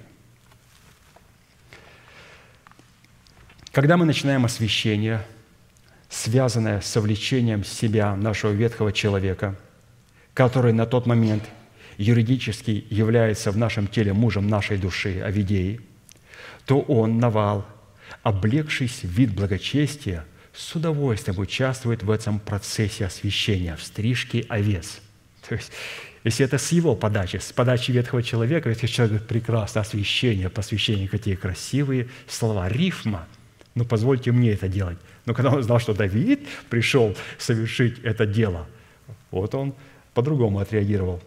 Когда 3.73 3.97
мы 3.97 4.05
начинаем 4.05 4.45
освящение, 4.45 5.25
связанное 6.11 6.83
с 6.83 6.87
совлечением 6.89 7.65
себя, 7.65 8.15
нашего 8.17 8.53
ветхого 8.53 8.93
человека, 8.93 9.57
который 10.35 10.75
на 10.75 10.85
тот 10.85 11.07
момент 11.07 11.45
юридически 11.97 12.85
является 12.91 13.51
в 13.51 13.57
нашем 13.57 13.87
теле 13.87 14.13
мужем 14.13 14.47
нашей 14.47 14.77
души, 14.77 15.23
Авидеи, 15.23 15.81
то 16.67 16.83
он, 16.83 17.19
Навал, 17.19 17.67
облегшись 18.23 19.03
в 19.03 19.09
вид 19.09 19.35
благочестия, 19.35 20.25
с 20.53 20.75
удовольствием 20.75 21.39
участвует 21.39 22.03
в 22.03 22.11
этом 22.11 22.41
процессе 22.41 23.07
освящения, 23.07 23.77
в 23.77 23.83
стрижке 23.83 24.45
овец. 24.49 25.01
То 25.49 25.55
есть, 25.55 25.71
если 26.25 26.45
это 26.45 26.59
с 26.59 26.73
его 26.73 26.95
подачи, 26.97 27.37
с 27.39 27.53
подачи 27.53 27.93
ветхого 27.93 28.23
человека, 28.23 28.69
ветхий 28.69 28.89
человек 28.89 29.13
говорит, 29.13 29.29
прекрасно, 29.29 29.81
освящение, 29.81 30.51
посвящение, 30.51 31.09
какие 31.09 31.35
красивые 31.35 32.09
слова, 32.27 32.69
рифма– 32.69 33.27
ну, 33.75 33.85
позвольте 33.85 34.33
мне 34.33 34.53
это 34.53 34.69
делать. 34.69 34.99
Но 35.27 35.35
когда 35.35 35.51
он 35.51 35.63
знал, 35.63 35.79
что 35.79 35.95
Давид 35.95 36.47
пришел 36.69 37.17
совершить 37.39 37.99
это 38.01 38.27
дело, 38.27 38.67
вот 39.31 39.55
он 39.55 39.75
по-другому 40.13 40.59
отреагировал. 40.59 41.23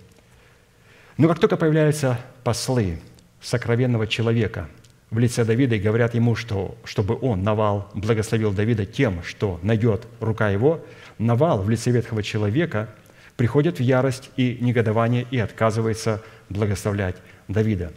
Но 1.18 1.28
как 1.28 1.40
только 1.40 1.58
появляются 1.58 2.20
послы 2.44 3.00
сокровенного 3.42 4.08
человека 4.08 4.68
в 5.14 5.20
лице 5.20 5.46
Давида 5.46 5.76
и 5.76 5.80
говорят 5.80 6.16
ему, 6.16 6.36
что 6.36 6.76
чтобы 6.84 7.18
он, 7.22 7.44
Навал, 7.44 7.90
благословил 7.94 8.52
Давида 8.52 8.86
тем, 8.86 9.22
что 9.24 9.60
найдет 9.62 10.08
рука 10.20 10.50
его, 10.50 10.84
Навал 11.20 11.62
в 11.62 11.70
лице 11.70 11.92
ветхого 11.92 12.24
человека 12.24 12.90
приходит 13.38 13.78
в 13.78 13.84
ярость 13.84 14.32
и 14.38 14.58
негодование 14.60 15.28
и 15.30 15.38
отказывается 15.38 16.24
благословлять 16.50 17.16
Давида. 17.48 17.92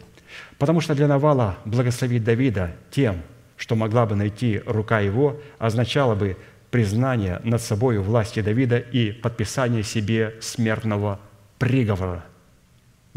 Потому 0.59 0.79
что 0.79 0.93
для 0.93 1.07
Навала 1.07 1.57
благословить 1.65 2.23
Давида 2.23 2.75
тем, 2.91 3.23
что 3.55 3.75
могла 3.75 4.05
бы 4.05 4.15
найти 4.15 4.61
рука 4.67 4.99
его, 4.99 5.41
означало 5.57 6.13
бы 6.13 6.37
признание 6.69 7.41
над 7.43 7.61
собой 7.61 7.97
власти 7.97 8.41
Давида 8.41 8.77
и 8.77 9.11
подписание 9.11 9.81
себе 9.81 10.35
смертного 10.39 11.19
приговора. 11.57 12.23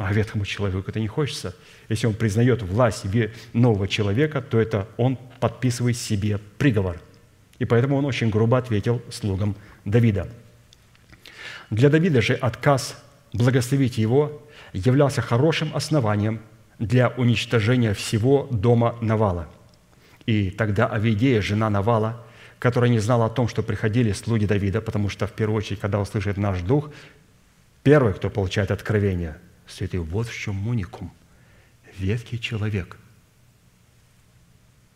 А 0.01 0.13
ветхому 0.13 0.45
человеку 0.45 0.89
это 0.89 0.99
не 0.99 1.09
хочется. 1.09 1.55
Если 1.89 2.07
он 2.07 2.15
признает 2.15 2.63
власть 2.63 3.05
нового 3.53 3.87
человека, 3.87 4.41
то 4.41 4.59
это 4.59 4.89
он 4.97 5.19
подписывает 5.41 5.97
себе 5.97 6.39
приговор. 6.59 7.01
И 7.59 7.65
поэтому 7.65 7.97
он 7.97 8.05
очень 8.05 8.31
грубо 8.31 8.57
ответил 8.57 9.03
слугам 9.11 9.55
Давида. 9.85 10.29
Для 11.71 11.91
Давида 11.91 12.23
же 12.23 12.35
отказ 12.35 12.97
благословить 13.33 13.99
его 13.99 14.43
являлся 14.73 15.21
хорошим 15.21 15.71
основанием 15.75 16.41
для 16.79 17.09
уничтожения 17.09 17.93
всего 17.93 18.49
дома 18.51 18.97
Навала– 19.01 19.49
и 20.31 20.51
тогда 20.51 20.87
Авидея, 20.87 21.43
жена 21.43 21.71
Навала, 21.71 22.25
которая 22.61 22.89
не 22.89 23.01
знала 23.01 23.27
о 23.27 23.31
том, 23.31 23.49
что 23.49 23.65
приходили 23.65 24.13
слуги 24.13 24.47
Давида, 24.47 24.81
потому 24.81 25.09
что 25.09 25.27
в 25.27 25.33
первую 25.33 25.59
очередь, 25.59 25.81
когда 25.81 25.99
услышит 25.99 26.37
наш 26.37 26.61
дух, 26.61 26.91
первый, 27.83 28.15
кто 28.15 28.31
получает 28.31 28.71
откровение, 28.71 29.39
святый, 29.71 30.01
вот 30.01 30.29
в 30.29 30.37
чем 30.37 30.55
муникум, 30.55 31.13
ветхий 31.99 32.41
человек. 32.41 32.97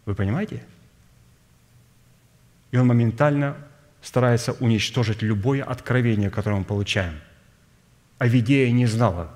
Вы 0.05 0.15
понимаете? 0.15 0.63
И 2.71 2.77
он 2.77 2.87
моментально 2.87 3.57
старается 4.03 4.53
уничтожить 4.53 5.23
любое 5.23 5.63
откровение, 5.63 6.31
которое 6.31 6.57
мы 6.57 6.65
получаем. 6.65 7.21
Авидея 8.19 8.71
не 8.71 8.87
знала. 8.87 9.33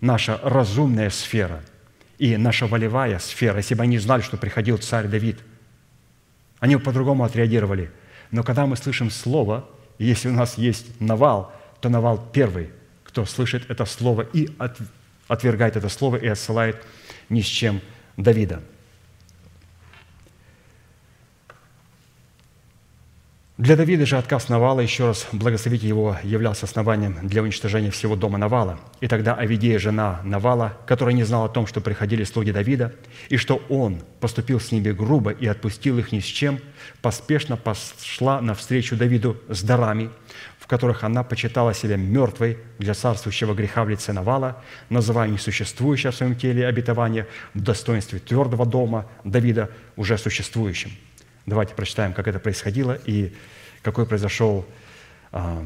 Наша 0.00 0.38
разумная 0.42 1.10
сфера– 1.10 1.62
и 2.18 2.36
наша 2.36 2.66
волевая 2.66 3.18
сфера, 3.18 3.58
если 3.58 3.74
бы 3.74 3.82
они 3.82 3.98
знали, 3.98 4.22
что 4.22 4.36
приходил 4.36 4.78
царь 4.78 5.08
Давид, 5.08 5.38
они 6.60 6.76
бы 6.76 6.82
по-другому 6.82 7.24
отреагировали. 7.24 7.90
Но 8.30 8.42
когда 8.42 8.66
мы 8.66 8.76
слышим 8.76 9.10
слово, 9.10 9.68
если 9.98 10.28
у 10.28 10.32
нас 10.32 10.56
есть 10.56 11.00
навал, 11.00 11.52
то 11.80 11.88
навал 11.88 12.24
первый, 12.32 12.70
кто 13.14 13.24
слышит 13.26 13.70
это 13.70 13.84
слово 13.84 14.22
и 14.22 14.48
отвергает 15.28 15.76
это 15.76 15.88
слово 15.88 16.16
и 16.16 16.26
отсылает 16.26 16.84
ни 17.28 17.42
с 17.42 17.46
чем 17.46 17.80
Давида– 18.16 18.60
Для 23.56 23.76
Давида 23.76 24.04
же 24.04 24.18
отказ 24.18 24.48
Навала, 24.48 24.80
еще 24.80 25.06
раз 25.06 25.28
благословить 25.30 25.84
его, 25.84 26.16
являлся 26.24 26.66
основанием 26.66 27.16
для 27.22 27.40
уничтожения 27.40 27.92
всего 27.92 28.16
дома 28.16 28.36
Навала. 28.36 28.80
И 29.00 29.06
тогда 29.06 29.34
Авидея, 29.36 29.78
жена 29.78 30.20
Навала, 30.24 30.76
которая 30.88 31.14
не 31.14 31.22
знала 31.22 31.44
о 31.44 31.48
том, 31.48 31.68
что 31.68 31.80
приходили 31.80 32.24
слуги 32.24 32.50
Давида, 32.50 32.92
и 33.28 33.36
что 33.36 33.62
он 33.68 34.02
поступил 34.18 34.58
с 34.58 34.72
ними 34.72 34.90
грубо 34.90 35.30
и 35.30 35.46
отпустил 35.46 35.98
их 35.98 36.10
ни 36.10 36.18
с 36.18 36.24
чем, 36.24 36.58
поспешно 37.00 37.56
пошла 37.56 38.40
навстречу 38.40 38.96
Давиду 38.96 39.36
с 39.48 39.62
дарами, 39.62 40.10
в 40.64 40.66
которых 40.66 41.04
она 41.04 41.22
почитала 41.22 41.74
себя 41.74 41.96
мертвой 41.96 42.58
для 42.80 42.94
царствующего 42.94 43.54
греха 43.54 43.84
в 43.84 43.90
лице 43.90 44.12
Навала, 44.12 44.62
называя 44.88 45.28
несуществующее 45.28 46.10
в 46.10 46.16
своем 46.16 46.34
теле 46.34 46.66
обетование 46.66 47.28
в 47.52 47.60
достоинстве 47.60 48.18
твердого 48.18 48.66
дома 48.66 49.06
Давида 49.22 49.70
уже 49.96 50.18
существующим– 50.18 50.90
Давайте 51.46 51.74
прочитаем, 51.74 52.14
как 52.14 52.26
это 52.26 52.38
происходило 52.38 52.98
и 53.04 53.34
какой 53.82 54.06
произошел 54.06 54.64
а, 55.30 55.62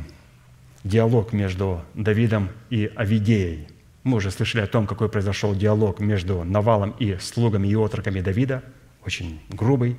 диалог 0.82 1.32
между 1.32 1.82
Давидом 1.94 2.48
и 2.68 2.90
Авидеей. 2.96 3.68
Мы 4.02 4.16
уже 4.16 4.32
слышали 4.32 4.62
о 4.62 4.66
том, 4.66 4.88
какой 4.88 5.08
произошел 5.08 5.54
диалог 5.54 6.00
между 6.00 6.42
Навалом 6.42 6.96
и 6.98 7.16
слугами 7.18 7.68
и 7.68 7.76
отроками 7.76 8.20
Давида, 8.20 8.64
очень 9.06 9.40
грубый 9.50 9.96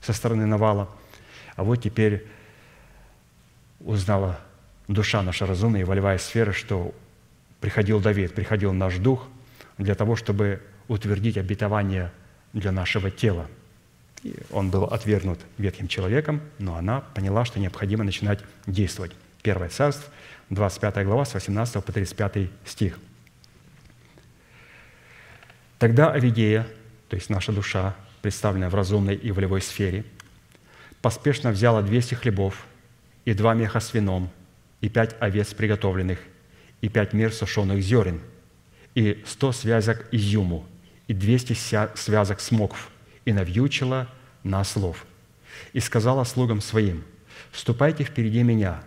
со 0.00 0.12
стороны 0.12 0.46
Навала. 0.46 0.88
А 1.56 1.64
вот 1.64 1.82
теперь 1.82 2.24
узнала 3.80 4.40
душа 4.86 5.22
наша 5.22 5.46
разумная 5.46 5.80
и 5.80 5.84
волевая 5.84 6.18
сфера, 6.18 6.52
что 6.52 6.94
приходил 7.60 8.00
Давид, 8.00 8.34
приходил 8.34 8.72
наш 8.72 8.96
дух 8.96 9.26
для 9.76 9.94
того, 9.94 10.16
чтобы 10.16 10.62
утвердить 10.88 11.36
обетование 11.36 12.12
для 12.52 12.72
нашего 12.72 13.10
тела– 13.10 13.46
и 14.22 14.36
он 14.50 14.70
был 14.70 14.84
отвергнут 14.84 15.40
ветхим 15.58 15.88
человеком, 15.88 16.40
но 16.58 16.76
она 16.76 17.00
поняла, 17.00 17.44
что 17.44 17.60
необходимо 17.60 18.04
начинать 18.04 18.40
действовать. 18.66 19.12
Первое 19.42 19.68
царство, 19.68 20.12
25 20.50 21.04
глава, 21.04 21.24
с 21.24 21.34
18 21.34 21.84
по 21.84 21.92
35 21.92 22.50
стих. 22.64 22.98
Тогда 25.78 26.10
Авидея, 26.10 26.66
то 27.08 27.16
есть 27.16 27.30
наша 27.30 27.52
душа, 27.52 27.94
представленная 28.20 28.68
в 28.68 28.74
разумной 28.74 29.14
и 29.14 29.30
волевой 29.30 29.62
сфере, 29.62 30.04
поспешно 31.00 31.50
взяла 31.50 31.82
200 31.82 32.14
хлебов 32.14 32.66
и 33.28 33.34
два 33.34 33.52
меха 33.52 33.78
с 33.78 33.92
вином, 33.92 34.30
и 34.80 34.88
пять 34.88 35.14
овец 35.20 35.52
приготовленных, 35.52 36.18
и 36.80 36.88
пять 36.88 37.12
мер 37.12 37.30
сушеных 37.30 37.82
зерен, 37.82 38.20
и 38.94 39.22
сто 39.26 39.52
связок 39.52 40.08
изюму, 40.12 40.64
и 41.08 41.12
двести 41.12 41.52
связок 41.52 42.40
смокв– 42.40 42.90
и 43.26 43.32
навьючила 43.34 44.08
на 44.42 44.60
ослов. 44.60 45.04
И 45.74 45.80
сказала 45.80 46.24
слугам 46.24 46.62
своим, 46.62 47.04
«Ступайте 47.52 48.02
впереди 48.02 48.42
меня, 48.42 48.82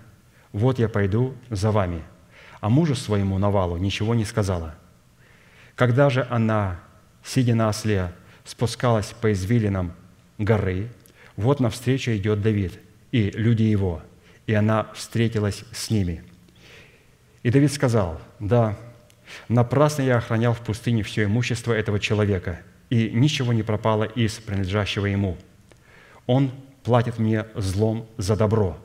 вот 0.51 0.79
я 0.79 0.89
пойду 0.89 1.35
за 1.51 1.69
вами». 1.69 2.01
А 2.59 2.69
мужу 2.69 2.95
своему 2.95 3.37
Навалу 3.37 3.77
ничего 3.77 4.15
не 4.15 4.25
сказала. 4.25 4.73
Когда 5.75 6.09
же 6.09 6.25
она, 6.31 6.79
сидя 7.23 7.53
на 7.53 7.69
осле, 7.69 8.11
спускалась 8.43 9.13
по 9.21 9.31
извилинам 9.31 9.93
горы, 10.39 10.89
вот 11.35 11.59
навстречу 11.59 12.09
идет 12.13 12.41
Давид 12.41 12.79
и 13.11 13.29
люди 13.29 13.63
его, 13.63 14.01
и 14.51 14.55
она 14.55 14.87
встретилась 14.93 15.63
с 15.71 15.89
ними. 15.89 16.23
И 17.43 17.49
Давид 17.49 17.71
сказал, 17.71 18.21
«Да, 18.39 18.77
напрасно 19.47 20.03
я 20.03 20.17
охранял 20.17 20.53
в 20.53 20.59
пустыне 20.61 21.03
все 21.03 21.23
имущество 21.23 21.73
этого 21.73 21.99
человека– 21.99 22.59
и 22.91 23.09
ничего 23.09 23.53
не 23.53 23.63
пропало 23.63 24.03
из 24.03 24.33
принадлежащего 24.33 25.07
ему. 25.07 25.37
Он 26.27 26.51
платит 26.83 27.17
мне 27.17 27.45
злом 27.55 28.07
за 28.17 28.35
добро. 28.35 28.77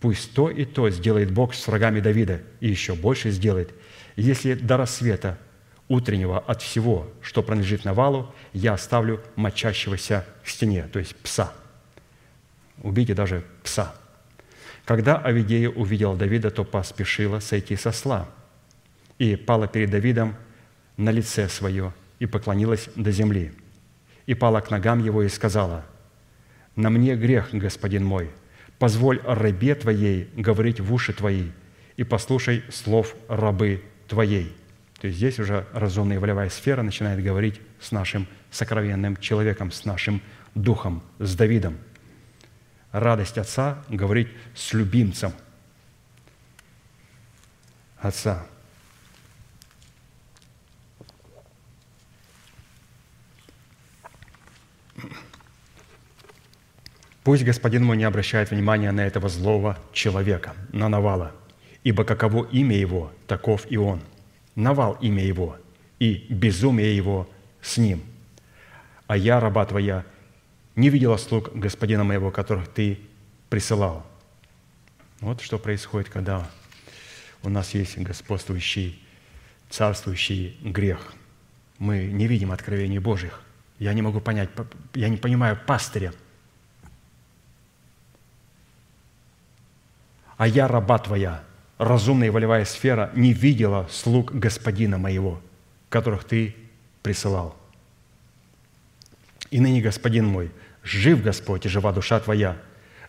Пусть 0.00 0.34
то 0.34 0.50
и 0.50 0.66
то 0.66 0.90
сделает 0.90 1.32
Бог 1.32 1.54
с 1.54 1.66
врагами 1.66 2.00
Давида, 2.00 2.42
и 2.60 2.68
еще 2.68 2.94
больше 2.94 3.30
сделает, 3.30 3.72
если 4.16 4.52
до 4.52 4.76
рассвета 4.76 5.38
утреннего 5.88 6.38
от 6.38 6.60
всего, 6.60 7.10
что 7.22 7.42
принадлежит 7.42 7.86
Навалу, 7.86 8.34
я 8.52 8.74
оставлю 8.74 9.22
мочащегося 9.34 10.26
в 10.42 10.50
стене, 10.50 10.86
то 10.92 10.98
есть 10.98 11.16
пса. 11.16 11.50
Убейте 12.82 13.14
даже 13.14 13.44
пса. 13.62 13.94
Когда 14.84 15.16
Авидея 15.16 15.70
увидела 15.70 16.16
Давида, 16.16 16.50
то 16.50 16.64
поспешила 16.64 17.40
сойти 17.40 17.76
со 17.76 17.92
сла. 17.92 18.28
и 19.16 19.36
пала 19.36 19.68
перед 19.68 19.90
Давидом 19.90 20.34
на 20.96 21.10
лице 21.10 21.48
свое 21.48 21.92
и 22.18 22.26
поклонилась 22.26 22.88
до 22.96 23.12
земли. 23.12 23.52
И 24.26 24.34
пала 24.34 24.60
к 24.60 24.70
ногам 24.70 24.98
его 24.98 25.22
и 25.22 25.28
сказала, 25.28 25.84
«На 26.74 26.90
мне 26.90 27.14
грех, 27.14 27.50
господин 27.52 28.04
мой, 28.04 28.30
позволь 28.78 29.20
рабе 29.24 29.76
твоей 29.76 30.28
говорить 30.34 30.80
в 30.80 30.92
уши 30.92 31.12
твои, 31.12 31.50
и 31.96 32.02
послушай 32.02 32.64
слов 32.70 33.14
рабы 33.28 33.84
твоей». 34.08 34.52
То 35.00 35.06
есть 35.06 35.18
здесь 35.18 35.38
уже 35.38 35.66
разумная 35.72 36.18
волевая 36.18 36.50
сфера 36.50 36.82
начинает 36.82 37.22
говорить 37.22 37.60
с 37.80 37.92
нашим 37.92 38.26
сокровенным 38.50 39.16
человеком, 39.18 39.70
с 39.70 39.84
нашим 39.84 40.22
духом, 40.54 41.02
с 41.18 41.36
Давидом. 41.36 41.78
Радость 42.94 43.38
отца 43.38 43.82
говорить 43.88 44.28
с 44.54 44.72
любимцем 44.72 45.32
отца. 47.98 48.46
Пусть 57.24 57.42
господин 57.42 57.84
мой 57.84 57.96
не 57.96 58.04
обращает 58.04 58.52
внимания 58.52 58.92
на 58.92 59.00
этого 59.00 59.28
злого 59.28 59.76
человека, 59.92 60.54
на 60.70 60.88
Навала, 60.88 61.32
ибо 61.82 62.04
каково 62.04 62.44
имя 62.52 62.76
его, 62.76 63.10
таков 63.26 63.68
и 63.68 63.76
он. 63.76 64.02
Навал 64.54 64.98
имя 65.00 65.24
его, 65.24 65.58
и 65.98 66.28
безумие 66.30 66.96
его 66.96 67.28
с 67.60 67.76
ним. 67.76 68.04
А 69.08 69.16
я, 69.16 69.40
раба 69.40 69.66
твоя, 69.66 70.04
не 70.76 70.90
видела 70.90 71.16
слуг 71.16 71.54
господина 71.54 72.04
моего, 72.04 72.30
которых 72.30 72.68
ты 72.68 72.98
присылал. 73.48 74.06
Вот 75.20 75.40
что 75.40 75.58
происходит, 75.58 76.08
когда 76.08 76.48
у 77.42 77.48
нас 77.48 77.74
есть 77.74 77.98
господствующий, 77.98 79.00
царствующий 79.70 80.58
грех. 80.62 81.14
Мы 81.78 82.06
не 82.06 82.26
видим 82.26 82.52
откровений 82.52 82.98
Божьих. 82.98 83.42
Я 83.78 83.92
не 83.92 84.02
могу 84.02 84.20
понять, 84.20 84.50
я 84.94 85.08
не 85.08 85.16
понимаю 85.16 85.58
пастыря– 85.66 86.12
а 90.36 90.46
я, 90.46 90.68
раба 90.68 90.98
твоя, 90.98 91.44
разумная 91.78 92.28
и 92.28 92.30
волевая 92.30 92.64
сфера, 92.64 93.10
не 93.14 93.32
видела 93.32 93.86
слуг 93.90 94.32
господина 94.32 94.98
моего, 94.98 95.40
которых 95.88 96.24
ты 96.24 96.54
присылал. 97.02 97.56
И 99.50 99.60
ныне, 99.60 99.80
господин 99.80 100.26
мой, 100.26 100.50
жив 100.84 101.22
Господь 101.22 101.66
и 101.66 101.68
жива 101.68 101.92
душа 101.92 102.20
твоя. 102.20 102.56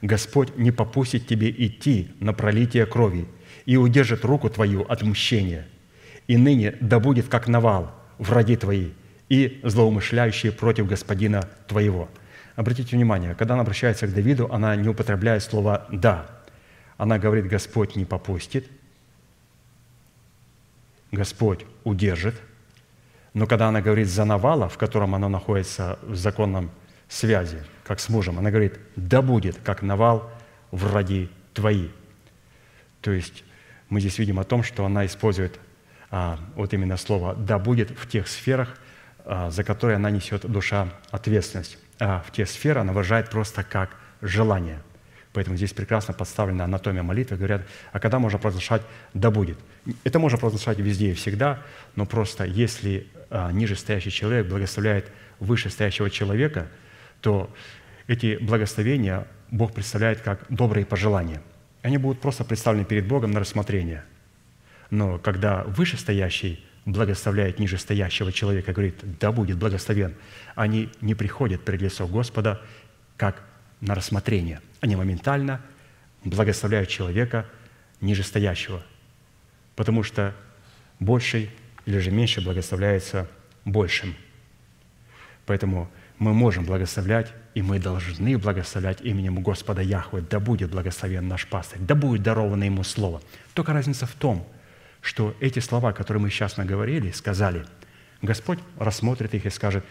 Господь 0.01 0.57
не 0.57 0.71
попустит 0.71 1.27
тебе 1.27 1.51
идти 1.51 2.11
на 2.19 2.33
пролитие 2.33 2.85
крови 2.85 3.27
и 3.65 3.77
удержит 3.77 4.25
руку 4.25 4.49
твою 4.49 4.81
от 4.83 5.03
мщения. 5.03 5.67
И 6.27 6.37
ныне 6.37 6.75
да 6.81 6.99
будет 6.99 7.27
как 7.27 7.47
навал 7.47 7.91
враги 8.17 8.55
твои 8.55 8.89
и 9.29 9.59
злоумышляющие 9.63 10.51
против 10.51 10.87
господина 10.87 11.47
твоего». 11.67 12.09
Обратите 12.55 12.95
внимание, 12.95 13.35
когда 13.35 13.55
она 13.55 13.63
обращается 13.63 14.07
к 14.07 14.13
Давиду, 14.13 14.49
она 14.49 14.77
не 14.77 14.87
употребляет 14.87 15.43
слово 15.43 15.85
«да», 15.91 16.25
она 16.97 17.19
говорит, 17.19 17.47
Господь 17.47 17.95
не 17.95 18.05
попустит, 18.05 18.67
Господь 21.11 21.65
удержит. 21.83 22.35
Но 23.33 23.47
когда 23.47 23.67
она 23.67 23.81
говорит 23.81 24.07
за 24.07 24.23
Навала, 24.23 24.69
в 24.69 24.77
котором 24.77 25.13
она 25.13 25.27
находится 25.27 25.99
в 26.03 26.15
законном 26.15 26.71
связи, 27.09 27.61
как 27.83 27.99
с 27.99 28.09
мужем, 28.09 28.39
она 28.39 28.49
говорит, 28.49 28.79
да 28.95 29.21
будет, 29.21 29.57
как 29.63 29.81
Навал, 29.81 30.31
враги 30.71 31.29
твои. 31.53 31.89
То 33.01 33.11
есть 33.11 33.43
мы 33.89 33.99
здесь 33.99 34.17
видим 34.17 34.39
о 34.39 34.43
том, 34.43 34.63
что 34.63 34.85
она 34.85 35.05
использует 35.05 35.59
а, 36.11 36.39
вот 36.55 36.73
именно 36.73 36.97
слово 36.97 37.35
«да 37.35 37.59
будет» 37.59 37.91
в 37.91 38.07
тех 38.07 38.27
сферах, 38.27 38.77
а, 39.23 39.51
за 39.51 39.63
которые 39.63 39.97
она 39.97 40.09
несет 40.09 40.49
душа 40.49 40.89
ответственность. 41.11 41.77
А 41.99 42.23
в 42.27 42.31
те 42.31 42.45
сферы 42.45 42.81
она 42.81 42.93
выражает 42.93 43.29
просто 43.29 43.63
как 43.63 43.95
желание– 44.21 44.81
Поэтому 45.35 45.57
здесь 45.57 45.73
прекрасно 45.73 46.13
подставлена 46.13 46.63
анатомия 46.63 47.03
молитвы. 47.03 47.35
Говорят, 47.35 47.63
а 47.91 47.99
когда 47.99 48.19
можно 48.19 48.39
провозглашать 48.39 48.81
«да 49.13 49.31
будет»? 49.31 49.59
Это 50.05 50.17
можно 50.17 50.37
провозглашать 50.37 50.79
везде 50.79 51.11
и 51.11 51.13
всегда, 51.13 51.61
но 51.97 52.05
просто 52.05 52.45
если 52.45 53.07
а, 53.29 53.51
нижестоящий 53.51 54.11
человек 54.11 54.47
благословляет 54.47 55.11
вышестоящего 55.41 56.09
человека, 56.09 56.67
то 57.25 57.49
эти 58.05 58.37
благословения 58.39 59.25
Бог 59.49 59.73
представляет 59.73 60.21
как 60.21 60.45
добрые 60.49 60.85
пожелания. 60.85 61.41
Они 61.81 61.97
будут 61.97 62.21
просто 62.21 62.43
представлены 62.43 62.85
перед 62.85 63.07
Богом 63.07 63.31
на 63.31 63.39
рассмотрение. 63.39 64.05
Но 64.91 65.17
когда 65.17 65.63
вышестоящий 65.63 66.63
благословляет 66.85 67.57
нижестоящего 67.57 68.31
человека, 68.31 68.73
говорит, 68.73 68.97
да 69.19 69.31
будет 69.31 69.57
благословен, 69.57 70.13
они 70.53 70.91
не 71.01 71.15
приходят 71.15 71.65
пред 71.65 71.81
лицо 71.81 72.05
Господа 72.05 72.61
как 73.17 73.41
на 73.81 73.95
рассмотрение. 73.95 74.61
Они 74.79 74.95
моментально 74.95 75.61
благословляют 76.23 76.89
человека 76.89 77.47
нижестоящего, 78.01 78.83
потому 79.75 80.03
что 80.03 80.35
больший 80.99 81.49
или 81.87 81.97
же 81.97 82.11
меньше 82.11 82.41
благословляется 82.41 83.27
большим. 83.65 84.13
Поэтому 85.47 85.89
мы 86.17 86.33
можем 86.33 86.65
благословлять, 86.65 87.31
и 87.53 87.61
мы 87.61 87.79
должны 87.79 88.37
благословлять 88.37 89.01
именем 89.01 89.41
Господа 89.41 89.81
Яхве. 89.81 90.21
Да 90.21 90.39
будет 90.39 90.71
благословен 90.71 91.27
наш 91.27 91.47
пастырь, 91.47 91.79
да 91.81 91.95
будет 91.95 92.23
даровано 92.23 92.63
ему 92.63 92.83
слово. 92.83 93.21
Только 93.53 93.73
разница 93.73 94.05
в 94.05 94.13
том, 94.13 94.47
что 95.01 95.35
эти 95.39 95.59
слова, 95.59 95.93
которые 95.93 96.21
мы 96.21 96.29
сейчас 96.29 96.57
наговорили, 96.57 97.11
сказали, 97.11 97.65
Господь 98.21 98.59
рассмотрит 98.77 99.33
их 99.33 99.45
и 99.45 99.49
скажет, 99.49 99.85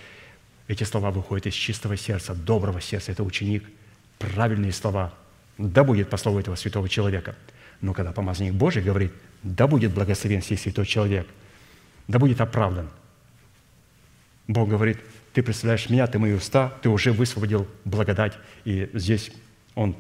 эти 0.67 0.85
слова 0.85 1.11
выходят 1.11 1.47
из 1.47 1.55
чистого 1.55 1.97
сердца, 1.97 2.35
доброго 2.35 2.81
сердца. 2.81 3.13
Это 3.13 3.23
ученик– 3.23 3.65
правильные 4.19 4.73
слова. 4.73 5.13
Да 5.59 5.85
будет 5.85 6.11
по 6.11 6.17
слову 6.17 6.41
этого 6.41 6.57
святого 6.57 6.89
человека. 6.89 7.35
Но 7.81 7.93
когда 7.93 8.13
помазанник 8.13 8.55
Божий 8.55 8.83
говорит, 8.83 9.13
да 9.43 9.67
будет 9.67 9.93
благословен 9.93 10.43
сей 10.43 10.57
святой 10.57 10.87
человек, 10.87 11.27
да 12.09 12.19
будет 12.19 12.41
оправдан. 12.41 12.89
Бог 14.47 14.69
говорит, 14.69 14.99
ты 15.35 15.43
представляешь 15.43 15.91
меня, 15.91 16.07
ты 16.07 16.19
мои 16.19 16.33
уста, 16.33 16.73
ты 16.81 16.89
уже 16.89 17.13
высвободил 17.13 17.69
благодать. 17.85 18.33
И 18.65 18.89
здесь 18.95 19.31
он 19.75 19.97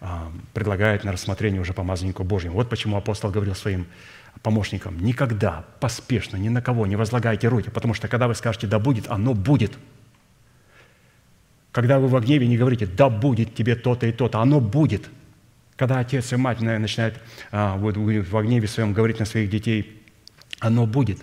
а, 0.00 0.32
предлагает 0.54 1.04
на 1.04 1.12
рассмотрение 1.12 1.60
уже 1.60 1.74
помазаннику 1.74 2.24
Божьему. 2.24 2.54
Вот 2.54 2.70
почему 2.70 2.96
апостол 2.96 3.30
говорил 3.30 3.54
своим 3.54 3.86
помощникам, 4.42 4.98
никогда 4.98 5.64
поспешно 5.80 6.36
ни 6.36 6.48
на 6.48 6.62
кого 6.62 6.86
не 6.86 6.96
возлагайте 6.96 7.48
руки, 7.48 7.70
потому 7.70 7.94
что 7.94 8.08
когда 8.08 8.28
вы 8.28 8.34
скажете 8.34 8.66
«да 8.66 8.78
будет», 8.78 9.10
оно 9.10 9.34
будет– 9.34 9.72
когда 11.74 11.98
вы 11.98 12.06
в 12.06 12.20
гневе 12.20 12.46
не 12.46 12.56
говорите, 12.56 12.86
да 12.86 13.10
будет 13.10 13.56
тебе 13.56 13.74
то-то 13.74 14.06
и 14.06 14.12
то-то, 14.12 14.38
оно 14.38 14.60
будет. 14.60 15.10
Когда 15.74 15.98
отец 15.98 16.32
и 16.32 16.36
мать 16.36 16.60
начинают 16.60 17.20
а, 17.50 17.76
вот, 17.76 17.96
в 17.96 18.42
гневе 18.42 18.68
своем 18.68 18.92
говорить 18.92 19.18
на 19.18 19.24
своих 19.24 19.50
детей, 19.50 20.00
оно 20.60 20.86
будет 20.86 21.18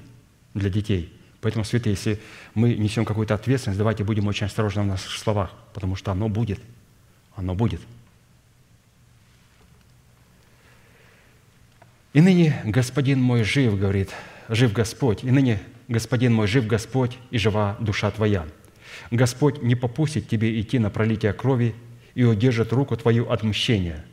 для 0.53 0.69
детей. 0.69 1.17
Поэтому, 1.41 1.65
святые, 1.65 1.93
если 1.93 2.19
мы 2.53 2.75
несем 2.75 3.03
какую-то 3.03 3.33
ответственность, 3.33 3.79
давайте 3.79 4.03
будем 4.03 4.27
очень 4.27 4.45
осторожны 4.45 4.83
в 4.83 4.85
наших 4.85 5.11
словах, 5.11 5.51
потому 5.73 5.95
что 5.95 6.11
оно 6.11 6.29
будет. 6.29 6.59
Оно 7.35 7.55
будет. 7.55 7.81
И 12.13 12.21
ныне 12.21 12.61
Господин 12.65 13.21
мой 13.21 13.43
жив, 13.43 13.79
говорит, 13.79 14.09
жив 14.49 14.71
Господь, 14.73 15.23
и 15.23 15.31
ныне 15.31 15.59
Господин 15.87 16.33
мой 16.33 16.47
жив 16.47 16.67
Господь, 16.67 17.17
и 17.31 17.37
жива 17.37 17.75
душа 17.79 18.11
твоя. 18.11 18.45
Господь 19.09 19.63
не 19.63 19.75
попустит 19.75 20.29
тебе 20.29 20.59
идти 20.61 20.77
на 20.77 20.89
пролитие 20.89 21.33
крови 21.33 21.73
и 22.13 22.23
удержит 22.23 22.71
руку 22.71 22.95
твою 22.97 23.29
от 23.29 23.43
мщения. 23.43 24.05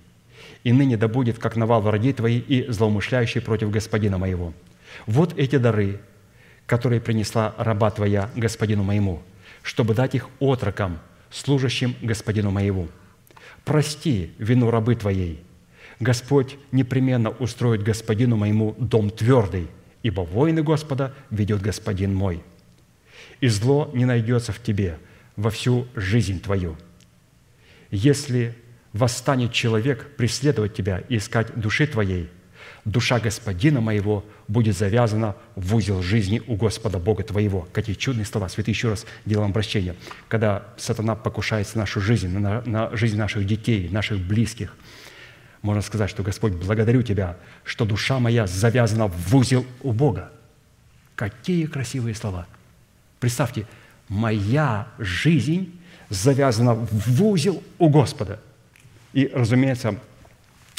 И 0.64 0.72
ныне 0.72 0.96
да 0.96 1.08
будет, 1.08 1.38
как 1.38 1.56
навал 1.56 1.82
враги 1.82 2.12
твои 2.12 2.38
и 2.38 2.70
злоумышляющие 2.70 3.42
против 3.42 3.70
господина 3.70 4.18
моего. 4.18 4.54
Вот 5.06 5.38
эти 5.38 5.56
дары, 5.56 6.00
которые 6.68 7.00
принесла 7.00 7.52
раба 7.58 7.90
твоя 7.90 8.30
господину 8.36 8.84
моему, 8.84 9.20
чтобы 9.64 9.94
дать 9.94 10.14
их 10.14 10.28
отрокам, 10.38 11.00
служащим 11.30 11.96
господину 12.00 12.52
моему. 12.52 12.88
Прости 13.64 14.30
вину 14.38 14.70
рабы 14.70 14.94
твоей. 14.94 15.42
Господь 15.98 16.56
непременно 16.70 17.30
устроит 17.30 17.82
господину 17.82 18.36
моему 18.36 18.76
дом 18.78 19.10
твердый, 19.10 19.66
ибо 20.04 20.20
воины 20.20 20.62
Господа 20.62 21.12
ведет 21.30 21.60
господин 21.60 22.14
мой» 22.14 22.44
и 23.40 23.48
зло 23.48 23.90
не 23.94 24.04
найдется 24.04 24.52
в 24.52 24.62
тебе 24.62 24.98
во 25.36 25.50
всю 25.50 25.86
жизнь 25.94 26.40
твою. 26.40 26.76
Если 27.90 28.54
восстанет 28.92 29.52
человек 29.52 30.16
преследовать 30.16 30.74
тебя 30.74 31.02
и 31.08 31.18
искать 31.18 31.54
души 31.54 31.86
твоей, 31.86 32.28
душа 32.84 33.20
Господина 33.20 33.80
моего 33.80 34.24
будет 34.48 34.76
завязана 34.76 35.36
в 35.54 35.74
узел 35.74 36.02
жизни 36.02 36.42
у 36.46 36.56
Господа 36.56 36.98
Бога 36.98 37.22
твоего. 37.22 37.68
Какие 37.72 37.94
чудные 37.94 38.24
слова. 38.24 38.48
Святые, 38.48 38.72
еще 38.72 38.88
раз 38.88 39.06
делаем 39.26 39.50
обращение. 39.50 39.94
Когда 40.28 40.66
сатана 40.78 41.14
покушается 41.14 41.76
на 41.76 41.82
нашу 41.82 42.00
жизнь, 42.00 42.28
на, 42.28 42.62
на 42.62 42.96
жизнь 42.96 43.16
наших 43.16 43.46
детей, 43.46 43.88
наших 43.90 44.18
близких, 44.18 44.74
Можно 45.60 45.82
сказать, 45.82 46.08
что 46.08 46.22
Господь, 46.22 46.52
благодарю 46.52 47.02
Тебя, 47.02 47.36
что 47.64 47.84
душа 47.84 48.18
моя 48.18 48.46
завязана 48.46 49.08
в 49.08 49.36
узел 49.36 49.66
у 49.82 49.92
Бога. 49.92 50.32
Какие 51.14 51.66
красивые 51.66 52.14
слова! 52.14 52.46
Представьте, 53.20 53.66
моя 54.08 54.88
жизнь 54.98 55.78
завязана 56.08 56.74
в 56.74 57.22
узел 57.22 57.62
у 57.78 57.90
Господа. 57.90 58.40
И, 59.12 59.30
разумеется, 59.34 59.98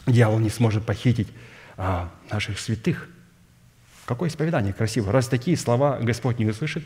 дьявол 0.07 0.39
не 0.39 0.49
сможет 0.49 0.85
похитить 0.85 1.27
а, 1.77 2.09
наших 2.31 2.59
святых. 2.59 3.09
Какое 4.09 4.29
исповедание 4.29 4.73
красиво. 4.73 5.11
Раз 5.11 5.27
такие 5.27 5.55
слова 5.55 5.99
Господь 6.01 6.39
не 6.39 6.47
услышит, 6.47 6.83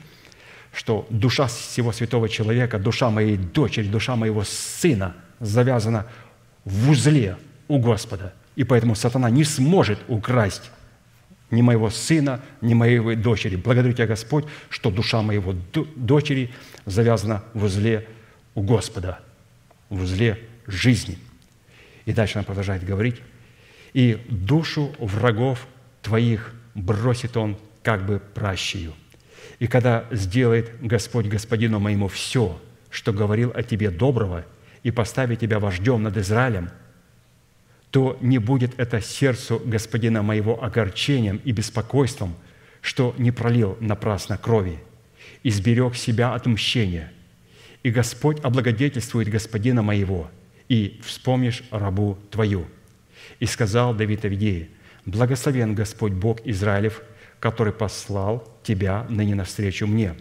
что 0.73 1.07
душа 1.09 1.47
всего 1.47 1.93
святого 1.93 2.27
человека, 2.27 2.77
душа 2.77 3.09
моей 3.09 3.37
дочери, 3.37 3.87
душа 3.87 4.17
моего 4.17 4.43
сына 4.43 5.15
завязана 5.39 6.05
в 6.65 6.89
узле 6.89 7.37
у 7.69 7.79
Господа. 7.79 8.33
И 8.57 8.65
поэтому 8.65 8.93
сатана 8.93 9.29
не 9.29 9.45
сможет 9.45 9.99
украсть 10.09 10.69
ни 11.49 11.61
моего 11.61 11.89
сына, 11.89 12.41
ни 12.59 12.73
моей 12.73 13.15
дочери. 13.15 13.55
Благодарю 13.55 13.93
Тебя, 13.93 14.07
Господь, 14.07 14.43
что 14.67 14.91
душа 14.91 15.21
моего 15.21 15.55
дочери 15.95 16.51
завязана 16.85 17.41
в 17.53 17.63
узле 17.63 18.05
у 18.53 18.63
Господа, 18.63 19.21
в 19.89 20.01
узле 20.01 20.41
жизни. 20.67 21.17
И 22.03 22.11
дальше 22.11 22.39
она 22.39 22.43
продолжает 22.43 22.83
говорить. 22.83 23.21
«И 23.93 24.21
душу 24.27 24.93
врагов 24.99 25.65
твоих 26.01 26.53
бросит 26.75 27.37
он 27.37 27.57
как 27.81 28.05
бы 28.05 28.21
пращию. 28.33 28.93
И 29.59 29.67
когда 29.67 30.05
сделает 30.11 30.71
Господь 30.81 31.27
Господину 31.27 31.79
моему 31.79 32.07
все, 32.07 32.59
что 32.89 33.13
говорил 33.13 33.51
о 33.53 33.63
тебе 33.63 33.89
доброго, 33.89 34.45
и 34.83 34.91
поставит 34.91 35.39
тебя 35.39 35.59
вождем 35.59 36.03
над 36.03 36.17
Израилем– 36.17 36.69
то 37.93 38.17
не 38.21 38.39
будет 38.39 38.71
это 38.79 39.01
сердцу 39.01 39.61
господина 39.63 40.23
моего 40.23 40.63
огорчением 40.63 41.39
и 41.43 41.51
беспокойством, 41.51 42.33
что 42.81 43.13
не 43.19 43.29
пролил 43.29 43.77
напрасно 43.79 44.35
крови, 44.35 44.79
и 45.43 45.51
сберег 45.51 45.95
себя 45.95 46.33
от 46.33 46.47
мщения. 46.47 47.13
И 47.83 47.91
Господь 47.91 48.43
облагодетельствует 48.43 49.29
господина 49.29 49.83
моего, 49.83 50.31
и 50.69 50.99
вспомнишь 51.05 51.61
рабу 51.69 52.17
твою. 52.31 52.65
И 53.39 53.45
сказал 53.45 53.93
Давид 53.93 54.25
Авидеи, 54.25 54.71
«Благословен 55.05 55.75
Господь 55.75 56.13
Бог 56.13 56.39
Израилев, 56.45 57.01
который 57.39 57.73
послал 57.73 58.47
тебя 58.63 59.05
ныне 59.09 59.35
навстречу 59.35 59.87
мне, 59.87 60.15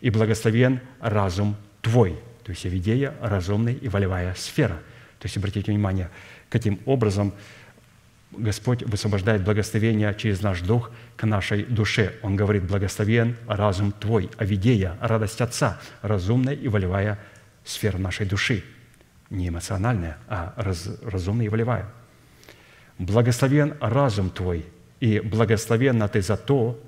и 0.00 0.10
благословен 0.10 0.80
разум 1.00 1.56
твой». 1.82 2.18
То 2.44 2.52
есть 2.52 2.64
Авидея– 2.64 3.14
разумная 3.20 3.74
и 3.74 3.88
волевая 3.88 4.34
сфера. 4.34 4.80
То 5.18 5.26
есть, 5.26 5.36
обратите 5.36 5.70
внимание– 5.70 6.10
каким 6.48 6.80
образом 6.86 7.32
Господь 8.30 8.82
высвобождает 8.82 9.42
благословение 9.42 10.14
через 10.14 10.42
наш 10.42 10.60
дух 10.60 10.90
к 11.16 11.24
нашей 11.24 11.64
душе. 11.64 12.14
Он 12.22 12.36
говорит, 12.36 12.64
благословен 12.64 13.36
разум 13.46 13.92
твой, 13.92 14.30
авидея, 14.36 14.96
радость 15.00 15.40
Отца, 15.40 15.80
разумная 16.02 16.54
и 16.54 16.68
волевая 16.68 17.18
сфера 17.64 17.96
нашей 17.96 18.26
души. 18.26 18.64
Не 19.30 19.48
эмоциональная, 19.48 20.18
а 20.28 20.52
раз, 20.56 20.88
разумная 21.02 21.46
и 21.46 21.48
волевая. 21.48 21.88
Благословен 22.98 23.76
разум 23.80 24.30
твой, 24.30 24.66
и 25.00 25.20
благословенна 25.20 26.08
ты 26.08 26.20
за 26.20 26.36
то, 26.36 26.78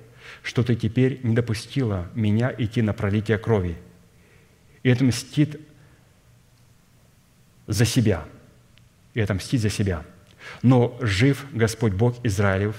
что 0.42 0.62
ты 0.62 0.74
теперь 0.74 1.20
не 1.22 1.34
допустила 1.34 2.08
меня 2.14 2.52
идти 2.56 2.82
на 2.82 2.92
пролитие 2.92 3.38
крови. 3.38 3.76
И 4.82 4.88
это 4.88 5.04
мстит 5.04 5.60
за 7.66 7.84
себя– 7.84 8.24
и 9.14 9.20
отомстить 9.20 9.60
за 9.60 9.70
себя. 9.70 10.04
Но 10.62 10.96
жив 11.00 11.46
Господь 11.52 11.92
Бог 11.92 12.16
Израилев, 12.24 12.76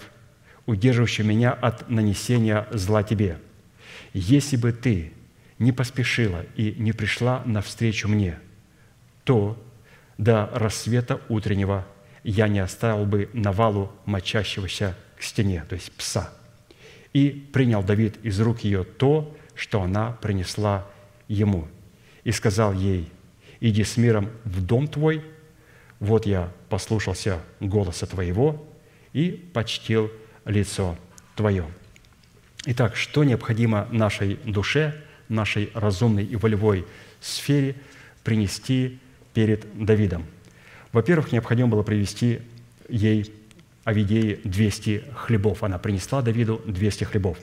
удерживающий 0.66 1.24
меня 1.24 1.52
от 1.52 1.90
нанесения 1.90 2.68
зла 2.72 3.03
тебе. 3.03 3.40
Если 4.14 4.58
бы 4.58 4.72
ты 4.72 5.14
не 5.60 5.72
поспешила 5.72 6.45
и 6.56 6.76
не 6.78 6.91
пришла 6.91 7.44
навстречу 7.45 8.08
мне, 8.08 8.40
то 9.24 9.62
до 10.18 10.49
рассвета 10.53 11.22
утреннего 11.30 11.88
я 12.23 12.48
не 12.48 12.60
оставил 12.60 13.06
бы 13.06 13.30
навалу 13.34 13.91
мочащегося 14.06 14.95
к 15.18 15.23
стене, 15.23 15.65
то 15.68 15.76
есть 15.76 15.91
пса. 15.91 16.31
И 17.14 17.30
принял 17.30 17.84
Давид 17.84 18.18
из 18.23 18.39
рук 18.39 18.61
ее 18.61 18.84
то, 18.84 19.35
что 19.56 19.81
она 19.81 20.11
принесла 20.22 20.88
ему, 21.27 21.68
и 22.23 22.31
сказал 22.31 22.73
ей, 22.73 23.10
«Иди 23.60 23.84
с 23.84 23.98
миром 23.98 24.30
в 24.43 24.65
дом 24.65 24.88
твой, 24.88 25.23
вот 25.99 26.26
я 26.26 26.52
послушался 26.69 27.39
голоса 27.60 28.07
Твоего 28.07 28.65
и 29.14 29.31
почтил 29.53 30.11
лицо 30.45 30.98
Твое». 31.35 31.68
Итак, 32.65 32.95
что 32.95 33.23
необходимо 33.23 33.88
нашей 33.91 34.35
душе, 34.45 34.95
нашей 35.30 35.72
разумной 35.73 36.26
и 36.26 36.35
волевой 36.35 36.85
сфере 37.19 37.76
принести 38.23 38.99
перед 39.34 39.65
Давидом? 39.84 40.26
Во-первых, 40.91 41.31
необходимо 41.31 41.69
было 41.69 41.84
привести 41.84 42.41
ей 42.89 43.34
Авидеи 43.84 44.39
200 44.43 45.03
хлебов. 45.15 45.63
Она 45.63 45.80
принесла 45.80 46.22
Давиду 46.22 46.61
200 46.65 47.05
хлебов. 47.05 47.38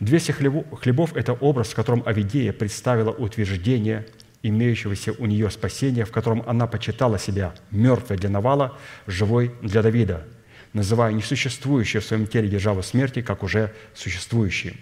200 0.00 0.32
хлебов– 0.32 1.10
это 1.16 1.32
образ, 1.34 1.68
в 1.68 1.74
котором 1.74 2.02
Авидея 2.06 2.52
представила 2.52 3.10
утверждение 3.10 4.06
имеющегося 4.42 5.12
у 5.18 5.26
нее 5.26 5.50
спасения, 5.50 6.04
в 6.04 6.10
котором 6.10 6.42
она 6.46 6.66
почитала 6.66 7.18
себя 7.18 7.54
мертвой 7.70 8.16
для 8.16 8.30
Навала, 8.30 8.78
живой 9.06 9.54
для 9.60 9.82
Давида, 9.82 10.26
называя 10.72 11.12
несуществующее 11.12 12.00
в 12.00 12.04
своем 12.04 12.26
теле 12.26 12.48
державу 12.48 12.82
смерти, 12.82 13.20
как 13.20 13.42
уже 13.42 13.74
существующие. 13.94 14.74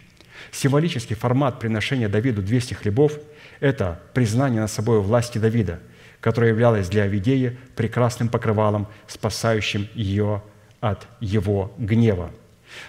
Символический 0.52 1.16
формат 1.16 1.59
приношения 1.59 2.09
Давиду 2.09 2.42
200 2.42 2.74
хлебов– 2.74 3.18
это 3.60 4.00
признание 4.14 4.60
над 4.60 4.70
собой 4.70 5.00
власти 5.00 5.38
Давида, 5.38 5.80
которая 6.20 6.51
являлась 6.51 6.89
для 6.89 7.05
Авидеи 7.05 7.57
прекрасным 7.77 8.28
покрывалом, 8.28 8.86
спасающим 9.07 9.89
ее 9.95 10.43
от 10.81 11.07
его 11.20 11.73
гнева. 11.78 12.31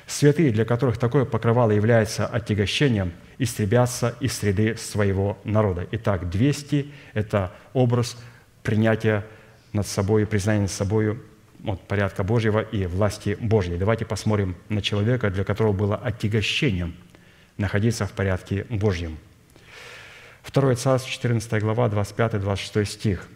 Святые, 0.08 0.52
для 0.52 0.66
которых 0.66 0.98
такое 0.98 1.26
покрывало 1.26 1.72
является 1.72 2.26
отягощением– 2.26 3.14
истребятся 3.40 4.16
из 4.20 4.38
среды 4.38 4.76
своего 4.76 5.40
народа. 5.44 5.88
Итак, 5.92 6.30
200– 6.30 6.92
это 7.14 7.52
образ 7.74 8.18
принятия 8.62 9.26
над 9.74 9.88
собой, 9.88 10.28
признания 10.28 10.62
над 10.62 10.72
собой 10.72 11.20
от 11.66 11.88
порядка 11.88 12.24
Божьего 12.24 12.60
и 12.60 12.86
власти 12.86 13.38
Божьей. 13.40 13.78
Давайте 13.78 14.06
посмотрим 14.06 14.56
на 14.68 14.82
человека, 14.82 15.30
для 15.30 15.44
которого 15.44 15.74
было 15.74 15.96
отягощением 15.96 16.96
находиться 17.58 18.06
в 18.06 18.12
порядке 18.12 18.66
Божьем. 18.70 19.18
2 20.48 20.76
Царств, 20.76 21.10
14 21.10 21.62
глава, 21.62 21.88
25-26 21.88 22.86
стих. 22.86 23.28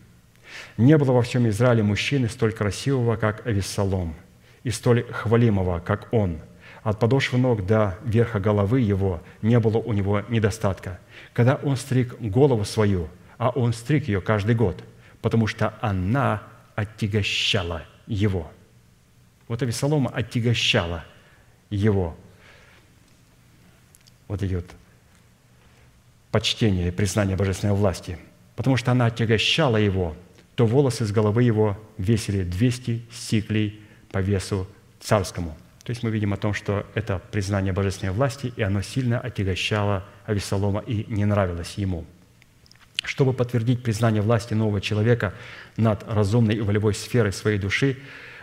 «Не 0.77 0.97
было 0.97 1.11
во 1.11 1.21
всем 1.21 1.47
Израиле 1.49 1.83
мужчины 1.83 2.29
столь 2.29 2.53
красивого, 2.53 3.15
как 3.15 3.45
Авессалом, 3.47 4.15
и 4.63 4.69
столь 4.71 5.03
хвалимого, 5.11 5.79
как 5.79 6.07
он– 6.11 6.39
от 6.83 6.99
подошвы 6.99 7.39
ног 7.39 7.65
до 7.65 7.97
верха 8.03 8.39
головы 8.39 8.81
его 8.81 9.21
не 9.41 9.57
было 9.59 9.77
у 9.77 9.93
него 9.93 10.21
недостатка. 10.27 10.99
Когда 11.31 11.55
он 11.55 11.77
стриг 11.77 12.19
голову 12.19 12.65
свою, 12.65 13.07
а 13.37 13.49
он 13.49 13.71
стриг 13.71 14.09
ее 14.09 14.19
каждый 14.19 14.55
год, 14.55 14.83
потому 15.21 15.47
что 15.47 15.73
она 15.79 16.43
отягощала 16.75 17.83
его. 18.05 18.51
Вот 19.47 19.61
Авесолома 19.61 20.09
отягощала 20.09 21.05
его. 21.69 22.17
Вот 24.27 24.43
идет 24.43 24.65
почтение 26.33 26.89
и 26.89 26.91
признание 26.91 27.37
божественной 27.37 27.73
власти. 27.73 28.17
Потому 28.57 28.75
что 28.75 28.91
она 28.91 29.05
отягощала 29.05 29.77
его, 29.77 30.17
то 30.55 30.65
волосы 30.65 31.05
с 31.05 31.11
головы 31.13 31.43
его 31.43 31.79
весили 31.97 32.43
200 32.43 33.03
сиклей 33.09 33.79
по 34.11 34.17
весу 34.17 34.67
царскому– 34.99 35.57
то 35.83 35.89
есть 35.89 36.01
мы 36.01 36.11
видим 36.11 36.33
о 36.33 36.37
том, 36.37 36.53
что 36.53 36.85
это 36.93 37.21
признание 37.31 37.73
божественной 37.73 38.13
власти, 38.13 38.53
и 38.55 38.61
оно 38.61 38.81
сильно 38.81 39.19
отягощало 39.19 40.05
Авесолома 40.25 40.79
и 40.79 41.05
не 41.11 41.25
нравилось 41.25 41.73
ему. 41.73 42.05
Чтобы 43.03 43.33
подтвердить 43.33 43.83
признание 43.83 44.21
власти 44.21 44.53
нового 44.53 44.79
человека 44.79 45.33
над 45.75 46.03
разумной 46.07 46.55
и 46.55 46.61
волевой 46.61 46.93
сферой 46.93 47.33
своей 47.33 47.59
души, 47.59 47.97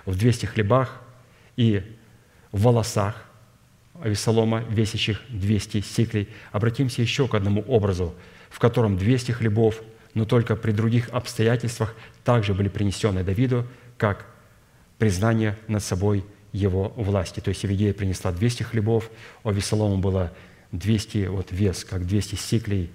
в 0.04 0.18
200 0.18 0.46
хлебах 0.46 1.00
и 1.56 1.82
в 2.52 2.62
волосах 2.62 3.24
Авесолома, 4.02 4.64
весящих 4.68 5.20
200 5.28 5.82
сиклей, 5.82 6.28
обратимся 6.52 7.02
еще 7.02 7.28
к 7.28 7.34
одному 7.34 7.62
образу, 7.62 8.14
в 8.48 8.58
котором 8.58 8.96
200 8.96 9.32
хлебов, 9.32 9.82
но 10.14 10.24
только 10.24 10.56
при 10.56 10.72
других 10.72 11.08
обстоятельствах 11.10 11.94
также 12.24 12.54
были 12.54 12.68
принесены 12.68 13.22
Давиду, 13.22 13.66
как 13.96 14.26
признание 14.98 15.56
над 15.68 15.82
собой 15.82 16.24
его 16.52 16.92
власти. 16.96 17.40
То 17.40 17.50
есть 17.50 17.62
Евидея 17.62 17.94
принесла 17.94 18.32
200 18.32 18.64
хлебов, 18.64 19.10
у 19.44 19.50
Авесолома 19.50 19.98
было 19.98 20.32
200, 20.72 21.26
вот 21.26 21.52
вес, 21.52 21.84
как 21.84 22.06
200 22.06 22.34
сиклей 22.34 22.90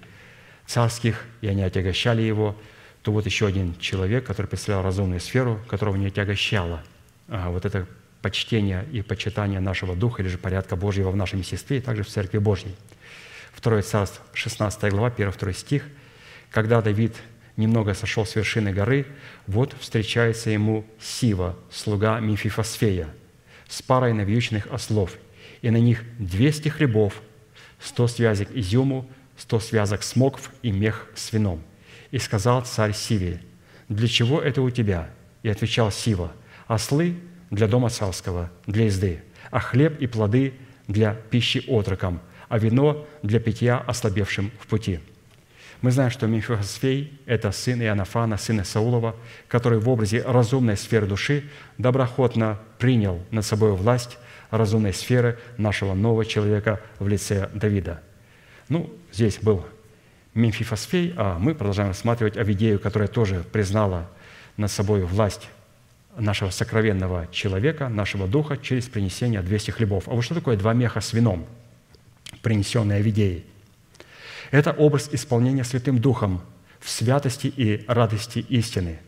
царских, 0.66 1.24
и 1.40 1.48
они 1.48 1.62
отягощали 1.62 2.22
его, 2.22 2.56
то 3.02 3.12
вот 3.12 3.24
еще 3.26 3.46
один 3.46 3.76
человек, 3.78 4.26
который 4.26 4.46
представлял 4.46 4.82
разумную 4.82 5.20
сферу, 5.20 5.60
которого 5.68 5.96
не 5.96 6.06
отягощало 6.06 6.82
а, 7.28 7.50
вот 7.50 7.64
это 7.64 7.86
почтение 8.26 8.84
и 8.90 9.02
почитание 9.02 9.60
нашего 9.60 9.94
Духа 9.94 10.20
или 10.20 10.28
же 10.28 10.36
порядка 10.36 10.74
Божьего 10.74 11.12
в 11.12 11.16
нашем 11.16 11.38
естестве 11.38 11.78
и 11.78 11.80
также 11.80 12.02
в 12.02 12.08
Церкви 12.08 12.38
Божьей. 12.38 12.74
Второе 13.52 13.82
царство, 13.82 14.20
16 14.32 14.90
глава, 14.90 15.10
1-2 15.16 15.52
стих. 15.52 15.84
«Когда 16.50 16.82
Давид 16.82 17.14
немного 17.56 17.94
сошел 17.94 18.26
с 18.26 18.34
вершины 18.34 18.72
горы, 18.72 19.06
вот 19.46 19.76
встречается 19.78 20.50
ему 20.50 20.84
Сива, 21.00 21.56
слуга 21.70 22.18
Мифифосфея, 22.18 23.06
с 23.68 23.80
парой 23.80 24.12
навьючных 24.12 24.66
ослов, 24.72 25.12
и 25.62 25.70
на 25.70 25.76
них 25.76 26.02
200 26.18 26.70
хлебов, 26.70 27.22
100 27.78 28.08
связок 28.08 28.48
изюму, 28.50 29.08
100 29.36 29.60
связок 29.60 30.02
смокв 30.02 30.50
и 30.62 30.72
мех 30.72 31.06
с 31.14 31.32
вином. 31.32 31.62
И 32.10 32.18
сказал 32.18 32.64
царь 32.64 32.92
Сиве, 32.92 33.40
«Для 33.88 34.08
чего 34.08 34.40
это 34.40 34.62
у 34.62 34.70
тебя?» 34.70 35.10
И 35.44 35.48
отвечал 35.48 35.92
Сива, 35.92 36.32
«Ослы 36.66 37.14
для 37.50 37.66
дома 37.68 37.90
царского, 37.90 38.50
для 38.66 38.86
езды, 38.86 39.22
а 39.50 39.60
хлеб 39.60 40.00
и 40.00 40.06
плоды 40.06 40.54
для 40.88 41.14
пищи 41.14 41.64
отрокам, 41.68 42.20
а 42.48 42.58
вино 42.58 43.06
для 43.22 43.40
питья 43.40 43.78
ослабевшим 43.78 44.50
в 44.60 44.66
пути». 44.66 45.00
Мы 45.82 45.90
знаем, 45.90 46.10
что 46.10 46.26
Мефисфей– 46.26 47.12
это 47.26 47.52
сын 47.52 47.82
Иоаннафана, 47.82 48.38
сына 48.38 48.64
Саулова, 48.64 49.14
который 49.46 49.78
в 49.78 49.88
образе 49.88 50.22
разумной 50.22 50.76
сферы 50.76 51.06
души 51.06 51.44
доброхотно 51.76 52.58
принял 52.78 53.22
над 53.30 53.44
собой 53.44 53.72
власть 53.72 54.16
разумной 54.50 54.94
сферы 54.94 55.38
нашего 55.58 55.94
нового 55.94 56.24
человека 56.24 56.80
в 56.98 57.08
лице 57.08 57.50
Давида. 57.52 58.00
Ну, 58.68 58.90
здесь 59.12 59.38
был 59.38 59.66
Мемфифосфей, 60.34 61.14
а 61.16 61.38
мы 61.38 61.54
продолжаем 61.54 61.90
рассматривать 61.90 62.36
Авидею, 62.36 62.78
которая 62.78 63.08
тоже 63.08 63.44
признала 63.52 64.08
над 64.56 64.70
собой 64.70 65.02
власть 65.02 65.48
нашего 66.16 66.50
сокровенного 66.50 67.28
человека, 67.30 67.88
нашего 67.88 68.26
духа, 68.26 68.56
через 68.56 68.86
принесение 68.86 69.42
200 69.42 69.70
хлебов. 69.72 70.08
А 70.08 70.12
вот 70.12 70.22
что 70.22 70.34
такое 70.34 70.56
два 70.56 70.72
меха 70.72 71.00
с 71.00 71.12
вином, 71.12 71.46
принесенные 72.42 72.98
Авидеей? 72.98 73.44
Это 74.50 74.72
образ 74.72 75.08
исполнения 75.12 75.64
Святым 75.64 75.98
Духом 75.98 76.40
в 76.80 76.88
святости 76.88 77.48
и 77.48 77.84
радости 77.88 78.38
истины, 78.48 79.00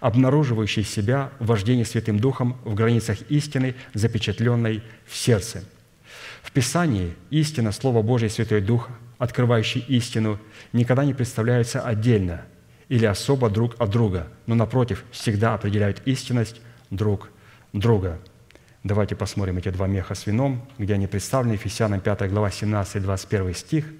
обнаруживающий 0.00 0.82
себя 0.82 1.30
в 1.38 1.46
вождении 1.46 1.84
Святым 1.84 2.18
Духом 2.18 2.58
в 2.64 2.74
границах 2.74 3.18
истины, 3.30 3.74
запечатленной 3.94 4.82
в 5.06 5.16
сердце. 5.16 5.64
В 6.42 6.50
Писании 6.50 7.14
истина, 7.30 7.72
Слово 7.72 8.02
Божие, 8.02 8.28
Святой 8.28 8.60
Дух, 8.60 8.88
открывающий 9.18 9.84
истину, 9.88 10.38
никогда 10.72 11.04
не 11.04 11.14
представляются 11.14 11.80
отдельно 11.80 12.44
или 12.92 13.06
особо 13.06 13.48
друг 13.48 13.74
от 13.78 13.90
друга, 13.90 14.28
но, 14.46 14.54
напротив, 14.54 15.04
всегда 15.10 15.54
определяют 15.54 16.02
истинность 16.06 16.60
друг 16.90 17.30
друга. 17.72 18.18
Давайте 18.84 19.16
посмотрим 19.16 19.58
эти 19.58 19.70
два 19.70 19.86
меха 19.86 20.14
с 20.14 20.26
вином, 20.26 20.68
где 20.78 20.94
они 20.94 21.06
представлены, 21.06 21.54
Ефесянам 21.54 22.00
5 22.00 22.30
глава 22.30 22.48
17-21 22.48 23.54
стих– 23.54 23.86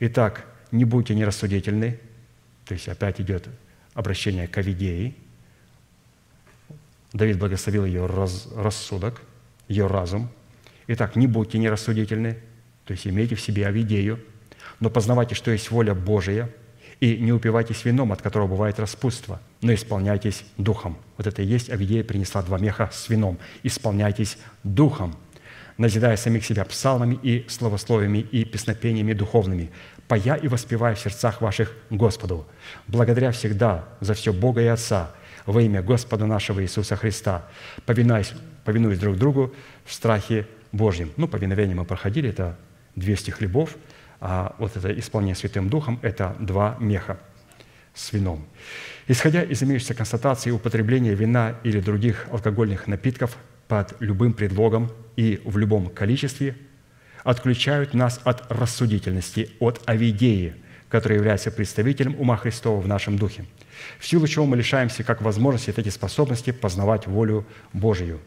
Итак, 0.00 0.44
не 0.72 0.84
будьте 0.84 1.14
нерассудительны, 1.14 2.00
то 2.64 2.74
есть 2.74 2.88
опять 2.88 3.20
идет 3.20 3.48
обращение 3.94 4.48
к 4.48 4.58
Авидеи. 4.58 5.14
Давид 7.12 7.38
благословил 7.38 7.84
ее 7.84 8.06
раз, 8.06 8.48
рассудок, 8.56 9.22
ее 9.68 9.86
разум. 9.86 10.28
Итак, 10.88 11.14
не 11.16 11.26
будьте 11.26 11.58
нерассудительны, 11.58 12.38
то 12.84 12.92
есть 12.92 13.06
имейте 13.06 13.36
в 13.36 13.40
себе 13.40 13.66
Авидею, 13.66 14.18
но 14.80 14.90
познавайте, 14.90 15.34
что 15.34 15.52
есть 15.52 15.70
воля 15.70 15.94
Божия, 15.94 16.50
и 17.04 17.18
не 17.18 17.32
упивайтесь 17.32 17.84
вином, 17.84 18.12
от 18.12 18.22
которого 18.22 18.48
бывает 18.48 18.78
распутство, 18.78 19.40
но 19.60 19.74
исполняйтесь 19.74 20.44
духом. 20.56 20.96
Вот 21.16 21.26
это 21.26 21.42
и 21.42 21.46
есть 21.46 21.70
Авидея 21.70 22.04
принесла 22.04 22.42
два 22.42 22.58
меха 22.58 22.90
с 22.92 23.08
вином. 23.08 23.38
Исполняйтесь 23.62 24.38
духом– 24.62 25.16
назидая 25.76 26.16
самих 26.16 26.44
себя 26.44 26.64
псалмами 26.64 27.18
и 27.22 27.44
словословиями 27.48 28.18
и 28.18 28.44
песнопениями 28.44 29.12
духовными, 29.12 29.70
поя 30.08 30.36
и 30.36 30.48
воспевая 30.48 30.94
в 30.94 31.00
сердцах 31.00 31.40
ваших 31.40 31.74
Господу, 31.90 32.46
благодаря 32.86 33.32
всегда 33.32 33.84
за 34.00 34.14
все 34.14 34.32
Бога 34.32 34.62
и 34.62 34.66
Отца, 34.66 35.10
во 35.46 35.60
имя 35.60 35.82
Господа 35.82 36.26
нашего 36.26 36.62
Иисуса 36.62 36.96
Христа, 36.96 37.46
повинуясь, 37.84 38.32
повинуясь 38.64 38.98
друг 38.98 39.16
другу 39.16 39.54
в 39.84 39.92
страхе 39.92 40.46
Божьем. 40.72 41.12
Ну, 41.16 41.28
повиновение 41.28 41.76
мы 41.76 41.84
проходили, 41.84 42.30
это 42.30 42.56
200 42.96 43.32
хлебов, 43.32 43.76
а 44.26 44.54
вот 44.56 44.74
это 44.74 44.98
исполнение 44.98 45.34
Святым 45.34 45.68
Духом– 45.68 45.98
это 46.02 46.34
два 46.40 46.78
меха 46.80 47.18
с 47.92 48.10
вином. 48.14 48.46
Исходя 49.06 49.42
из 49.42 49.62
имеющейся 49.62 49.92
констатации, 49.92 50.50
употребление 50.50 51.14
вина 51.14 51.56
или 51.62 51.78
других 51.78 52.26
алкогольных 52.32 52.86
напитков 52.86 53.36
под 53.68 53.94
любым 54.00 54.32
предлогом 54.32 54.90
и 55.16 55.42
в 55.44 55.58
любом 55.58 55.90
количестве 55.90 56.56
отключают 57.22 57.92
нас 57.92 58.18
от 58.24 58.50
рассудительности, 58.50 59.50
от 59.60 59.82
авидеи, 59.84 60.54
который 60.88 61.18
является 61.18 61.50
представителем 61.50 62.18
ума 62.18 62.38
Христова 62.38 62.80
в 62.80 62.88
нашем 62.88 63.18
духе, 63.18 63.44
в 63.98 64.06
силу 64.06 64.26
чего 64.26 64.46
мы 64.46 64.56
лишаемся 64.56 65.04
как 65.04 65.20
возможности 65.20 65.74
эти 65.76 65.90
способности 65.90 66.50
познавать 66.50 67.06
волю 67.06 67.46
Божию. 67.74 68.20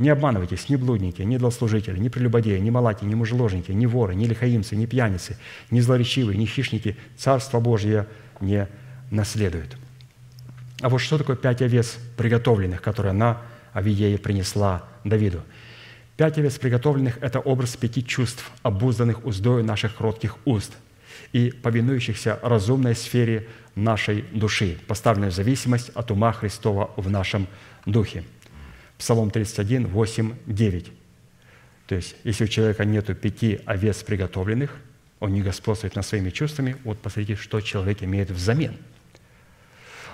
Не 0.00 0.08
обманывайтесь, 0.08 0.70
ни 0.70 0.76
блудники, 0.76 1.20
ни 1.20 1.36
злослужители, 1.36 1.98
ни 1.98 2.08
прелюбодеи, 2.08 2.58
ни 2.58 2.70
малаки, 2.70 3.04
ни 3.04 3.14
мужеложники, 3.14 3.70
ни 3.70 3.84
воры, 3.84 4.14
ни 4.14 4.24
лихаимцы, 4.24 4.74
ни 4.74 4.86
пьяницы, 4.86 5.36
ни 5.70 5.80
злоречивые, 5.80 6.38
ни 6.38 6.46
хищники 6.46 6.96
Царство 7.18 7.60
Божье 7.60 8.06
не 8.40 8.66
наследуют. 9.10 9.76
А 10.80 10.88
вот 10.88 10.98
что 11.02 11.18
такое 11.18 11.36
пять 11.36 11.60
овец 11.60 11.98
приготовленных, 12.16 12.80
которые 12.80 13.10
она 13.10 13.42
Авиея 13.74 14.16
принесла 14.16 14.84
Давиду. 15.04 15.42
Пять 16.16 16.38
овец 16.38 16.58
приготовленных– 16.58 17.18
это 17.20 17.38
образ 17.38 17.76
пяти 17.76 18.02
чувств, 18.02 18.50
обузданных 18.62 19.26
уздою 19.26 19.62
наших 19.62 19.96
кротких 19.96 20.38
уст 20.46 20.72
и 21.34 21.50
повинующихся 21.50 22.38
разумной 22.42 22.94
сфере 22.94 23.48
нашей 23.74 24.24
души, 24.32 24.78
поставленной 24.86 25.28
в 25.28 25.34
зависимость 25.34 25.90
от 25.90 26.10
ума 26.10 26.32
Христова 26.32 26.90
в 26.96 27.10
нашем 27.10 27.46
духе. 27.84 28.24
Псалом 29.00 29.30
31, 29.30 29.86
8, 29.86 30.34
9. 30.44 30.92
То 31.86 31.94
есть, 31.94 32.16
если 32.22 32.44
у 32.44 32.48
человека 32.48 32.84
нет 32.84 33.18
пяти 33.18 33.58
овец 33.64 34.02
приготовленных, 34.02 34.76
он 35.20 35.32
не 35.32 35.40
господствует 35.40 35.96
над 35.96 36.04
своими 36.04 36.28
чувствами, 36.28 36.76
вот 36.84 36.98
посмотрите, 36.98 37.40
что 37.40 37.62
человек 37.62 38.02
имеет 38.02 38.30
взамен. 38.30 38.76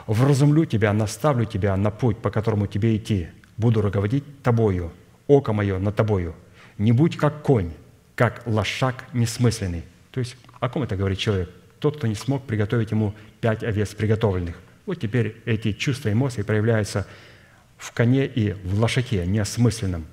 «Вразумлю 0.07 0.67
тебя, 0.67 0.93
наставлю 0.93 1.47
тебя 1.47 1.77
на 1.77 1.91
путь, 1.91 2.19
по 2.19 2.31
которому 2.31 2.69
тебе 2.69 2.97
идти, 2.97 3.27
буду 3.57 3.83
руководить 3.83 4.23
тобою, 4.45 4.93
око 5.27 5.53
мое 5.53 5.81
над 5.81 5.97
тобою. 5.97 6.37
Не 6.79 6.93
будь 6.93 7.17
как 7.17 7.43
конь, 7.43 7.73
как 8.15 8.45
лошак 8.47 9.05
несмысленный». 9.13 9.83
То 10.13 10.21
есть 10.21 10.37
о 10.61 10.69
ком 10.69 10.85
это 10.85 10.95
говорит 10.95 11.19
человек? 11.19 11.51
Тот, 11.81 11.97
кто 11.97 12.07
не 12.07 12.15
смог 12.15 12.47
приготовить 12.47 12.93
ему 12.93 13.17
пять 13.41 13.65
овец 13.65 13.97
приготовленных. 13.97 14.55
Вот 14.87 15.01
теперь 15.01 15.43
эти 15.45 15.73
чувства 15.73 16.13
эмоции 16.13 16.43
проявляются 16.43 17.05
в 17.77 17.93
коне 17.93 18.27
и 18.27 18.53
в 18.53 18.81
лошаке, 18.81 19.27
неосмысленном. 19.27 20.07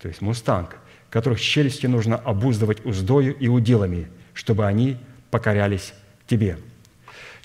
То 0.00 0.08
есть 0.08 0.20
мустанг, 0.20 0.76
которых 1.10 1.40
челюсти 1.40 1.86
нужно 1.86 2.16
обуздывать 2.16 2.84
уздою 2.84 3.36
и 3.36 3.48
удилами, 3.48 4.08
чтобы 4.32 4.66
они 4.66 4.98
покорялись 5.30 5.94
тебе. 6.26 6.58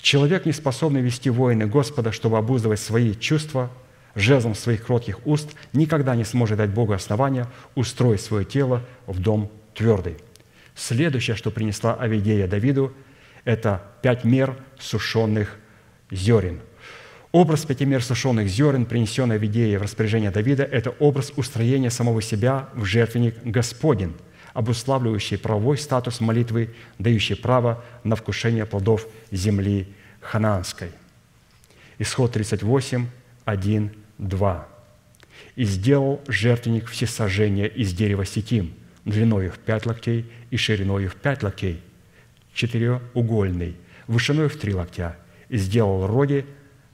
Человек, 0.02 0.46
не 0.46 0.52
способный 0.52 1.02
вести 1.02 1.30
воины 1.30 1.66
Господа, 1.66 2.10
чтобы 2.10 2.38
обуздывать 2.38 2.80
свои 2.80 3.14
чувства, 3.14 3.70
жезлом 4.14 4.54
своих 4.54 4.84
кротких 4.84 5.26
уст 5.26 5.50
никогда 5.72 6.16
не 6.16 6.24
сможет 6.24 6.58
дать 6.58 6.70
Богу 6.70 6.92
основания 6.92 7.46
устроить 7.74 8.20
свое 8.20 8.44
тело 8.44 8.84
в 9.06 9.20
дом 9.20 9.50
твердый. 9.74 10.16
Следующее, 10.74 11.36
что 11.36 11.50
принесла 11.50 11.94
Авидея 11.94 12.48
Давиду, 12.48 12.92
это 13.44 13.82
пять 14.02 14.24
мер 14.24 14.56
сушеных 14.78 15.56
зерен. 16.10 16.60
Образ 17.32 17.64
пяти 17.64 17.84
мер 17.84 18.02
сушеных 18.02 18.48
зерен, 18.48 18.86
принесенный 18.86 19.36
Авидеей 19.36 19.76
в 19.76 19.82
распоряжение 19.82 20.32
Давида, 20.32 20.64
это 20.64 20.90
образ 20.98 21.32
устроения 21.36 21.90
самого 21.90 22.20
себя 22.22 22.68
в 22.74 22.84
жертвенник 22.84 23.36
Господень, 23.44 24.16
обуславливающий 24.52 25.38
правовой 25.38 25.78
статус 25.78 26.20
молитвы, 26.20 26.74
дающий 26.98 27.36
право 27.36 27.84
на 28.02 28.16
вкушение 28.16 28.66
плодов 28.66 29.06
земли 29.30 29.86
ханаанской. 30.20 30.90
Исход 32.00 32.32
38, 32.32 33.06
1, 33.44 33.92
2. 34.18 34.68
«И 35.54 35.64
сделал 35.64 36.20
жертвенник 36.26 36.88
всесожжения 36.88 37.66
из 37.66 37.92
дерева 37.92 38.24
сетим, 38.26 38.74
длиною 39.04 39.52
в 39.52 39.58
пять 39.60 39.86
локтей 39.86 40.28
и 40.50 40.56
шириною 40.56 41.08
в 41.08 41.14
пять 41.14 41.44
локтей, 41.44 41.80
четырехугольный, 42.54 43.76
вышиною 44.08 44.48
в 44.48 44.56
три 44.56 44.74
локтя, 44.74 45.16
и 45.48 45.58
сделал 45.58 46.08
роги 46.08 46.44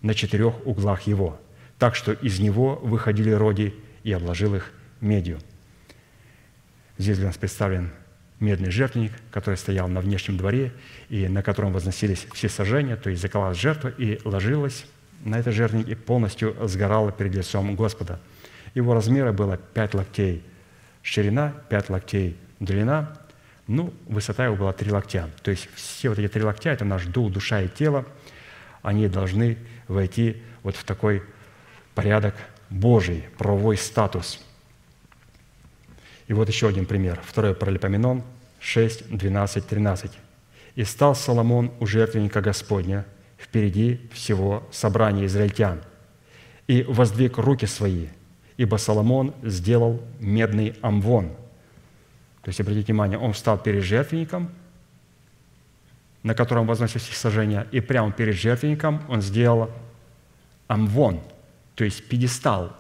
на 0.03 0.15
четырех 0.15 0.67
углах 0.67 1.03
его, 1.03 1.41
так 1.79 1.95
что 1.95 2.13
из 2.13 2.39
него 2.41 2.77
выходили 2.77 3.31
роги 3.31 3.75
и 4.03 4.13
обложил 4.13 4.55
их 4.55 4.73
медью». 5.01 5.39
Здесь 6.99 7.19
для 7.19 7.27
нас 7.27 7.37
представлен 7.37 7.91
медный 8.41 8.71
жертвенник, 8.71 9.13
который 9.31 9.57
стоял 9.57 9.89
на 9.89 10.01
внешнем 10.01 10.37
дворе, 10.37 10.73
и 11.09 11.29
на 11.29 11.43
котором 11.43 11.73
возносились 11.73 12.27
все 12.33 12.49
сожжения, 12.49 12.97
то 12.97 13.11
есть 13.11 13.23
заколалась 13.23 13.59
жертва 13.59 13.89
и 13.89 14.21
ложилась 14.25 14.87
на 15.25 15.39
этот 15.39 15.55
жертвенник 15.55 15.89
и 15.89 15.95
полностью 15.95 16.57
сгорала 16.67 17.13
перед 17.13 17.35
лицом 17.35 17.75
Господа. 17.75 18.21
Его 18.75 18.95
размеры 18.95 19.33
было 19.33 19.57
пять 19.57 19.95
локтей 19.95 20.43
ширина, 21.03 21.55
пять 21.69 21.89
локтей 21.89 22.37
длина, 22.61 23.17
ну, 23.67 23.93
высота 24.07 24.45
его 24.45 24.57
была 24.57 24.73
три 24.73 24.91
локтя. 24.91 25.29
То 25.43 25.51
есть 25.51 25.69
все 25.75 26.09
вот 26.09 26.19
эти 26.19 26.29
три 26.29 26.43
локтя– 26.43 26.71
это 26.73 26.85
наш 26.85 27.07
дух, 27.07 27.33
душа 27.33 27.63
и 27.63 27.69
тело. 27.69 28.05
Они 28.83 29.09
должны 29.09 29.59
войти 29.89 30.43
вот 30.63 30.77
в 30.77 30.85
такой 30.85 31.23
порядок 31.95 32.35
Божий, 32.71 33.25
правовой 33.39 33.77
статус. 33.77 34.41
И 36.27 36.33
вот 36.33 36.49
еще 36.49 36.69
один 36.69 36.87
пример. 36.87 37.21
Второй 37.25 37.55
Паралипоменон 37.55 38.23
6, 38.61 39.17
12, 39.17 39.67
13. 39.67 40.11
«И 40.75 40.85
стал 40.85 41.15
Соломон 41.15 41.73
у 41.81 41.87
жертвенника 41.87 42.41
Господня 42.41 43.07
впереди 43.39 44.01
всего 44.13 44.67
собрания 44.73 45.27
израильтян, 45.27 45.81
и 46.67 46.83
воздвиг 46.83 47.39
руки 47.39 47.67
свои, 47.67 48.09
ибо 48.57 48.77
Соломон 48.77 49.35
сделал 49.43 50.03
медный 50.19 50.75
амвон». 50.83 51.29
То 52.43 52.49
есть, 52.49 52.61
обратите 52.61 52.87
внимание, 52.93 53.19
он 53.19 53.33
встал 53.33 53.59
перед 53.59 53.83
жертвенником, 53.83 54.51
на 56.27 56.35
котором 56.35 56.67
возносились 56.67 57.17
сожжения, 57.17 57.69
и 57.71 57.79
прямо 57.79 58.11
перед 58.11 58.35
жертвенником 58.35 59.01
он 59.09 59.23
сделал 59.23 59.71
амвон, 60.67 61.21
то 61.77 61.85
есть 61.85 62.09
пьедестал, 62.09 62.77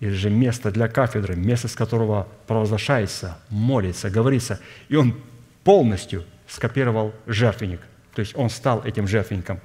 или 0.00 0.10
же 0.10 0.28
место 0.28 0.70
для 0.70 0.86
кафедры, 0.86 1.34
место, 1.34 1.68
с 1.68 1.74
которого 1.74 2.28
провозглашается, 2.46 3.38
молится, 3.48 4.10
говорится. 4.10 4.60
И 4.90 4.96
он 4.96 5.18
полностью 5.64 6.24
скопировал 6.46 7.14
жертвенник. 7.26 7.80
То 8.14 8.20
есть 8.20 8.36
он 8.36 8.50
стал 8.50 8.84
этим 8.84 9.08
жертвенником. 9.08 9.60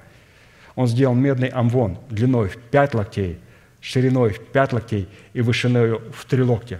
Он 0.76 0.88
сделал 0.88 1.14
медный 1.14 1.50
амвон 1.50 2.00
длиной 2.10 2.48
в 2.48 2.58
пять 2.58 2.94
локтей, 2.94 3.40
шириной 3.82 4.32
в 4.32 4.40
пять 4.40 4.72
локтей 4.72 5.10
и 5.34 5.42
вышиной 5.42 6.00
в 6.00 6.24
три 6.26 6.42
локтя. 6.42 6.78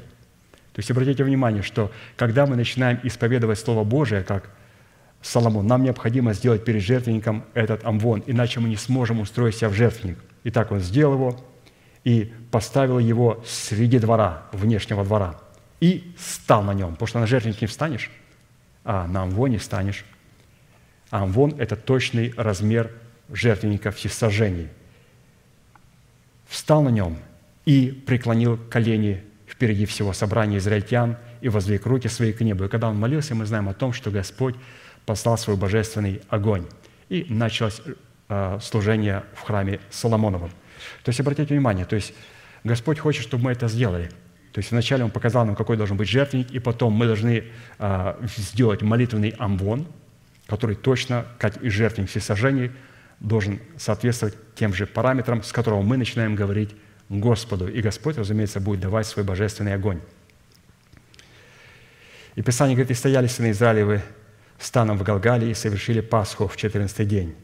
То 0.72 0.80
есть 0.80 0.90
обратите 0.90 1.26
внимание, 1.26 1.64
что 1.64 1.92
когда 2.16 2.46
мы 2.46 2.56
начинаем 2.56 2.98
исповедовать 3.04 3.60
Слово 3.60 3.84
Божие, 3.84 4.24
как 4.24 4.50
Соломон, 5.26 5.66
нам 5.66 5.82
необходимо 5.82 6.34
сделать 6.34 6.64
перед 6.64 6.84
жертвенником 6.84 7.46
этот 7.56 7.84
амвон, 7.84 8.24
иначе 8.28 8.60
мы 8.60 8.70
не 8.70 8.76
сможем 8.76 9.20
устроить 9.20 9.56
себя 9.56 9.70
в 9.70 9.74
жертвенник. 9.74 10.20
Итак, 10.44 10.72
он 10.72 10.82
сделал 10.82 11.16
его, 11.16 11.44
и 12.04 12.32
поставил 12.52 13.00
его 13.00 13.44
среди 13.44 13.98
двора, 13.98 14.44
внешнего 14.52 15.04
двора, 15.04 15.42
и 15.80 16.14
стал 16.16 16.62
на 16.62 16.76
нем, 16.76 16.92
потому 16.92 17.08
что 17.08 17.20
на 17.20 17.26
жертвенник 17.26 17.60
не 17.60 17.66
встанешь, 17.66 18.12
а 18.84 19.08
на 19.08 19.24
амвоне 19.24 19.58
встанешь. 19.58 20.06
А 21.10 21.24
амвон– 21.24 21.56
это 21.58 21.76
точный 21.76 22.32
размер 22.38 22.92
жертвенника 23.30 23.90
всесожжений. 23.90 24.70
Встал 26.48 26.84
на 26.84 26.90
нем 26.90 27.18
и 27.66 27.90
преклонил 28.06 28.60
колени 28.70 29.24
впереди 29.48 29.88
всего 29.88 30.14
собрания 30.14 30.60
израильтян 30.60 31.18
и 31.42 31.50
воздвиг 31.50 31.88
руки 31.88 32.10
свои 32.10 32.32
к 32.32 32.42
небу. 32.42 32.66
И 32.66 32.68
когда 32.68 32.90
он 32.90 33.00
молился, 33.00 33.34
мы 33.34 33.48
знаем 33.48 33.68
о 33.70 33.74
том, 33.74 33.92
что 33.92 34.12
Господь 34.12 34.56
послал 35.06 35.38
свой 35.38 35.56
божественный 35.56 36.22
огонь. 36.30 36.66
И 37.10 37.26
началось 37.30 37.82
э, 38.30 38.60
служение 38.62 39.24
в 39.36 39.42
храме 39.42 39.80
Соломоновом– 39.90 40.52
то 41.04 41.10
есть 41.10 41.20
обратите 41.20 41.54
внимание, 41.54 41.86
то 41.86 41.96
есть 41.96 42.14
Господь 42.64 43.00
хочет, 43.00 43.24
чтобы 43.24 43.46
мы 43.46 43.52
это 43.52 43.68
сделали. 43.68 44.10
То 44.52 44.60
есть 44.60 44.72
вначале 44.72 45.04
Он 45.04 45.12
показал 45.12 45.46
нам, 45.46 45.56
какой 45.56 45.78
должен 45.78 45.98
быть 45.98 46.08
жертвенник, 46.08 46.52
и 46.52 46.60
потом 46.60 46.94
мы 46.94 47.06
должны 47.06 47.44
а, 47.78 48.18
сделать 48.38 48.82
молитвенный 48.82 49.36
амвон, 49.38 49.88
который 50.48 50.76
точно, 50.76 51.26
как 51.38 51.62
и 51.62 51.70
жертвенник 51.70 52.10
всесожжений, 52.10 52.72
должен 53.20 53.60
соответствовать 53.78 54.36
тем 54.56 54.74
же 54.74 54.86
параметрам, 54.86 55.44
с 55.44 55.52
которого 55.52 55.82
мы 55.82 55.98
начинаем 55.98 56.36
говорить 56.36 56.72
Господу. 57.10 57.68
И 57.68 57.82
Господь, 57.82 58.18
разумеется, 58.18 58.60
будет 58.60 58.80
давать 58.80 59.08
свой 59.08 59.26
божественный 59.26 59.74
огонь. 59.74 60.00
И 62.36 62.42
Писание 62.42 62.76
говорит, 62.76 62.92
«И 62.92 62.94
стояли 62.94 63.28
сыны 63.28 63.52
Израилевы 63.52 64.02
станом 64.60 64.98
в 64.98 65.04
Галгале 65.04 65.52
и 65.52 65.54
совершили 65.54 66.02
Пасху 66.02 66.48
в 66.48 66.58
14 66.58 67.08
день 67.08 67.36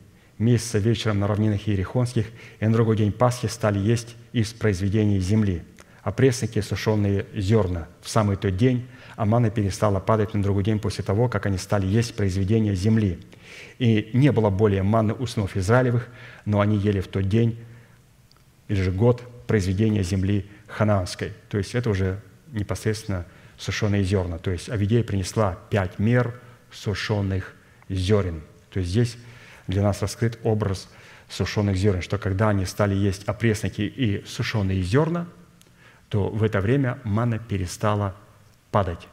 месяца 0.41 0.79
вечером 0.79 1.19
на 1.19 1.27
равнинах 1.27 1.67
Иерихонских, 1.67 2.25
и 2.59 2.65
на 2.65 2.73
другой 2.73 2.97
день 2.97 3.11
Пасхи 3.11 3.47
стали 3.47 3.79
есть 3.79 4.15
из 4.33 4.51
произведений 4.53 5.19
земли, 5.19 5.63
а 6.03 6.11
прессники– 6.11 6.59
сушеные 6.61 7.27
зерна. 7.33 7.88
В 8.01 8.09
самый 8.09 8.35
тот 8.35 8.57
день 8.57 8.88
а 9.15 9.25
манна 9.25 9.51
перестала 9.51 9.99
падать 9.99 10.33
на 10.33 10.41
другой 10.41 10.63
день 10.63 10.79
после 10.79 11.03
того, 11.03 11.29
как 11.29 11.45
они 11.45 11.59
стали 11.59 11.85
есть 11.85 12.15
произведения 12.15 12.73
земли. 12.73 13.19
И 13.77 14.09
не 14.13 14.31
было 14.31 14.49
более 14.49 14.81
манны 14.81 15.13
у 15.13 15.27
сынов 15.27 15.55
Израилевых, 15.55 16.07
но 16.45 16.59
они 16.59 16.77
ели 16.77 17.01
в 17.01 17.07
тот 17.07 17.27
день 17.27 17.59
или 18.67 18.81
же 18.81 18.91
год 18.91 19.21
произведения 19.45 20.01
земли 20.01 20.49
ханаанской. 20.67 21.33
То 21.49 21.59
есть 21.59 21.75
это 21.75 21.91
уже 21.91 22.19
непосредственно 22.51 23.25
сушеные 23.57 24.03
зерна. 24.03 24.39
То 24.39 24.49
есть 24.49 24.69
Авидея 24.69 25.03
принесла 25.03 25.59
пять 25.69 25.99
мер 25.99 26.39
сушеных 26.72 27.53
зерен. 27.89 28.41
То 28.72 28.80
есть 28.80 28.91
здесь 28.91 29.18
для 29.68 29.84
нас 29.84 30.02
раскрыт 30.02 30.39
образ 30.43 30.89
сушеных 31.30 31.77
зерен, 31.77 32.02
что 32.02 32.18
когда 32.18 32.49
они 32.49 32.65
стали 32.65 32.95
есть 32.95 33.23
опрессники 33.23 33.81
и 33.81 34.23
сушеные 34.26 34.81
зерна, 34.81 35.27
то 36.10 36.30
в 36.30 36.43
это 36.43 36.60
время 36.60 36.99
мана 37.03 37.39
перестала 37.39 38.15
падать. 38.69 39.07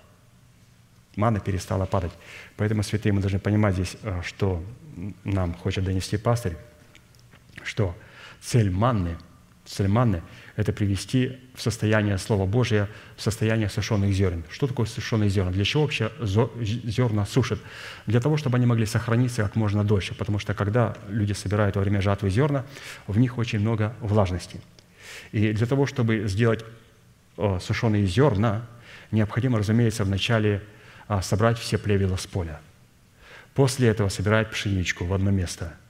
Мана 1.17 1.41
перестала 1.41 1.87
падать. 1.87 2.13
Поэтому, 2.57 2.83
святые, 2.83 3.13
мы 3.13 3.21
должны 3.21 3.39
понимать 3.39 3.75
здесь, 3.75 3.97
э, 4.03 4.23
что 4.25 4.63
нам 5.25 5.55
хочет 5.55 5.85
донести 5.85 6.17
пастырь, 6.17 6.57
что 7.63 7.97
цель 8.41 8.71
манны, 8.71 9.17
манны– 9.89 10.23
это 10.59 10.73
привести 10.73 11.39
в 11.55 11.63
состояние 11.63 12.19
Слова 12.19 12.45
Божия, 12.45 12.89
в 13.17 13.23
состояние 13.23 13.69
сушеных 13.69 14.13
зерен. 14.13 14.43
Что 14.51 14.67
такое 14.67 14.87
сушеные 14.87 15.31
зерна? 15.31 15.53
Для 15.53 15.65
чего 15.65 15.83
вообще 15.85 16.11
зерна 16.21 17.27
сушат? 17.27 17.61
Для 18.07 18.21
того, 18.21 18.37
чтобы 18.37 18.57
они 18.57 18.67
могли 18.67 18.85
сохраниться 18.85 19.45
как 19.45 19.55
можно 19.55 19.85
дольше, 19.85 20.17
потому 20.17 20.41
что 20.41 20.55
когда 20.55 20.97
люди 21.09 21.33
собирают 21.33 21.77
во 21.77 21.83
время 21.83 22.03
жатвы 22.03 22.29
зерна, 22.29 22.65
в 23.07 23.19
них 23.19 23.39
очень 23.39 23.61
много 23.61 23.95
влажности. 24.01 24.61
И 25.31 25.53
для 25.53 25.67
того, 25.67 25.87
чтобы 25.87 26.27
сделать 26.27 26.65
сушеные 27.61 28.07
зерна, 28.07 28.67
необходимо, 29.13 29.59
разумеется, 29.59 30.03
вначале 30.03 30.61
а, 31.07 31.23
собрать 31.23 31.57
все 31.57 31.79
плевела 31.79 32.17
с 32.17 32.27
поля. 32.27 32.61
После 33.55 33.89
этого 33.89 34.09
собирать 34.09 34.51
пшеничку 34.51 35.05
в 35.05 35.13
одно 35.13 35.31
место– 35.31 35.73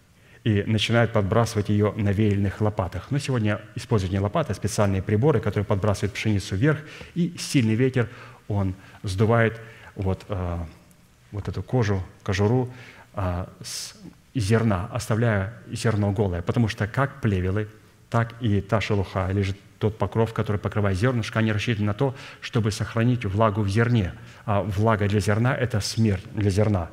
и 0.48 0.64
начинают 0.66 1.12
подбрасывать 1.12 1.68
ее 1.68 1.92
на 1.94 2.10
веяльных 2.10 2.62
лопатах. 2.62 3.10
Но 3.10 3.18
сегодня 3.18 3.60
используют 3.74 4.14
не 4.14 4.18
лопаты, 4.18 4.52
а 4.52 4.54
специальные 4.54 5.02
приборы, 5.02 5.40
которые 5.40 5.66
подбрасывают 5.66 6.14
пшеницу 6.14 6.56
вверх, 6.56 6.78
и 7.14 7.36
сильный 7.38 7.74
ветер, 7.74 8.08
он 8.48 8.74
сдувает 9.02 9.60
вот, 9.94 10.24
э, 10.30 10.58
вот 11.32 11.48
эту 11.48 11.62
кожу, 11.62 12.02
кожуру 12.22 12.72
э, 13.14 13.44
с 13.62 13.94
зерна, 14.34 14.88
оставляя 14.90 15.52
зерно 15.70 16.12
голое. 16.12 16.40
Потому 16.40 16.68
что 16.68 16.86
как 16.86 17.20
плевелы, 17.20 17.68
так 18.08 18.32
и 18.40 18.62
та 18.62 18.80
шелуха, 18.80 19.28
или 19.30 19.42
же 19.42 19.54
тот 19.78 19.98
покров, 19.98 20.32
который 20.32 20.56
покрывает 20.56 20.96
зернышко, 20.96 21.40
они 21.40 21.52
рассчитаны 21.52 21.88
на 21.88 21.94
то, 21.94 22.14
чтобы 22.40 22.70
сохранить 22.70 23.26
влагу 23.26 23.60
в 23.60 23.68
зерне. 23.68 24.14
А 24.46 24.62
влага 24.62 25.08
для 25.08 25.20
зерна– 25.20 25.54
это 25.60 25.80
смерть 25.80 26.24
для 26.32 26.48
зерна, 26.48 26.88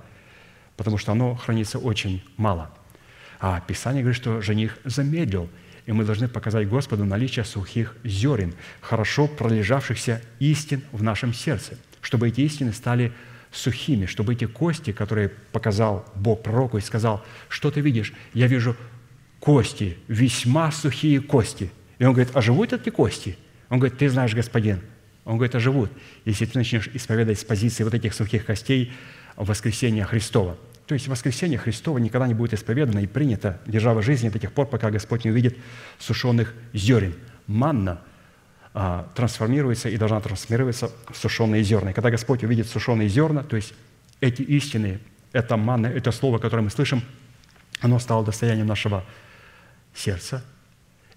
потому 0.75 0.97
что 0.97 1.13
оно 1.13 1.35
хранится 1.35 1.79
очень 1.79 2.21
мало– 2.35 2.69
а 3.47 3.61
Писание 3.61 4.01
говорит, 4.01 4.19
что 4.19 4.41
жених 4.41 4.75
замедлил, 4.85 5.51
и 5.85 5.91
мы 5.91 6.03
должны 6.03 6.27
показать 6.27 6.67
Господу 6.67 7.05
наличие 7.05 7.45
сухих 7.45 7.95
зерен, 8.03 8.55
хорошо 8.81 9.27
пролежавшихся 9.27 10.19
истин 10.39 10.81
в 10.91 11.03
нашем 11.03 11.31
сердце, 11.31 11.77
чтобы 12.01 12.29
эти 12.29 12.41
истины 12.41 12.73
стали 12.73 13.11
сухими, 13.51 14.07
чтобы 14.07 14.33
эти 14.33 14.45
кости, 14.45 14.91
которые 14.91 15.29
показал 15.51 16.11
Бог 16.15 16.41
пророку 16.41 16.79
и 16.79 16.81
сказал, 16.81 17.23
что 17.47 17.69
ты 17.69 17.81
видишь? 17.81 18.13
Я 18.33 18.47
вижу 18.47 18.75
кости, 19.39 19.99
весьма 20.07 20.71
сухие 20.71 21.21
кости. 21.21 21.71
И 21.99 22.03
он 22.03 22.13
говорит, 22.13 22.35
а 22.35 22.41
живут 22.41 22.73
эти 22.73 22.89
кости? 22.89 23.37
Он 23.69 23.77
говорит, 23.77 23.99
ты 23.99 24.09
знаешь, 24.09 24.33
господин. 24.33 24.81
Он 25.23 25.35
говорит, 25.35 25.53
а 25.53 25.59
живут. 25.59 25.91
Если 26.25 26.47
ты 26.47 26.57
начнешь 26.57 26.89
исповедовать 26.95 27.39
с 27.39 27.43
позиции 27.43 27.83
вот 27.83 27.93
этих 27.93 28.15
сухих 28.15 28.43
костей 28.43 28.91
воскресения 29.35 30.03
Христова– 30.03 30.57
то 30.87 30.93
есть 30.93 31.07
воскресение 31.07 31.57
Христово 31.57 31.97
никогда 31.97 32.27
не 32.27 32.35
будет 32.35 32.53
исповедано 32.53 32.99
и 32.99 33.07
принято 33.07 33.59
держава 33.65 34.03
жизни 34.03 34.29
до 34.29 34.37
тех 34.37 34.51
пор, 34.51 34.67
пока 34.67 34.91
Господь 34.91 35.25
не 35.25 35.31
увидит 35.31 35.57
сушеных 35.97 36.53
зерен. 36.73 37.15
Манна 37.47 38.01
а, 38.73 39.09
трансформируется 39.15 39.89
и 39.89 39.97
должна 39.97 40.21
трансформироваться 40.21 40.91
в 41.09 41.17
сушеные 41.17 41.63
зерна. 41.63 41.91
И 41.91 41.93
когда 41.93 42.11
Господь 42.11 42.43
увидит 42.43 42.67
сушеные 42.67 43.09
зерна, 43.09 43.41
то 43.41 43.55
есть 43.55 43.73
эти 44.21 44.43
истины, 44.43 44.99
это 45.31 45.57
манна, 45.57 45.87
это 45.87 46.11
слово, 46.11 46.37
которое 46.37 46.61
мы 46.61 46.69
слышим, 46.69 47.01
оно 47.81 47.97
стало 47.97 48.23
достоянием 48.23 48.67
нашего 48.67 49.03
сердца 49.95 50.45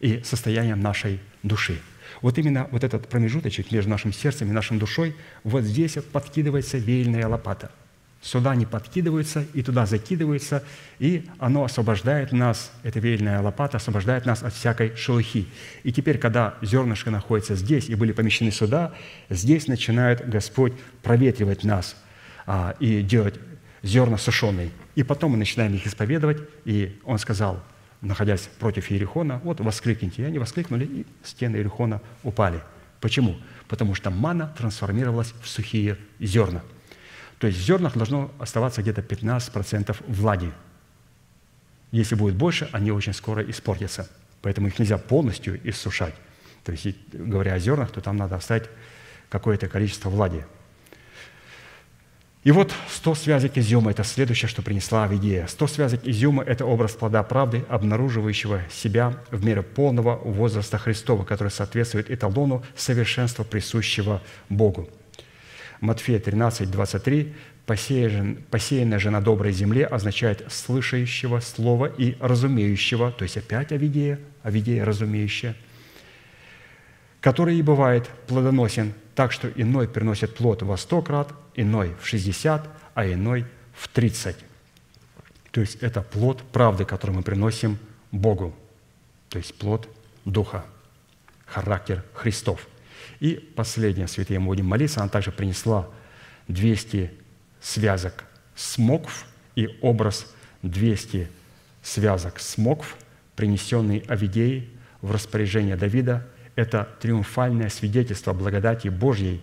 и 0.00 0.22
состоянием 0.22 0.80
нашей 0.80 1.20
души. 1.42 1.78
Вот 2.22 2.38
именно 2.38 2.68
вот 2.70 2.84
этот 2.84 3.06
промежуточек 3.08 3.70
между 3.70 3.90
нашим 3.90 4.14
сердцем 4.14 4.48
и 4.48 4.52
нашей 4.52 4.78
душой, 4.78 5.14
вот 5.44 5.64
здесь 5.64 5.98
подкидывается 6.10 6.78
веяльная 6.78 7.28
лопата– 7.28 7.70
Сюда 8.20 8.50
они 8.50 8.66
подкидываются 8.66 9.44
и 9.54 9.62
туда 9.62 9.86
закидываются, 9.86 10.64
и 10.98 11.24
оно 11.38 11.64
освобождает 11.64 12.32
нас, 12.32 12.72
эта 12.82 12.98
веяльная 12.98 13.40
лопата 13.40 13.76
освобождает 13.76 14.26
нас 14.26 14.42
от 14.42 14.52
всякой 14.52 14.96
шелухи. 14.96 15.46
И 15.84 15.92
теперь, 15.92 16.18
когда 16.18 16.56
зернышко 16.60 17.12
находится 17.12 17.54
здесь 17.54 17.88
и 17.88 17.94
были 17.94 18.10
помещены 18.10 18.50
сюда, 18.50 18.92
здесь 19.30 19.68
начинает 19.68 20.28
Господь 20.28 20.72
проветривать 21.02 21.62
нас 21.62 21.96
а, 22.44 22.74
и 22.80 23.02
делать 23.02 23.36
зерна 23.84 24.18
сушеные. 24.18 24.70
И 24.96 25.04
потом 25.04 25.32
мы 25.32 25.36
начинаем 25.36 25.72
их 25.74 25.86
исповедовать, 25.86 26.38
и 26.64 26.98
Он 27.04 27.18
сказал, 27.20 27.62
находясь 28.00 28.50
против 28.58 28.90
Иерихона, 28.90 29.40
вот 29.44 29.60
воскликните. 29.60 30.22
И 30.22 30.24
они 30.24 30.40
воскликнули, 30.40 30.84
и 30.84 31.06
стены 31.22 31.54
Иерихона 31.54 32.02
упали. 32.24 32.60
Почему? 33.00 33.36
Потому 33.68 33.94
что 33.94 34.10
мана 34.10 34.52
трансформировалась 34.58 35.32
в 35.40 35.48
сухие 35.48 35.96
зерна– 36.18 36.62
то 37.38 37.46
есть 37.46 37.58
в 37.58 37.62
зернах 37.62 37.96
должно 37.96 38.30
оставаться 38.38 38.82
где-то 38.82 39.00
15% 39.00 39.96
влаги. 40.06 40.52
Если 41.92 42.14
будет 42.14 42.34
больше, 42.34 42.68
они 42.72 42.90
очень 42.90 43.14
скоро 43.14 43.42
испортятся. 43.48 44.08
Поэтому 44.42 44.68
их 44.68 44.78
нельзя 44.78 44.98
полностью 44.98 45.58
иссушать. 45.68 46.14
То 46.64 46.72
есть, 46.72 46.86
говоря 47.12 47.54
о 47.54 47.58
зернах, 47.58 47.90
то 47.90 48.00
там 48.00 48.16
надо 48.16 48.36
оставить 48.36 48.68
какое-то 49.30 49.68
количество 49.68 50.10
влаги. 50.10 50.44
И 52.44 52.50
вот 52.50 52.72
100 52.88 53.14
связок 53.14 53.58
изюма– 53.58 53.90
это 53.92 54.04
следующее, 54.04 54.48
что 54.48 54.62
принесла 54.62 55.04
Авидея. 55.04 55.46
100 55.46 55.66
связок 55.66 56.06
изюма– 56.06 56.42
это 56.46 56.64
образ 56.64 56.92
плода 56.92 57.22
правды, 57.22 57.64
обнаруживающего 57.68 58.62
себя 58.70 59.18
в 59.30 59.44
мере 59.44 59.62
полного 59.62 60.16
возраста 60.16 60.78
Христова, 60.78 61.24
который 61.24 61.50
соответствует 61.50 62.10
эталону 62.10 62.64
совершенства, 62.76 63.44
присущего 63.44 64.22
Богу. 64.48 64.88
Матфея 65.80 66.18
13, 66.18 66.70
23, 66.70 67.34
«Посеянное 67.66 68.98
же 68.98 69.10
на 69.10 69.20
доброй 69.20 69.52
земле» 69.52 69.86
означает 69.86 70.44
«слышащего 70.50 71.40
слова 71.40 71.86
и 71.86 72.16
разумеющего», 72.20 73.12
то 73.12 73.24
есть 73.24 73.36
опять 73.36 73.72
Авидея, 73.72 74.18
Авидея 74.42 74.84
разумеющая, 74.84 75.54
который 77.20 77.58
и 77.58 77.62
бывает 77.62 78.08
плодоносен 78.26 78.94
так, 79.14 79.32
что 79.32 79.48
иной 79.48 79.88
приносит 79.88 80.36
плод 80.36 80.62
во 80.62 80.76
сто 80.76 81.02
крат, 81.02 81.32
иной 81.54 81.94
в 82.00 82.06
шестьдесят, 82.06 82.68
а 82.94 83.06
иной 83.06 83.44
в 83.74 83.88
тридцать. 83.88 84.38
То 85.50 85.60
есть 85.60 85.76
это 85.76 86.02
плод 86.02 86.42
правды, 86.42 86.84
который 86.84 87.12
мы 87.12 87.22
приносим 87.22 87.78
Богу, 88.12 88.54
то 89.28 89.38
есть 89.38 89.54
плод 89.54 89.88
Духа, 90.24 90.64
характер 91.46 92.02
Христов– 92.14 92.66
и 93.20 93.34
последнее, 93.34 94.08
святые, 94.08 94.38
мы 94.38 94.46
будем 94.46 94.66
молиться. 94.66 95.00
Она 95.00 95.08
также 95.08 95.32
принесла 95.32 95.88
200 96.48 97.10
связок 97.60 98.24
смокв 98.54 99.26
и 99.56 99.68
образ 99.80 100.32
200 100.62 101.28
связок 101.82 102.38
смокв, 102.40 102.96
принесенный 103.36 103.98
Авидеей 104.08 104.70
в 105.00 105.10
распоряжение 105.10 105.76
Давида. 105.76 106.26
Это 106.54 106.88
триумфальное 107.00 107.68
свидетельство 107.68 108.32
благодати 108.32 108.88
Божьей, 108.88 109.40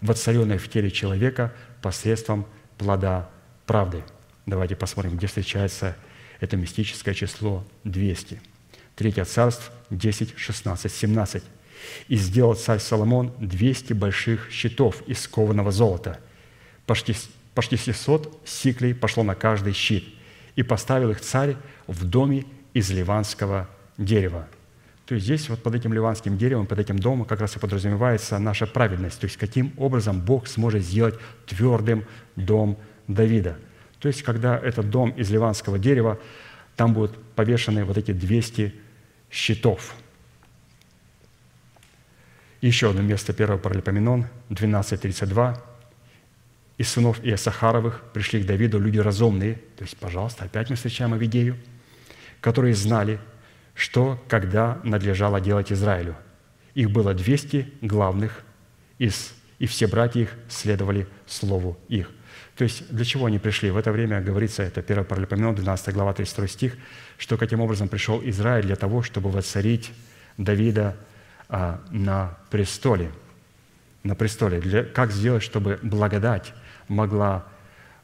воцаренной 0.00 0.58
в 0.58 0.68
теле 0.68 0.90
человека 0.90 1.52
посредством 1.80 2.46
плода 2.78 3.30
правды. 3.66 4.02
Давайте 4.46 4.76
посмотрим, 4.76 5.16
где 5.16 5.26
встречается 5.26 5.96
это 6.40 6.56
мистическое 6.56 7.14
число 7.14 7.64
200. 7.84 8.40
Третье 8.96 9.24
царство 9.24 9.72
10, 9.90 10.34
16, 10.36 10.92
17. 10.92 11.42
И 12.08 12.16
сделал 12.16 12.54
царь 12.54 12.78
Соломон 12.78 13.32
200 13.38 13.92
больших 13.92 14.50
щитов 14.50 15.02
из 15.06 15.26
кованого 15.26 15.72
золота. 15.72 16.18
Почти, 16.86 17.14
почти 17.54 17.76
600 17.76 18.40
сиклей 18.44 18.94
пошло 18.94 19.22
на 19.22 19.34
каждый 19.34 19.72
щит. 19.72 20.04
И 20.56 20.62
поставил 20.62 21.10
их 21.10 21.20
царь 21.20 21.56
в 21.86 22.04
доме 22.04 22.44
из 22.74 22.90
ливанского 22.90 23.68
дерева. 23.96 24.46
То 25.06 25.14
есть 25.14 25.26
здесь 25.26 25.48
вот 25.48 25.62
под 25.62 25.74
этим 25.74 25.92
ливанским 25.92 26.38
деревом, 26.38 26.66
под 26.66 26.78
этим 26.78 26.98
домом 26.98 27.26
как 27.26 27.40
раз 27.40 27.56
и 27.56 27.58
подразумевается 27.58 28.38
наша 28.38 28.66
праведность. 28.66 29.20
То 29.20 29.26
есть 29.26 29.36
каким 29.36 29.72
образом 29.76 30.20
Бог 30.20 30.46
сможет 30.46 30.82
сделать 30.82 31.14
твердым 31.46 32.04
дом 32.36 32.78
Давида. 33.08 33.56
То 33.98 34.08
есть 34.08 34.22
когда 34.22 34.58
этот 34.58 34.90
дом 34.90 35.10
из 35.10 35.30
ливанского 35.30 35.78
дерева, 35.78 36.18
там 36.76 36.94
будут 36.94 37.16
повешены 37.34 37.84
вот 37.84 37.98
эти 37.98 38.12
200 38.12 38.74
щитов– 39.30 39.94
еще 42.66 42.90
одно 42.90 43.02
место 43.02 43.32
1 43.32 43.58
Паралипоменон, 43.58 44.26
12.32. 44.50 45.58
«Из 46.78 46.88
сынов 46.88 47.18
Иосахаровых 47.22 48.02
пришли 48.12 48.42
к 48.42 48.46
Давиду 48.46 48.78
люди 48.78 48.98
разумные». 48.98 49.54
То 49.76 49.82
есть, 49.82 49.96
пожалуйста, 49.96 50.44
опять 50.44 50.70
мы 50.70 50.76
встречаем 50.76 51.12
Авидею, 51.12 51.56
которые 52.40 52.74
знали, 52.74 53.18
что, 53.74 54.22
когда 54.28 54.80
надлежало 54.84 55.40
делать 55.40 55.72
Израилю. 55.72 56.16
Их 56.74 56.90
было 56.90 57.14
200 57.14 57.72
главных, 57.82 58.42
из, 58.98 59.34
и 59.58 59.66
все 59.66 59.86
братья 59.86 60.20
их 60.20 60.34
следовали 60.48 61.06
слову 61.26 61.76
их. 61.88 62.10
То 62.56 62.64
есть 62.64 62.88
для 62.94 63.04
чего 63.04 63.26
они 63.26 63.38
пришли? 63.38 63.70
В 63.70 63.76
это 63.76 63.92
время 63.92 64.20
говорится, 64.20 64.62
это 64.62 64.80
1 64.80 65.04
Паралипоменон, 65.04 65.54
12 65.54 65.94
глава, 65.94 66.12
32 66.12 66.46
стих, 66.46 66.76
что 67.18 67.36
каким 67.36 67.60
образом 67.60 67.88
пришел 67.88 68.20
Израиль 68.24 68.64
для 68.64 68.76
того, 68.76 69.02
чтобы 69.02 69.30
воцарить 69.30 69.90
Давида 70.36 70.96
а, 71.54 71.82
на 71.90 72.38
престоле. 72.48 73.12
На 74.04 74.14
престоле. 74.14 74.58
Для, 74.58 74.84
как 74.84 75.12
сделать, 75.12 75.42
чтобы 75.42 75.78
благодать 75.82 76.54
могла 76.88 77.44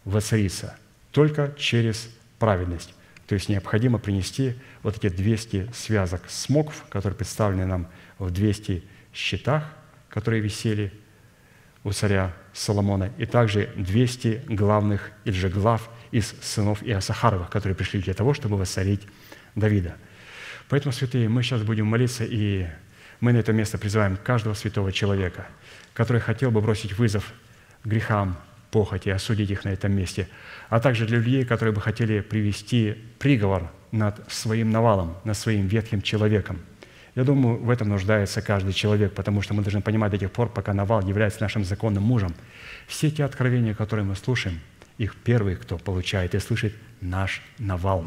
воцариться? 0.04 0.76
Только 1.12 1.54
через 1.56 2.10
праведность. 2.38 2.94
То 3.26 3.34
есть 3.34 3.48
необходимо 3.48 3.98
принести 3.98 4.54
вот 4.82 5.02
эти 5.02 5.08
200 5.08 5.70
связок 5.72 6.24
смоков, 6.28 6.84
которые 6.90 7.16
представлены 7.16 7.64
нам 7.64 7.88
в 8.18 8.30
200 8.30 8.84
щитах, 9.14 9.64
которые 10.10 10.42
висели 10.42 10.92
у 11.84 11.92
царя 11.92 12.34
Соломона, 12.52 13.10
и 13.16 13.24
также 13.24 13.70
200 13.76 14.42
главных 14.48 15.10
или 15.24 15.34
же 15.34 15.48
глав 15.48 15.88
из 16.10 16.34
сынов 16.42 16.82
Иосахаровых, 16.82 17.48
которые 17.48 17.74
пришли 17.74 18.02
для 18.02 18.12
того, 18.12 18.34
чтобы 18.34 18.58
воцарить 18.58 19.06
Давида. 19.54 19.96
Поэтому, 20.68 20.92
святые, 20.92 21.30
мы 21.30 21.42
сейчас 21.42 21.62
будем 21.62 21.86
молиться 21.86 22.24
и 22.26 22.66
мы 23.20 23.32
на 23.32 23.38
это 23.38 23.52
место 23.52 23.78
призываем 23.78 24.16
каждого 24.16 24.54
святого 24.54 24.92
человека, 24.92 25.46
который 25.92 26.20
хотел 26.20 26.50
бы 26.50 26.60
бросить 26.60 26.96
вызов 26.96 27.32
грехам, 27.84 28.36
похоти, 28.70 29.08
осудить 29.08 29.50
их 29.50 29.64
на 29.64 29.70
этом 29.70 29.92
месте, 29.92 30.28
а 30.68 30.78
также 30.80 31.06
для 31.06 31.18
людей, 31.18 31.44
которые 31.44 31.74
бы 31.74 31.80
хотели 31.80 32.20
привести 32.20 32.96
приговор 33.18 33.70
над 33.90 34.30
своим 34.30 34.70
навалом, 34.70 35.16
над 35.24 35.36
своим 35.36 35.66
ветхим 35.66 36.02
человеком. 36.02 36.60
Я 37.14 37.24
думаю, 37.24 37.56
в 37.56 37.70
этом 37.70 37.88
нуждается 37.88 38.42
каждый 38.42 38.72
человек, 38.72 39.14
потому 39.14 39.42
что 39.42 39.54
мы 39.54 39.62
должны 39.62 39.80
понимать 39.80 40.12
до 40.12 40.18
тех 40.18 40.30
пор, 40.30 40.48
пока 40.50 40.72
навал 40.72 41.00
является 41.02 41.40
нашим 41.40 41.64
законным 41.64 42.04
мужем. 42.04 42.34
Все 42.86 43.10
те 43.10 43.24
откровения, 43.24 43.74
которые 43.74 44.04
мы 44.04 44.14
слушаем, 44.14 44.60
их 44.98 45.16
первый, 45.16 45.56
кто 45.56 45.78
получает 45.78 46.34
и 46.34 46.38
слышит, 46.38 46.74
наш 47.00 47.42
навал. 47.58 48.06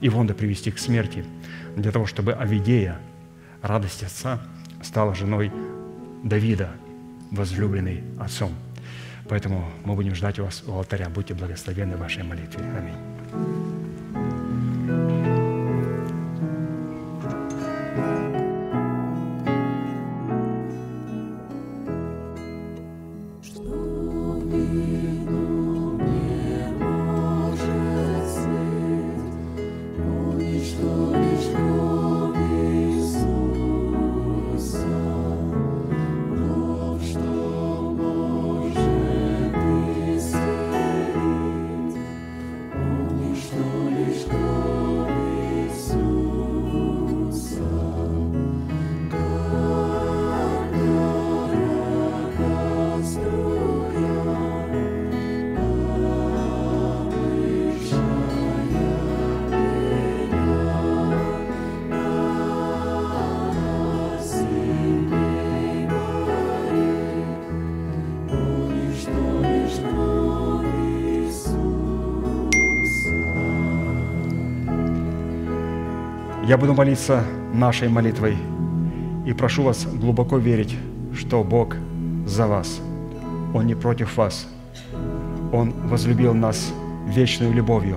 Его 0.00 0.20
надо 0.22 0.34
привести 0.34 0.72
к 0.72 0.78
смерти– 0.78 1.24
для 1.76 1.92
того, 1.92 2.06
чтобы 2.06 2.32
Авидея, 2.32 2.98
радость 3.62 4.02
отца, 4.02 4.40
стала 4.82 5.14
женой 5.14 5.52
Давида, 6.24 6.70
возлюбленной 7.30 8.02
отцом. 8.20 8.52
Поэтому 9.28 9.64
мы 9.84 9.94
будем 9.94 10.14
ждать 10.14 10.38
вас 10.38 10.62
у 10.66 10.72
алтаря. 10.72 11.08
Будьте 11.08 11.34
благословенны 11.34 11.96
в 11.96 12.00
вашей 12.00 12.22
молитве. 12.22 12.62
Аминь. 12.76 12.94
Я 76.52 76.58
буду 76.58 76.74
молиться 76.74 77.24
нашей 77.54 77.88
молитвой 77.88 78.36
и 79.24 79.32
прошу 79.32 79.62
вас 79.62 79.86
глубоко 79.86 80.36
верить, 80.36 80.76
что 81.14 81.42
Бог 81.42 81.76
за 82.26 82.46
вас. 82.46 82.78
Он 83.54 83.66
не 83.66 83.74
против 83.74 84.18
вас. 84.18 84.46
Он 85.50 85.72
возлюбил 85.88 86.34
нас 86.34 86.70
вечной 87.06 87.50
любовью. 87.50 87.96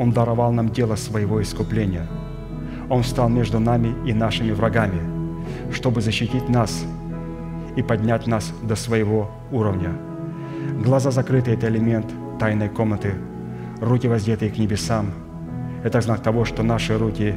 Он 0.00 0.10
даровал 0.10 0.50
нам 0.50 0.70
дело 0.70 0.96
своего 0.96 1.40
искупления. 1.40 2.08
Он 2.88 3.04
встал 3.04 3.28
между 3.28 3.60
нами 3.60 3.94
и 4.04 4.12
нашими 4.12 4.50
врагами, 4.50 5.00
чтобы 5.72 6.00
защитить 6.00 6.48
нас 6.48 6.84
и 7.76 7.82
поднять 7.82 8.26
нас 8.26 8.52
до 8.62 8.74
своего 8.74 9.30
уровня. 9.52 9.92
Глаза 10.84 11.12
закрыты– 11.12 11.50
это 11.52 11.68
элемент 11.68 12.06
тайной 12.40 12.68
комнаты. 12.68 13.14
Руки 13.80 14.08
воздетые 14.08 14.50
к 14.50 14.58
небесам– 14.58 15.12
это 15.84 16.00
знак 16.00 16.20
того, 16.20 16.44
что 16.44 16.64
наши 16.64 16.98
руки 16.98 17.36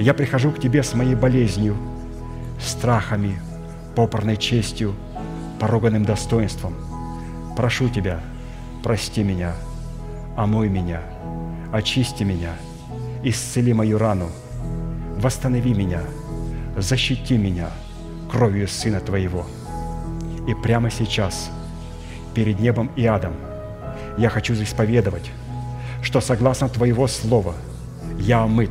Я 0.00 0.14
прихожу 0.14 0.50
к 0.50 0.58
Тебе 0.58 0.82
с 0.82 0.94
моей 0.94 1.14
болезнью, 1.14 1.76
страхами, 2.58 3.38
попорной 3.94 4.38
честью, 4.38 4.94
поруганным 5.60 6.06
достоинством. 6.06 6.74
Прошу 7.54 7.90
Тебя, 7.90 8.20
прости 8.82 9.22
меня, 9.22 9.52
омой 10.38 10.70
меня, 10.70 11.02
очисти 11.70 12.22
меня, 12.22 12.54
исцели 13.22 13.74
мою 13.74 13.98
рану, 13.98 14.30
восстанови 15.18 15.74
меня, 15.74 16.00
защити 16.78 17.36
меня 17.36 17.68
кровью 18.30 18.68
Сына 18.68 19.00
Твоего. 19.00 19.44
И 20.48 20.54
прямо 20.54 20.90
сейчас, 20.90 21.50
перед 22.32 22.58
небом 22.58 22.90
и 22.96 23.04
адом, 23.04 23.34
я 24.16 24.30
хочу 24.30 24.54
исповедовать, 24.54 25.30
что 26.00 26.22
согласно 26.22 26.70
Твоего 26.70 27.06
Слова 27.06 27.54
я 28.18 28.44
омыт, 28.44 28.70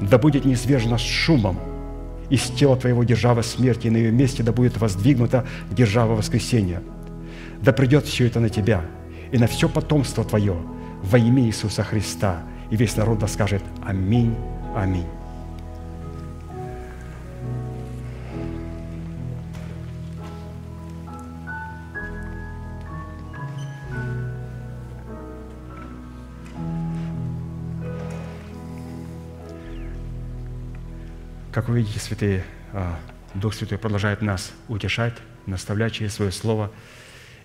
Да 0.00 0.18
будет 0.18 0.44
неизвержена 0.44 0.98
с 0.98 1.02
шумом 1.02 1.58
из 2.28 2.42
тела 2.42 2.76
твоего 2.76 3.04
держава 3.04 3.42
смерти, 3.42 3.88
и 3.88 3.90
на 3.90 3.96
ее 3.96 4.12
месте 4.12 4.42
да 4.42 4.52
будет 4.52 4.78
воздвигнута 4.78 5.46
держава 5.70 6.14
воскресения. 6.14 6.82
Да 7.60 7.72
придет 7.72 8.06
все 8.06 8.26
это 8.26 8.40
на 8.40 8.48
тебя 8.48 8.82
и 9.32 9.38
на 9.38 9.46
все 9.46 9.68
потомство 9.68 10.24
твое 10.24 10.56
во 11.02 11.18
имя 11.18 11.42
Иисуса 11.44 11.82
Христа. 11.82 12.42
И 12.70 12.76
весь 12.76 12.96
народ 12.96 13.18
да 13.18 13.26
скажет 13.26 13.62
Аминь, 13.84 14.34
Аминь. 14.76 15.06
Как 31.60 31.68
вы 31.68 31.80
видите, 31.80 32.00
святые, 32.00 32.42
а, 32.72 32.98
Дух 33.34 33.52
Святой 33.52 33.76
продолжает 33.76 34.22
нас 34.22 34.50
утешать, 34.68 35.12
наставлять 35.44 35.92
через 35.92 36.14
свое 36.14 36.32
Слово. 36.32 36.72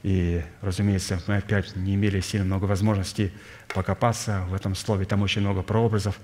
И, 0.03 0.41
разумеется, 0.61 1.21
мы 1.27 1.35
опять 1.35 1.75
не 1.75 1.95
имели 1.95 2.21
сильно 2.21 2.45
много 2.45 2.63
возможностей 2.63 3.33
покопаться 3.73 4.45
в 4.47 4.53
этом 4.53 4.73
Слове. 4.73 5.03
Там 5.03 5.21
очень 5.21 5.41
много 5.41 5.63
прообразов. 5.63 6.17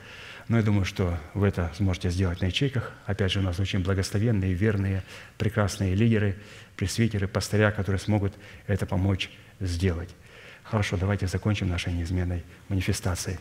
Но 0.47 0.55
я 0.55 0.63
думаю, 0.63 0.85
что 0.85 1.19
вы 1.33 1.49
это 1.49 1.69
сможете 1.75 2.11
сделать 2.11 2.39
на 2.39 2.45
ячейках. 2.45 2.93
Опять 3.07 3.33
же, 3.33 3.39
у 3.39 3.43
нас 3.43 3.59
очень 3.59 3.79
благословенные, 3.79 4.53
верные, 4.53 5.03
прекрасные 5.37 5.93
лидеры, 5.93 6.37
пресвитеры, 6.77 7.27
пастыря, 7.27 7.71
которые 7.71 7.99
смогут 7.99 8.33
это 8.67 8.85
помочь 8.85 9.29
сделать. 9.59 10.15
Хорошо, 10.63 10.95
давайте 10.95 11.27
закончим 11.27 11.67
нашей 11.67 11.91
неизменной 11.91 12.45
манифестацией 12.69 13.37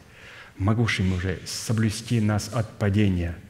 могущим 0.58 1.12
уже 1.12 1.38
соблюсти 1.46 2.20
нас 2.20 2.50
от 2.52 2.78
падения 2.78 3.36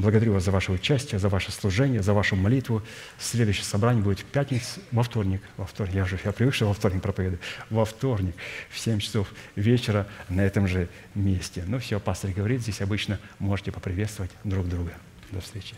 Благодарю 0.00 0.32
вас 0.32 0.44
за 0.44 0.50
ваше 0.50 0.72
участие, 0.72 1.18
за 1.18 1.28
ваше 1.28 1.52
служение, 1.52 2.02
за 2.02 2.14
вашу 2.14 2.34
молитву. 2.34 2.82
Следующее 3.18 3.64
собрание 3.64 4.02
будет 4.02 4.20
в 4.20 4.24
пятницу, 4.24 4.80
во 4.92 5.02
вторник. 5.02 5.42
Во 5.58 5.66
вторник. 5.66 5.94
Я 5.94 6.04
уже 6.04 6.18
я 6.24 6.32
привык, 6.32 6.54
что 6.54 6.66
во 6.66 6.72
вторник 6.72 7.02
проповедую. 7.02 7.38
Во 7.68 7.84
вторник 7.84 8.34
в 8.70 8.78
7 8.78 8.98
часов 8.98 9.30
вечера 9.56 10.06
на 10.30 10.40
этом 10.40 10.66
же 10.66 10.88
месте. 11.14 11.64
Ну 11.66 11.78
все, 11.78 12.00
пастор 12.00 12.30
говорит, 12.30 12.62
здесь 12.62 12.80
обычно 12.80 13.18
можете 13.38 13.72
поприветствовать 13.72 14.30
друг 14.42 14.66
друга. 14.66 14.92
До 15.32 15.40
встречи. 15.42 15.76